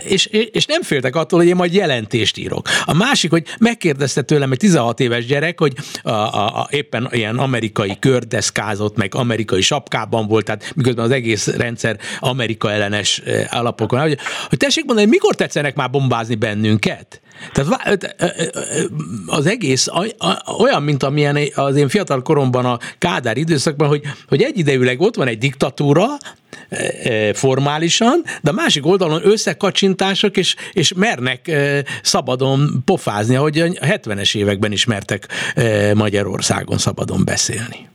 és, 0.04 0.26
és 0.26 0.66
nem 0.66 0.82
féltek 0.82 1.16
attól, 1.16 1.40
hogy 1.40 1.48
én 1.48 1.56
majd 1.56 1.74
jelentést 1.74 2.38
írok. 2.38 2.68
A 2.86 2.94
másik, 2.94 3.30
hogy 3.30 3.46
megkérdezte 3.60 4.22
tőlem 4.22 4.52
egy 4.52 4.58
16 4.58 5.00
éves 5.00 5.26
gyerek, 5.26 5.60
hogy 5.60 5.74
a, 6.04 6.10
a, 6.10 6.60
a, 6.60 6.68
éppen 6.72 7.08
ilyen 7.12 7.38
amerikai 7.38 7.98
kördeszkázott, 8.00 8.96
meg 8.96 9.16
amerikai 9.16 9.62
sapkában 9.62 10.28
volt, 10.28 10.46
tehát 10.46 10.72
miközben 10.76 11.06
az 11.06 11.12
egész 11.12 11.48
rendszer 11.48 12.00
Amerika 12.20 12.72
ellenes 12.72 13.22
alapokon, 13.50 14.00
hogy, 14.00 14.18
hogy 14.50 14.58
tessék 14.58 14.86
mondani, 14.86 15.08
mikor 15.08 15.36
tetszenek 15.36 15.76
már 15.76 15.90
bombázni 15.90 16.36
bennünket? 16.36 17.22
Tehát 17.52 18.10
az 19.26 19.46
egész 19.46 19.88
olyan, 20.60 20.84
mint 20.84 21.04
amilyen 21.04 21.38
az 21.56 21.76
én 21.76 21.88
fiatal 21.88 22.22
koromban 22.22 22.66
a 22.66 22.78
Kádár 22.98 23.38
időszakban, 23.38 23.88
hogy, 23.88 24.02
hogy 24.28 24.42
egyidejűleg 24.42 25.02
ott 25.02 25.16
van 25.16 25.28
egy 25.28 25.38
diktatúra, 25.38 26.06
formálisan, 27.34 28.24
de 28.42 28.50
a 28.50 28.54
másik 28.54 28.86
oldalon 28.86 29.22
összekacsintások, 29.24 30.38
és, 30.38 30.56
és 30.72 30.94
mernek 30.94 31.52
szabadon 32.02 32.84
pofázni, 32.86 33.36
ahogy 33.36 33.60
a 33.60 33.66
70-es 33.66 34.38
években 34.38 34.72
is 34.72 34.86
mertek 34.86 35.28
Magyarországon 35.94 36.78
szabadon 36.78 37.22
beszélni. 37.26 37.92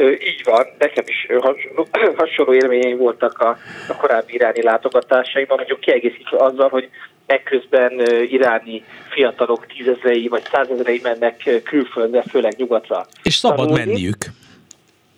Így 0.00 0.42
van, 0.44 0.66
nekem 0.78 1.04
is 1.06 1.26
hasonló, 1.40 1.88
hasonló 2.16 2.54
élményeim 2.54 2.96
voltak 2.96 3.38
a, 3.38 3.58
a 3.88 3.96
korábbi 3.96 4.34
iráni 4.34 4.62
látogatásaimban, 4.62 5.56
mondjuk 5.56 5.80
kiegészítve 5.80 6.44
azzal, 6.44 6.68
hogy 6.68 6.88
ekközben 7.26 8.00
iráni 8.30 8.84
fiatalok 9.08 9.66
tízezrei 9.66 10.28
vagy 10.28 10.42
százezrei 10.52 11.00
mennek 11.02 11.60
külföldre, 11.64 12.22
főleg 12.22 12.54
nyugatra. 12.56 13.06
És 13.22 13.34
szabad 13.34 13.58
tanulni. 13.58 13.84
menniük. 13.84 14.24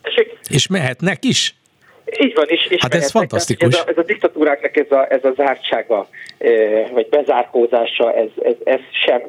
Esik? 0.02 0.38
És 0.48 0.66
mehetnek 0.66 1.24
is. 1.24 1.54
Így 2.20 2.34
van, 2.34 2.48
és, 2.48 2.66
és 2.66 2.80
hát 2.80 2.94
ez 2.94 3.10
fantasztikus. 3.10 3.74
Ez 3.74 3.80
a, 3.80 3.88
ez 3.88 3.98
a 3.98 4.02
diktatúráknak 4.02 4.76
ez 4.76 4.90
a, 4.90 5.12
ez 5.12 5.24
a 5.24 5.32
zártsága, 5.36 6.08
vagy 6.92 7.08
bezárkózása, 7.08 8.14
ez, 8.14 8.28
ez, 8.42 8.54
ez 8.64 8.80
sem 9.04 9.20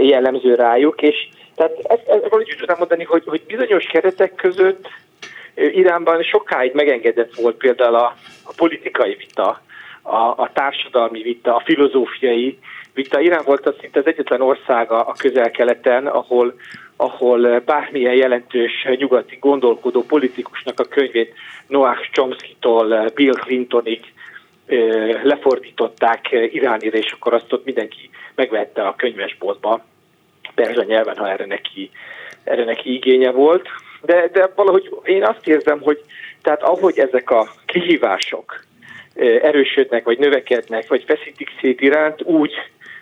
jellemző 0.00 0.54
rájuk, 0.54 1.02
és 1.02 1.28
tehát 1.54 1.72
ezt, 1.82 2.08
ezt 2.08 2.34
úgy 2.34 2.54
tudnám 2.58 2.78
mondani, 2.78 3.04
hogy, 3.04 3.22
hogy 3.26 3.42
bizonyos 3.46 3.84
keretek 3.84 4.34
között 4.34 4.88
Iránban 5.54 6.22
sokáig 6.22 6.72
megengedett 6.72 7.34
volt 7.34 7.56
például 7.56 7.94
a, 7.94 8.16
a 8.42 8.52
politikai 8.56 9.14
vita, 9.14 9.62
a, 10.02 10.16
a 10.16 10.50
társadalmi 10.52 11.22
vita, 11.22 11.54
a 11.54 11.62
filozófiai 11.64 12.58
vita. 12.94 13.20
Irán 13.20 13.42
volt 13.44 13.66
az 13.66 13.74
szinte 13.80 13.98
az 13.98 14.06
egyetlen 14.06 14.40
országa 14.40 15.00
a 15.04 15.12
közel-keleten, 15.12 16.06
ahol, 16.06 16.54
ahol 16.96 17.60
bármilyen 17.60 18.14
jelentős 18.14 18.86
nyugati 18.96 19.36
gondolkodó 19.40 20.02
politikusnak 20.02 20.80
a 20.80 20.84
könyvét 20.84 21.34
Noah 21.66 21.98
Chomsky-tól 22.12 23.10
Bill 23.14 23.32
Clintonig 23.32 24.12
lefordították 25.22 26.28
iránira, 26.30 26.98
és 26.98 27.12
akkor 27.12 27.34
azt 27.34 27.52
ott 27.52 27.64
mindenki 27.64 28.10
megvette 28.34 28.86
a 28.86 28.94
könyvesboltba, 28.94 29.84
perzsa 30.54 30.82
nyelven, 30.82 31.16
ha 31.16 31.30
erre 31.30 31.46
neki, 31.46 31.90
erre 32.44 32.64
neki 32.64 32.94
igénye 32.94 33.30
volt. 33.30 33.68
De, 34.02 34.28
de 34.32 34.50
valahogy 34.54 34.90
én 35.04 35.24
azt 35.24 35.48
érzem, 35.48 35.80
hogy 35.80 35.98
tehát 36.42 36.62
ahogy 36.62 36.98
ezek 36.98 37.30
a 37.30 37.48
kihívások 37.66 38.64
erősödnek, 39.42 40.04
vagy 40.04 40.18
növekednek, 40.18 40.88
vagy 40.88 41.04
feszítik 41.06 41.48
szét 41.60 41.80
iránt, 41.80 42.22
úgy 42.22 42.52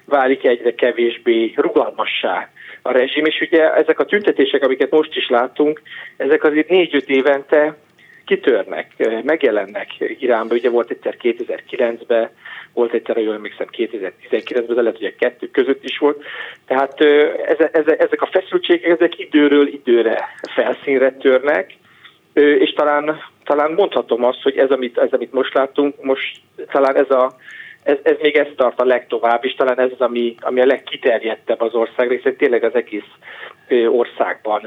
válik 0.04 0.44
egyre 0.44 0.74
kevésbé 0.74 1.52
rugalmassá 1.56 2.50
a 2.82 2.92
rezsim, 2.92 3.24
és 3.24 3.40
ugye 3.40 3.74
ezek 3.74 3.98
a 3.98 4.04
tüntetések, 4.04 4.62
amiket 4.62 4.90
most 4.90 5.16
is 5.16 5.28
látunk, 5.28 5.82
ezek 6.16 6.44
azért 6.44 6.68
négy-öt 6.68 7.08
évente 7.08 7.76
kitörnek, 8.24 8.92
megjelennek 9.22 9.88
Iránban. 9.98 10.56
Ugye 10.56 10.70
volt 10.70 10.90
egyszer 10.90 11.16
2009-ben, 11.22 12.30
volt 12.72 12.92
egyszer, 12.92 13.16
jól 13.16 13.34
emlékszem, 13.34 13.66
2019-ben, 13.76 14.74
de 14.74 14.82
lehet, 14.82 14.98
hogy 14.98 15.14
a 15.16 15.18
kettő 15.18 15.50
között 15.50 15.84
is 15.84 15.98
volt. 15.98 16.24
Tehát 16.66 17.00
ezek 17.98 18.22
a 18.22 18.28
feszültségek, 18.32 18.90
ezek 18.90 19.18
időről 19.18 19.66
időre 19.66 20.28
felszínre 20.54 21.12
törnek, 21.12 21.72
és 22.34 22.72
talán, 22.72 23.22
talán 23.50 23.72
mondhatom 23.72 24.24
azt, 24.24 24.42
hogy 24.42 24.56
ez, 24.56 24.70
amit, 24.70 24.98
ez, 24.98 25.12
amit 25.12 25.32
most 25.32 25.54
látunk, 25.54 26.02
most 26.02 26.40
talán 26.70 26.96
ez 26.96 27.10
a 27.10 27.32
ez, 27.82 27.96
ez 28.02 28.16
még 28.22 28.36
ezt 28.36 28.54
tart 28.56 28.80
a 28.80 28.84
legtovább, 28.84 29.44
és 29.44 29.54
talán 29.54 29.80
ez 29.80 29.90
az, 29.92 30.00
ami, 30.00 30.34
ami 30.40 30.60
a 30.60 30.66
legkiterjedtebb 30.66 31.60
az 31.60 31.74
ország 31.74 32.08
részén. 32.08 32.36
Tényleg 32.36 32.64
az 32.64 32.74
egész 32.74 33.10
országban 33.88 34.62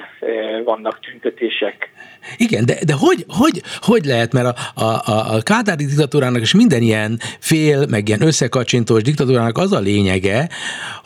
vannak 0.64 1.00
tüntetések. 1.00 1.90
Igen, 2.38 2.66
de, 2.66 2.78
de 2.86 2.94
hogy, 2.94 3.26
hogy, 3.28 3.62
hogy 3.82 4.06
lehet, 4.06 4.34
mert 4.34 4.58
a, 4.76 4.82
a, 4.84 5.36
a 5.36 5.42
kádári 5.42 5.86
diktatúrának 5.86 6.42
és 6.42 6.54
minden 6.54 6.82
ilyen 6.82 7.20
fél, 7.40 7.86
meg 7.90 8.08
ilyen 8.08 8.22
összekacsintós 8.22 9.02
diktatúrának 9.02 9.58
az 9.58 9.72
a 9.72 9.80
lényege, 9.80 10.50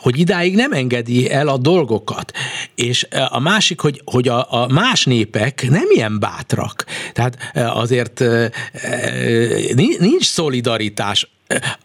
hogy 0.00 0.18
idáig 0.18 0.54
nem 0.54 0.72
engedi 0.72 1.30
el 1.30 1.48
a 1.48 1.58
dolgokat. 1.58 2.32
És 2.74 3.06
a 3.28 3.40
másik, 3.40 3.80
hogy, 3.80 4.00
hogy 4.04 4.28
a, 4.28 4.52
a 4.62 4.66
más 4.72 5.04
népek 5.04 5.66
nem 5.70 5.86
ilyen 5.88 6.18
bátrak. 6.20 6.84
Tehát 7.12 7.36
azért 7.54 8.24
nincs 9.98 10.24
szolidaritás 10.24 11.28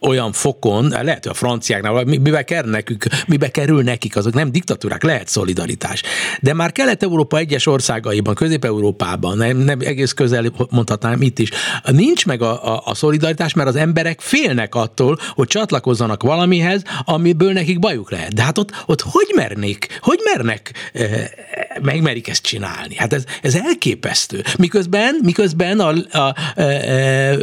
olyan 0.02 0.32
fokon, 0.32 0.88
lehet, 0.88 1.24
hogy 1.24 1.32
a 1.32 1.34
franciáknál, 1.34 2.04
mibe 2.04 2.44
kerül 2.44 2.72
nekük, 2.72 3.06
mibe 3.28 3.48
kerül 3.48 3.84
nekik, 3.84 4.16
azok 4.16 4.34
nem 4.34 4.52
diktatúrák, 4.52 5.04
lehet 5.04 5.28
szolidaritás. 5.28 6.02
De 6.42 6.54
már 6.54 6.72
Kelet-Európa 6.72 7.38
egyes 7.38 7.66
országaiban, 7.66 8.36
Közép-Európában, 8.36 9.38
nem, 9.38 9.58
nem 9.58 9.80
egész 9.80 10.12
közel 10.12 10.52
mondhatnám 10.70 11.22
itt 11.22 11.40
is, 11.40 11.50
nincs 11.84 12.26
meg 12.26 12.42
a, 12.42 12.74
a, 12.74 12.82
a 12.86 12.96
szolidaritás, 12.96 13.54
mert 13.54 13.70
az 13.70 13.76
emberek 13.76 14.22
félnek 14.22 14.76
attól, 14.76 15.18
hogy 15.30 15.48
csatlakozzanak 15.48 16.24
valamihez, 16.24 16.82
amiből 17.06 17.54
nekik 17.54 17.80
bajuk 17.80 18.12
lehet. 18.12 18.34
De 18.34 18.44
hát 18.44 18.58
ott, 18.58 18.72
ott 18.86 19.02
hogy 19.02 19.32
mernék, 19.36 20.00
hogy 20.02 20.20
mernek, 20.34 20.92
e, 20.94 21.30
megmerik 21.82 22.28
ezt 22.28 22.44
csinálni? 22.44 22.96
Hát 22.96 23.14
ez, 23.14 23.24
ez 23.42 23.56
elképesztő. 23.56 24.44
Miközben, 24.58 25.20
miközben 25.24 25.80
a, 25.80 25.94
a, 26.12 26.18
a, 26.18 26.36
a, 26.62 27.38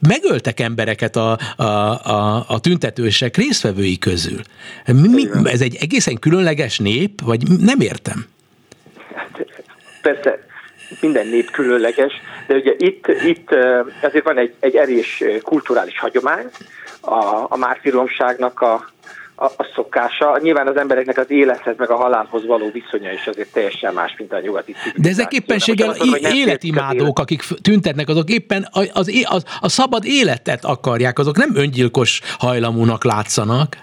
megöltek 0.00 0.60
embereket 0.60 1.16
a, 1.16 1.38
a 1.56 1.65
a, 1.66 2.44
a, 2.48 2.60
tüntetősek 2.60 3.36
résztvevői 3.36 3.98
közül. 3.98 4.40
Mi, 4.92 5.28
ez 5.44 5.60
egy 5.60 5.76
egészen 5.80 6.18
különleges 6.18 6.78
nép, 6.78 7.20
vagy 7.20 7.42
nem 7.60 7.80
értem? 7.80 8.26
Hát, 9.14 9.46
persze, 10.02 10.46
minden 11.00 11.26
nép 11.26 11.50
különleges, 11.50 12.12
de 12.46 12.54
ugye 12.54 12.72
itt, 12.78 13.06
itt 13.08 13.50
azért 14.02 14.24
van 14.24 14.38
egy, 14.38 14.54
egy 14.60 14.74
erős 14.74 15.24
kulturális 15.42 15.98
hagyomány, 15.98 16.46
a, 17.00 17.46
a 17.48 17.56
mártiromságnak 17.56 18.60
a, 18.60 18.90
a, 19.36 19.44
a 19.44 19.66
szokása. 19.74 20.38
Nyilván 20.42 20.66
az 20.66 20.76
embereknek 20.76 21.18
az 21.18 21.30
élethez 21.30 21.74
meg 21.76 21.90
a 21.90 21.96
halálhoz 21.96 22.46
való 22.46 22.70
viszonya 22.72 23.12
is 23.12 23.26
azért 23.26 23.52
teljesen 23.52 23.94
más, 23.94 24.14
mint 24.18 24.32
a 24.32 24.40
nyugati 24.40 24.74
De 24.96 25.08
ezek 25.08 25.32
éppenséggel 25.32 25.94
életimádók, 26.32 27.18
akik 27.18 27.42
tüntetnek, 27.62 28.08
azok 28.08 28.30
éppen 28.30 28.68
az, 28.70 28.90
az, 28.92 29.24
az, 29.28 29.44
a 29.60 29.68
szabad 29.68 30.04
életet 30.04 30.64
akarják, 30.64 31.18
azok 31.18 31.36
nem 31.36 31.56
öngyilkos 31.56 32.20
hajlamúnak 32.38 33.04
látszanak. 33.04 33.76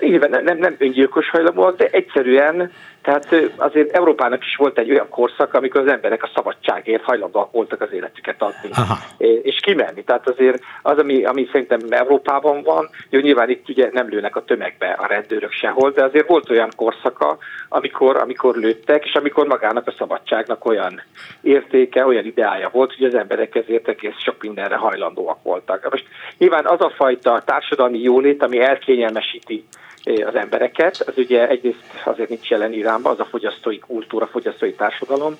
Igen, 0.00 0.42
nem, 0.44 0.58
nem 0.58 0.74
öngyilkos 0.78 1.30
hajlamúak, 1.30 1.76
de 1.76 1.88
egyszerűen 1.90 2.70
tehát 3.02 3.52
azért 3.56 3.90
Európának 3.90 4.44
is 4.44 4.56
volt 4.56 4.78
egy 4.78 4.90
olyan 4.90 5.08
korszak, 5.08 5.54
amikor 5.54 5.80
az 5.80 5.86
emberek 5.86 6.22
a 6.22 6.30
szabadságért 6.34 7.02
hajlandóak 7.02 7.52
voltak 7.52 7.80
az 7.80 7.92
életüket 7.92 8.42
adni, 8.42 8.68
Aha. 8.72 8.98
és 9.42 9.58
kimenni. 9.60 10.04
Tehát 10.04 10.28
azért 10.28 10.62
az, 10.82 10.98
ami, 10.98 11.24
ami 11.24 11.48
szerintem 11.52 11.80
Európában 11.88 12.62
van, 12.62 12.88
jó, 13.10 13.20
nyilván 13.20 13.50
itt 13.50 13.68
ugye 13.68 13.88
nem 13.92 14.08
lőnek 14.08 14.36
a 14.36 14.44
tömegbe 14.44 14.88
a 14.88 15.06
rendőrök 15.06 15.52
sehol, 15.52 15.90
de 15.90 16.04
azért 16.04 16.28
volt 16.28 16.50
olyan 16.50 16.70
korszaka, 16.76 17.38
amikor, 17.68 18.16
amikor 18.16 18.56
lőttek, 18.56 19.04
és 19.04 19.14
amikor 19.14 19.46
magának 19.46 19.86
a 19.86 19.94
szabadságnak 19.98 20.64
olyan 20.64 21.02
értéke, 21.40 22.06
olyan 22.06 22.24
ideája 22.24 22.68
volt, 22.72 22.94
hogy 22.96 23.06
az 23.06 23.14
emberek 23.14 23.54
ezért 23.54 23.88
egész 23.88 24.18
sok 24.18 24.42
mindenre 24.42 24.76
hajlandóak 24.76 25.42
voltak. 25.42 25.90
Most 25.90 26.06
nyilván 26.38 26.66
az 26.66 26.80
a 26.80 26.92
fajta 26.96 27.42
társadalmi 27.44 27.98
jólét, 27.98 28.42
ami 28.42 28.60
elkényelmesíti 28.60 29.64
az 30.04 30.34
embereket. 30.34 31.00
Az 31.06 31.14
ugye 31.16 31.48
egyrészt 31.48 31.84
azért 32.04 32.28
nincs 32.28 32.48
jelen 32.48 32.72
Iránban, 32.72 33.12
az 33.12 33.20
a 33.20 33.24
fogyasztói 33.24 33.78
kultúra, 33.78 34.26
fogyasztói 34.26 34.74
társadalom, 34.74 35.36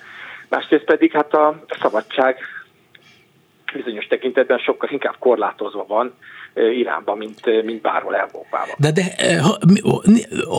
másrészt 0.48 0.84
pedig 0.84 1.12
hát 1.12 1.34
a 1.34 1.64
szabadság 1.80 2.36
bizonyos 3.72 4.06
tekintetben 4.06 4.58
sokkal 4.58 4.88
inkább 4.92 5.16
korlátozva 5.18 5.84
van 5.88 6.14
Iránban, 6.54 7.18
mint, 7.18 7.64
mint 7.64 7.80
bárhol 7.80 8.16
Európában. 8.16 8.74
De, 8.78 8.92
de 8.92 9.02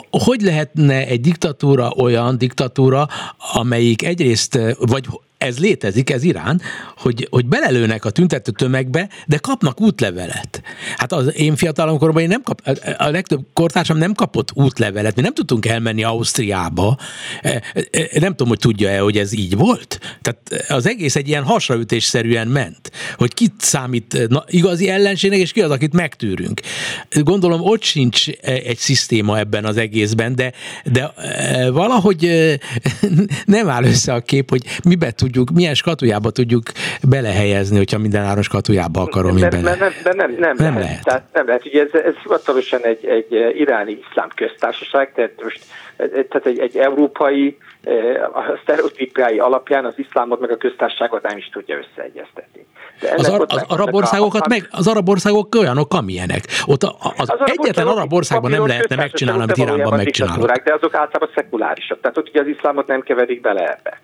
hogy 0.09 0.41
lehetne 0.41 1.05
egy 1.05 1.21
diktatúra 1.21 1.89
olyan 1.89 2.37
diktatúra, 2.37 3.05
amelyik 3.53 4.03
egyrészt, 4.03 4.59
vagy 4.79 5.05
ez 5.41 5.59
létezik, 5.59 6.09
ez 6.09 6.23
Irán, 6.23 6.61
hogy, 6.97 7.27
hogy 7.29 7.45
belelőnek 7.45 8.05
a 8.05 8.09
tüntető 8.09 8.51
tömegbe, 8.51 9.09
de 9.27 9.37
kapnak 9.37 9.81
útlevelet. 9.81 10.61
Hát 10.97 11.11
az 11.11 11.35
én 11.35 11.55
fiatalomkorban 11.55 12.21
én 12.21 12.27
nem 12.27 12.41
kap, 12.43 12.61
a 12.97 13.09
legtöbb 13.09 13.41
kortársam 13.53 13.97
nem 13.97 14.13
kapott 14.13 14.49
útlevelet, 14.53 15.15
mi 15.15 15.21
nem 15.21 15.33
tudtunk 15.33 15.65
elmenni 15.65 16.03
Ausztriába. 16.03 16.97
E, 17.41 17.61
e, 17.91 18.19
nem 18.19 18.29
tudom, 18.29 18.47
hogy 18.47 18.59
tudja-e, 18.59 18.99
hogy 18.99 19.17
ez 19.17 19.33
így 19.33 19.55
volt. 19.55 19.99
Tehát 20.21 20.65
az 20.71 20.87
egész 20.87 21.15
egy 21.15 21.27
ilyen 21.27 21.43
hasraütésszerűen 21.43 22.47
ment, 22.47 22.91
hogy 23.15 23.33
kit 23.33 23.53
számít 23.57 24.27
na, 24.29 24.43
igazi 24.47 24.89
ellenségnek, 24.89 25.39
és 25.39 25.51
ki 25.51 25.61
az, 25.61 25.71
akit 25.71 25.93
megtűrünk. 25.93 26.61
Gondolom, 27.09 27.61
ott 27.61 27.83
sincs 27.83 28.29
egy 28.41 28.77
szisztéma 28.77 29.37
ebben 29.37 29.65
az 29.65 29.77
egészben, 29.77 30.35
de, 30.35 30.51
de 30.83 31.13
e, 31.17 31.69
valahogy 31.69 32.49
nem 33.45 33.69
áll 33.69 33.83
össze 33.83 34.13
a 34.13 34.19
kép, 34.19 34.49
hogy 34.49 34.63
mibe 34.83 35.11
tud 35.11 35.30
tudjuk, 35.31 35.57
milyen 35.57 35.73
skatujába 35.73 36.29
tudjuk 36.31 36.63
belehelyezni, 37.09 37.77
hogyha 37.77 37.97
minden 37.97 38.23
áron 38.23 38.43
skatujába 38.43 39.01
akarom 39.01 39.37
én 39.37 39.49
bele. 39.49 39.75
Nem, 39.75 39.77
nem, 39.79 39.91
nem, 40.03 40.35
nem, 40.39 40.55
nem, 40.57 40.57
lehet. 40.57 40.79
lehet. 40.83 41.03
Tehát 41.03 41.23
nem 41.33 41.45
lehet. 41.45 41.65
Ugye 41.65 41.81
ez, 41.81 42.01
ez 42.01 42.13
hivatalosan 42.23 42.81
egy, 42.81 43.05
egy 43.05 43.31
iráni 43.59 43.99
iszlám 44.09 44.29
köztársaság, 44.35 45.13
tehát 45.13 45.43
most 45.43 45.59
tehát 46.07 46.45
egy, 46.45 46.59
egy 46.59 46.77
európai 46.77 47.57
a 48.33 48.59
sztereotípiái 48.63 49.39
alapján 49.39 49.85
az 49.85 49.93
iszlámot 49.95 50.39
meg 50.39 50.51
a 50.51 50.57
köztársaságot 50.57 51.21
nem 51.21 51.37
is 51.37 51.49
tudja 51.49 51.77
összeegyeztetni. 51.77 52.65
Az, 53.17 53.29
ar, 53.29 53.45
az 53.47 53.63
arab 53.67 53.95
országokat 53.95 54.41
a, 54.41 54.47
meg, 54.49 54.67
az 54.71 54.87
arab 54.87 55.09
országok 55.09 55.55
olyanok, 55.55 55.93
amilyenek. 55.93 56.43
Ott 56.65 56.83
az, 56.83 56.93
az, 57.17 57.29
az 57.29 57.51
egyetlen 57.57 57.87
arab 57.87 58.13
országban 58.13 58.51
nem 58.51 58.67
lehetne 58.67 58.95
megcsinálni, 58.95 59.41
amit 59.41 59.57
Iránban 59.57 59.97
megcsinálnak. 59.97 60.57
De 60.57 60.73
azok 60.73 60.95
általában 60.95 61.29
szekulárisak. 61.35 62.01
Tehát 62.01 62.17
ott 62.17 62.29
ugye 62.29 62.41
az 62.41 62.47
iszlámot 62.47 62.87
nem 62.87 63.01
keverik 63.01 63.41
bele 63.41 63.71
ebbe. 63.71 64.01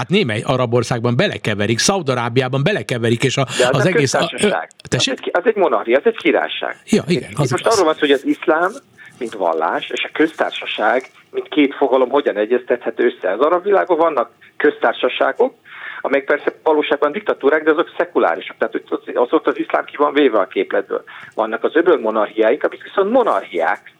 Hát 0.00 0.08
némely 0.08 0.42
arab 0.46 0.74
országban 0.74 1.16
belekeverik, 1.16 1.78
Szaudarábiában 1.78 2.62
belekeverik, 2.62 3.24
és 3.24 3.36
a, 3.36 3.44
De 3.58 3.68
az, 3.68 3.78
az 3.78 3.86
egész... 3.86 4.14
A, 4.14 4.18
az, 4.18 5.08
egy, 5.08 5.30
az 5.32 5.42
egy 5.44 5.54
monarchia, 5.56 5.98
az 5.98 6.06
egy 6.06 6.16
királyság. 6.16 6.76
Ja, 6.86 7.02
igen. 7.06 7.30
Az, 7.36 7.50
most 7.50 7.66
az. 7.66 7.74
arról 7.74 7.86
van 7.86 7.96
hogy 7.98 8.10
az 8.10 8.26
iszlám, 8.26 8.70
mint 9.18 9.34
vallás, 9.34 9.88
és 9.88 10.04
a 10.04 10.10
köztársaság, 10.12 11.10
mint 11.30 11.48
két 11.48 11.74
fogalom 11.74 12.08
hogyan 12.08 12.36
egyeztethető 12.36 13.04
össze. 13.04 13.32
Az 13.32 13.40
arab 13.40 13.62
világban 13.64 13.96
vannak 13.96 14.30
köztársaságok, 14.56 15.54
amelyek 16.00 16.26
persze 16.26 16.52
valóságban 16.62 17.12
diktatúrák, 17.12 17.62
de 17.62 17.70
azok 17.70 17.94
szekulárisak. 17.96 18.56
Tehát 18.58 18.74
az 19.14 19.32
ott 19.32 19.46
az 19.46 19.58
iszlám 19.58 19.84
ki 19.84 19.96
van 19.96 20.12
véve 20.12 20.38
a 20.38 20.46
képletből. 20.46 21.04
Vannak 21.34 21.64
az 21.64 21.76
öböl 21.76 22.00
monarchiáink, 22.00 22.62
amik 22.62 22.82
viszont 22.82 23.10
monarchiák. 23.10 23.92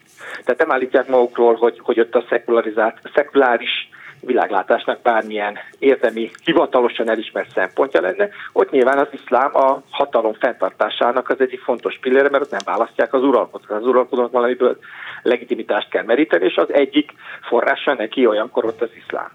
Tehát 0.43 0.59
nem 0.59 0.71
állítják 0.71 1.07
magukról, 1.07 1.55
hogy, 1.55 1.79
hogy 1.83 1.99
ott 1.99 2.15
a 2.15 2.25
szekularizált, 2.29 2.99
szekuláris 3.13 3.89
világlátásnak 4.21 5.01
bármilyen 5.01 5.57
érdemi, 5.79 6.31
hivatalosan 6.43 7.09
elismert 7.09 7.51
szempontja 7.53 8.01
lenne, 8.01 8.29
ott 8.53 8.71
nyilván 8.71 8.97
az 8.97 9.07
iszlám 9.11 9.55
a 9.55 9.81
hatalom 9.89 10.33
fenntartásának 10.33 11.29
az 11.29 11.39
egyik 11.39 11.61
fontos 11.61 11.97
pillére, 12.01 12.29
mert 12.29 12.43
ott 12.43 12.51
nem 12.51 12.61
választják 12.65 13.13
az 13.13 13.23
uralkodót. 13.23 13.69
Az 13.69 13.85
uralkodót 13.85 14.31
valamiből 14.31 14.77
legitimitást 15.21 15.89
kell 15.89 16.03
meríteni, 16.03 16.45
és 16.45 16.55
az 16.55 16.73
egyik 16.73 17.11
forrása 17.41 17.93
neki 17.93 18.25
olyankor 18.25 18.65
ott 18.65 18.81
az 18.81 18.89
iszlám. 19.05 19.29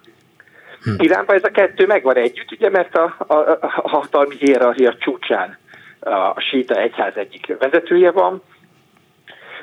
Hm. 0.82 0.91
Iránban 0.99 1.37
ez 1.37 1.45
a 1.45 1.51
kettő 1.51 1.87
megvan 1.87 2.16
együtt, 2.16 2.53
ugye, 2.53 2.70
mert 2.70 2.97
a, 2.97 3.14
a, 3.26 3.34
a 3.61 3.89
hatalmi 3.89 4.34
hierarchia 4.39 4.95
csúcsán 4.99 5.59
a 6.01 6.41
síta 6.41 6.74
egyház 6.74 7.16
egyik 7.16 7.57
vezetője 7.59 8.11
van, 8.11 8.43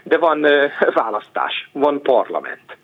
de 0.04 0.18
van 0.18 0.46
választás, 0.94 1.70
van 1.72 2.02
parlament 2.02 2.78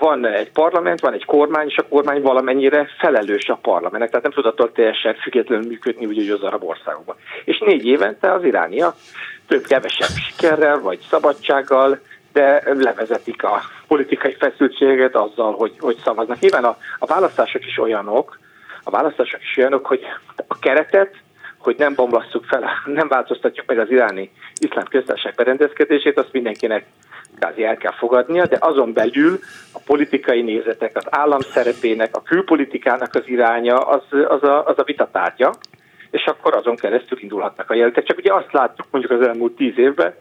van 0.00 0.26
egy 0.26 0.50
parlament, 0.50 1.00
van 1.00 1.12
egy 1.12 1.24
kormány, 1.24 1.68
és 1.68 1.76
a 1.76 1.88
kormány 1.88 2.22
valamennyire 2.22 2.88
felelős 2.98 3.48
a 3.48 3.58
parlamentnek, 3.62 4.08
tehát 4.08 4.24
nem 4.24 4.32
tud 4.32 4.46
attól 4.46 4.72
teljesen 4.72 5.14
függetlenül 5.14 5.66
működni, 5.66 6.06
úgy, 6.06 6.16
hogy 6.16 6.28
az 6.28 6.42
arab 6.42 6.64
országokban. 6.64 7.16
És 7.44 7.58
négy 7.58 7.86
évente 7.86 8.32
az 8.32 8.44
irániak 8.44 8.94
több-kevesebb 9.46 10.08
sikerrel, 10.08 10.80
vagy 10.80 10.98
szabadsággal, 11.10 11.98
de 12.32 12.62
levezetik 12.64 13.42
a 13.42 13.60
politikai 13.86 14.34
feszültséget 14.38 15.14
azzal, 15.14 15.52
hogy, 15.52 15.72
hogy 15.78 15.96
szavaznak. 16.04 16.38
Nyilván 16.38 16.64
a, 16.64 16.76
a 16.98 17.06
választások 17.06 17.66
is 17.66 17.78
olyanok, 17.78 18.38
a 18.84 18.90
választások 18.90 19.40
is 19.40 19.56
olyanok, 19.56 19.86
hogy 19.86 20.00
a 20.46 20.58
keretet, 20.58 21.14
hogy 21.58 21.74
nem 21.78 21.94
bomlasszuk 21.94 22.44
fel, 22.44 22.70
nem 23.00 23.08
változtatjuk 23.08 23.66
meg 23.66 23.78
az 23.78 23.90
iráni 23.90 24.30
iszlám 24.60 24.84
köztársaság 24.84 25.34
berendezkedését, 25.34 26.18
azt 26.18 26.32
mindenkinek 26.32 26.86
kvázi 27.40 27.64
el 27.64 27.76
kell 27.76 27.92
fogadnia, 27.92 28.46
de 28.46 28.56
azon 28.60 28.92
belül 28.92 29.38
a 29.72 29.78
politikai 29.84 30.42
nézetek, 30.42 30.96
az 30.96 31.06
állam 31.10 31.40
szerepének, 31.40 32.16
a 32.16 32.22
külpolitikának 32.22 33.14
az 33.14 33.22
iránya 33.26 33.76
az, 33.76 34.02
az, 34.28 34.42
a, 34.42 34.66
az 34.66 34.78
a 34.78 34.84
vitatárgya, 34.84 35.52
és 36.10 36.24
akkor 36.24 36.54
azon 36.54 36.76
keresztül 36.76 37.18
indulhatnak 37.20 37.70
a 37.70 37.74
jelentek. 37.74 38.04
Csak 38.04 38.18
ugye 38.18 38.34
azt 38.34 38.52
láttuk 38.52 38.86
mondjuk 38.90 39.20
az 39.20 39.26
elmúlt 39.26 39.56
tíz 39.56 39.78
évben, 39.78 40.14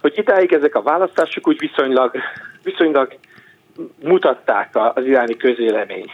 hogy 0.00 0.18
idáig 0.18 0.52
ezek 0.52 0.74
a 0.74 0.82
választások 0.82 1.48
úgy 1.48 1.58
viszonylag, 1.58 2.16
viszonylag 2.62 3.18
mutatták 4.02 4.70
az 4.94 5.04
iráni 5.04 5.36
közélemény 5.36 6.10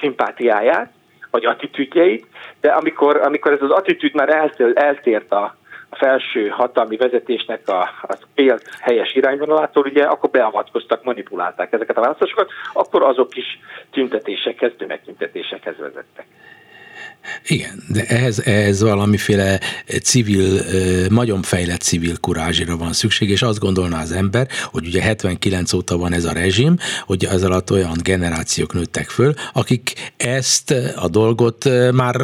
szimpátiáját, 0.00 0.92
vagy 1.30 1.44
attitűdjeit, 1.44 2.26
de 2.60 2.68
amikor, 2.68 3.16
amikor 3.16 3.52
ez 3.52 3.62
az 3.62 3.70
attitűd 3.70 4.14
már 4.14 4.28
eltér, 4.28 4.72
eltért 4.74 5.32
a 5.32 5.56
felső 5.94 6.48
hatalmi 6.48 6.96
vezetésnek 6.96 7.68
a, 7.68 7.80
a 8.02 8.16
pélt 8.34 8.68
helyes 8.80 9.14
irányvonalától, 9.14 9.84
ugye 9.86 10.04
akkor 10.04 10.30
beavatkoztak, 10.30 11.04
manipulálták 11.04 11.72
ezeket 11.72 11.96
a 11.96 12.00
választásokat, 12.00 12.50
akkor 12.72 13.02
azok 13.02 13.36
is 13.36 13.58
tüntetésekhez, 13.90 14.72
tömegtüntetésekhez 14.78 15.76
vezettek. 15.78 16.26
Igen, 17.46 17.82
de 17.88 18.04
ehhez, 18.04 18.38
ehhez 18.38 18.80
valamiféle 18.80 19.60
civil, 20.02 20.60
nagyon 21.08 21.42
fejlett 21.42 21.80
civil 21.80 22.16
kurázsira 22.16 22.76
van 22.76 22.92
szükség, 22.92 23.30
és 23.30 23.42
azt 23.42 23.58
gondolná 23.58 24.00
az 24.02 24.12
ember, 24.12 24.48
hogy 24.64 24.86
ugye 24.86 25.02
79 25.02 25.72
óta 25.72 25.96
van 25.96 26.12
ez 26.12 26.24
a 26.24 26.32
rezsim, 26.32 26.76
hogy 27.06 27.24
az 27.24 27.42
alatt 27.42 27.70
olyan 27.70 27.96
generációk 28.02 28.72
nőttek 28.74 29.08
föl, 29.08 29.34
akik 29.52 30.12
ezt 30.16 30.74
a 30.96 31.08
dolgot 31.08 31.70
már 31.92 32.16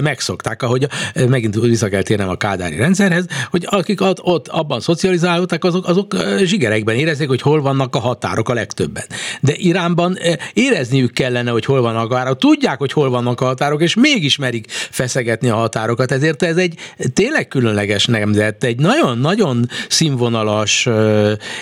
megszokták, 0.00 0.62
ahogy 0.62 0.88
megint 1.28 1.54
vissza 1.54 1.88
kell 1.88 2.02
térnem 2.02 2.28
a 2.28 2.36
kádári 2.36 2.76
rendszerhez, 2.76 3.26
hogy 3.50 3.66
akik 3.70 4.00
ott, 4.00 4.22
ott 4.22 4.48
abban 4.48 4.80
szocializálódtak, 4.80 5.64
azok, 5.64 5.88
azok 5.88 6.16
zsigerekben 6.44 6.96
érezik, 6.96 7.28
hogy 7.28 7.40
hol 7.40 7.60
vannak 7.60 7.94
a 7.94 7.98
határok 7.98 8.48
a 8.48 8.54
legtöbben. 8.54 9.04
De 9.40 9.52
Iránban 9.56 10.18
érezniük 10.52 11.12
kellene, 11.12 11.50
hogy 11.50 11.64
hol 11.64 11.80
vannak 11.80 12.10
a 12.10 12.14
határok, 12.14 12.38
tudják, 12.38 12.78
hogy 12.78 12.92
hol 12.92 13.10
vannak 13.10 13.40
a 13.40 13.44
határok, 13.44 13.82
és 13.82 13.94
mégis 13.94 14.36
merik 14.42 14.70
feszegetni 14.70 15.48
a 15.48 15.54
határokat, 15.54 16.12
ezért 16.12 16.42
ez 16.42 16.56
egy 16.56 16.74
tényleg 17.14 17.48
különleges 17.48 18.06
nemzet, 18.06 18.64
egy 18.64 18.78
nagyon-nagyon 18.78 19.64
színvonalas, 19.88 20.88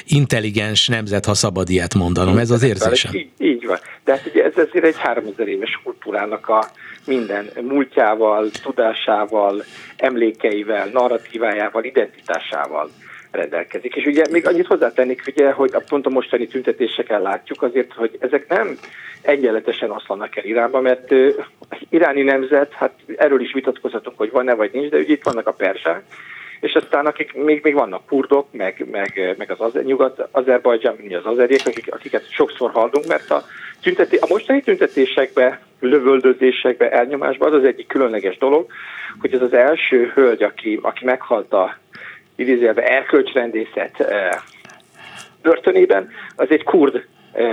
intelligens 0.07 0.89
nemzet, 0.89 1.25
ha 1.25 1.35
szabad 1.35 1.69
ilyet 1.69 1.95
mondanom, 1.95 2.39
ez 2.39 2.51
az 2.51 2.63
érzésem. 2.63 3.15
Így, 3.15 3.29
így 3.39 3.67
van. 3.67 3.79
De 4.05 4.13
hát 4.13 4.27
ugye 4.27 4.45
ez 4.45 4.53
azért 4.69 4.85
egy 4.85 4.99
3000 4.99 5.49
éves 5.49 5.81
kultúrának 5.85 6.49
a 6.49 6.71
minden 7.07 7.51
múltjával, 7.63 8.51
tudásával, 8.63 9.65
emlékeivel, 9.97 10.89
narratívájával, 10.93 11.85
identitásával 11.85 12.91
rendelkezik. 13.31 13.97
És 13.97 14.05
ugye 14.05 14.25
még 14.31 14.47
annyit 14.47 14.67
hozzátennék, 14.67 15.23
ugye, 15.27 15.51
hogy 15.53 15.71
a 15.75 15.83
pont 15.89 16.07
a 16.07 16.11
mostani 16.11 16.47
tüntetéseken 16.47 17.23
látjuk 17.23 17.63
azért, 17.63 17.93
hogy 17.93 18.17
ezek 18.21 18.49
nem 18.49 18.79
egyenletesen 19.23 19.91
oszlanak 19.91 20.37
el 20.37 20.45
Iránba, 20.45 20.81
mert 20.81 21.11
uh, 21.11 21.35
iráni 21.89 22.23
nemzet, 22.23 22.73
hát 22.73 22.93
erről 23.17 23.41
is 23.41 23.53
vitatkozhatunk, 23.53 24.19
hogy 24.19 24.31
van-e 24.31 24.55
vagy 24.55 24.71
nincs, 24.73 24.89
de 24.89 24.99
ugye 24.99 25.13
itt 25.13 25.23
vannak 25.23 25.47
a 25.47 25.53
persák, 25.53 26.03
és 26.61 26.75
aztán 26.75 27.07
akik 27.07 27.35
még, 27.35 27.61
még 27.63 27.75
vannak 27.75 28.07
kurdok, 28.07 28.53
meg, 28.53 28.87
meg, 28.91 29.35
meg 29.39 29.51
az, 29.51 29.61
az 29.61 29.83
nyugat 29.85 30.29
Azerbajdzsán, 30.31 30.97
az 31.11 31.27
azeriek, 31.27 31.67
akik, 31.67 31.93
akiket 31.93 32.31
sokszor 32.31 32.71
hallunk, 32.71 33.07
mert 33.07 33.31
a, 33.31 33.45
tünteti, 33.83 34.17
a 34.17 34.27
mostani 34.29 34.63
tüntetésekbe, 34.63 35.61
lövöldözésekbe, 35.81 36.91
elnyomásba 36.91 37.47
az 37.47 37.55
az 37.55 37.65
egyik 37.65 37.87
különleges 37.87 38.39
dolog, 38.39 38.67
hogy 39.21 39.35
ez 39.35 39.43
az 39.43 39.53
első 39.53 40.13
hölgy, 40.15 40.43
aki, 40.43 40.79
aki 40.83 41.05
meghalt 41.05 41.53
a 41.53 41.79
idézőjelben 42.41 42.85
erkölcsrendészet 42.85 44.05
börtönében, 45.43 46.09
az 46.37 46.47
egy 46.51 46.65
kurd 46.65 47.05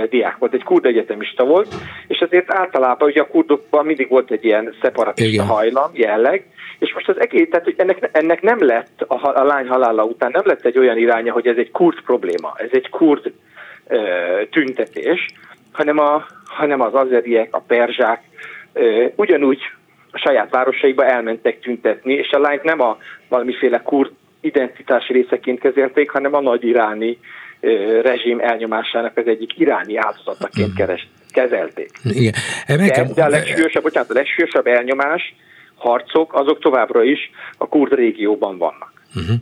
diák 0.08 0.36
volt, 0.36 0.54
egy 0.54 0.62
kurd 0.62 0.84
egyetemista 0.84 1.44
volt, 1.44 1.74
és 2.06 2.20
azért 2.20 2.52
általában 2.52 3.08
ugye 3.08 3.20
a 3.20 3.26
kurdokban 3.26 3.86
mindig 3.86 4.08
volt 4.08 4.30
egy 4.30 4.44
ilyen 4.44 4.74
szeparatista 4.82 5.30
Igen. 5.32 5.46
hajlam, 5.46 5.90
jelleg, 5.92 6.46
és 6.78 6.94
most 6.94 7.08
az 7.08 7.20
egész, 7.20 7.48
tehát 7.50 7.64
hogy 7.64 7.74
ennek, 7.76 8.08
ennek 8.12 8.42
nem 8.42 8.64
lett 8.64 9.04
a, 9.06 9.40
a 9.40 9.44
lány 9.44 9.68
halála 9.68 10.04
után, 10.04 10.30
nem 10.30 10.42
lett 10.44 10.64
egy 10.64 10.78
olyan 10.78 10.98
iránya, 10.98 11.32
hogy 11.32 11.46
ez 11.46 11.56
egy 11.56 11.70
kurd 11.70 12.00
probléma, 12.00 12.54
ez 12.56 12.68
egy 12.72 12.88
kurd 12.88 13.32
ö, 13.86 13.98
tüntetés, 14.50 15.28
hanem, 15.72 15.98
a, 15.98 16.26
hanem 16.44 16.80
az 16.80 16.94
azeriek, 16.94 17.48
a 17.54 17.60
perzsák 17.66 18.22
ö, 18.72 19.06
ugyanúgy 19.14 19.60
a 20.10 20.18
saját 20.18 20.50
városaiba 20.50 21.04
elmentek 21.04 21.60
tüntetni, 21.60 22.12
és 22.12 22.30
a 22.30 22.38
lányt 22.38 22.62
nem 22.62 22.80
a 22.80 22.98
valamiféle 23.28 23.82
kurd 23.82 24.10
identitási 24.40 25.12
részeként 25.12 25.60
kezelték, 25.60 26.10
hanem 26.10 26.34
a 26.34 26.40
nagy 26.40 26.64
iráni 26.64 27.18
rezsim 28.02 28.40
elnyomásának 28.40 29.16
az 29.16 29.26
egyik 29.26 29.58
iráni 29.58 29.96
áldozataként 29.96 30.68
mhm. 30.68 30.76
keres, 30.76 31.08
kezelték. 31.30 31.90
Igen. 32.04 32.32
De, 32.66 33.06
de 33.14 33.24
a 33.24 33.28
legsúlyosabb, 33.28 33.82
bocsánat, 33.82 34.10
a 34.10 34.14
legsúlyosabb 34.14 34.66
elnyomás 34.66 35.34
harcok, 35.74 36.34
azok 36.34 36.60
továbbra 36.60 37.02
is 37.02 37.30
a 37.58 37.68
kurd 37.68 37.92
régióban 37.92 38.58
vannak. 38.58 38.97
Uh-huh. 39.14 39.36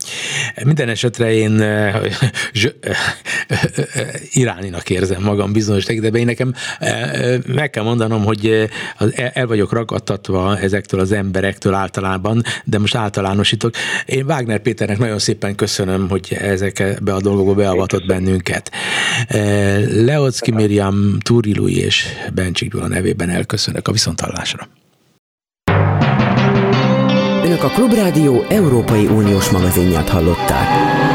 Minden 0.63 0.89
esetre 0.89 1.33
én 1.33 1.51
uh, 1.59 2.05
uh, 2.53 2.95
iráninak 4.31 4.89
érzem 4.89 5.21
magam 5.23 5.51
bizonyos 5.51 5.83
tekintetben. 5.83 6.19
Én 6.19 6.25
nekem 6.25 6.53
meg 7.47 7.69
kell 7.69 7.83
mondanom, 7.83 8.23
hogy 8.23 8.69
el 9.33 9.47
vagyok 9.47 9.71
ragadtatva 9.71 10.59
ezektől 10.59 10.99
az 10.99 11.11
emberektől 11.11 11.73
általában, 11.73 12.43
de 12.63 12.79
most 12.79 12.95
általánosítok. 12.95 13.73
Én 14.05 14.25
Wagner 14.25 14.59
Péternek 14.59 14.97
nagyon 14.97 15.19
szépen 15.19 15.55
köszönöm, 15.55 16.09
hogy 16.09 16.37
ezekbe 16.39 17.13
a 17.13 17.21
dolgokba 17.21 17.53
beavatott 17.53 18.05
bennünket. 18.05 18.71
Leocki 19.91 20.51
Miriam, 20.51 21.19
Túri 21.19 21.55
és 21.77 22.07
Bencsik 22.33 22.71
Gyula 22.71 22.87
nevében 22.87 23.29
elköszönök 23.29 23.87
a 23.87 23.91
viszontalásra. 23.91 24.67
Önök 27.57 27.71
a 27.71 27.75
Klubrádió 27.75 28.45
Európai 28.49 29.07
Uniós 29.07 29.49
magazinját 29.49 30.09
hallották. 30.09 31.06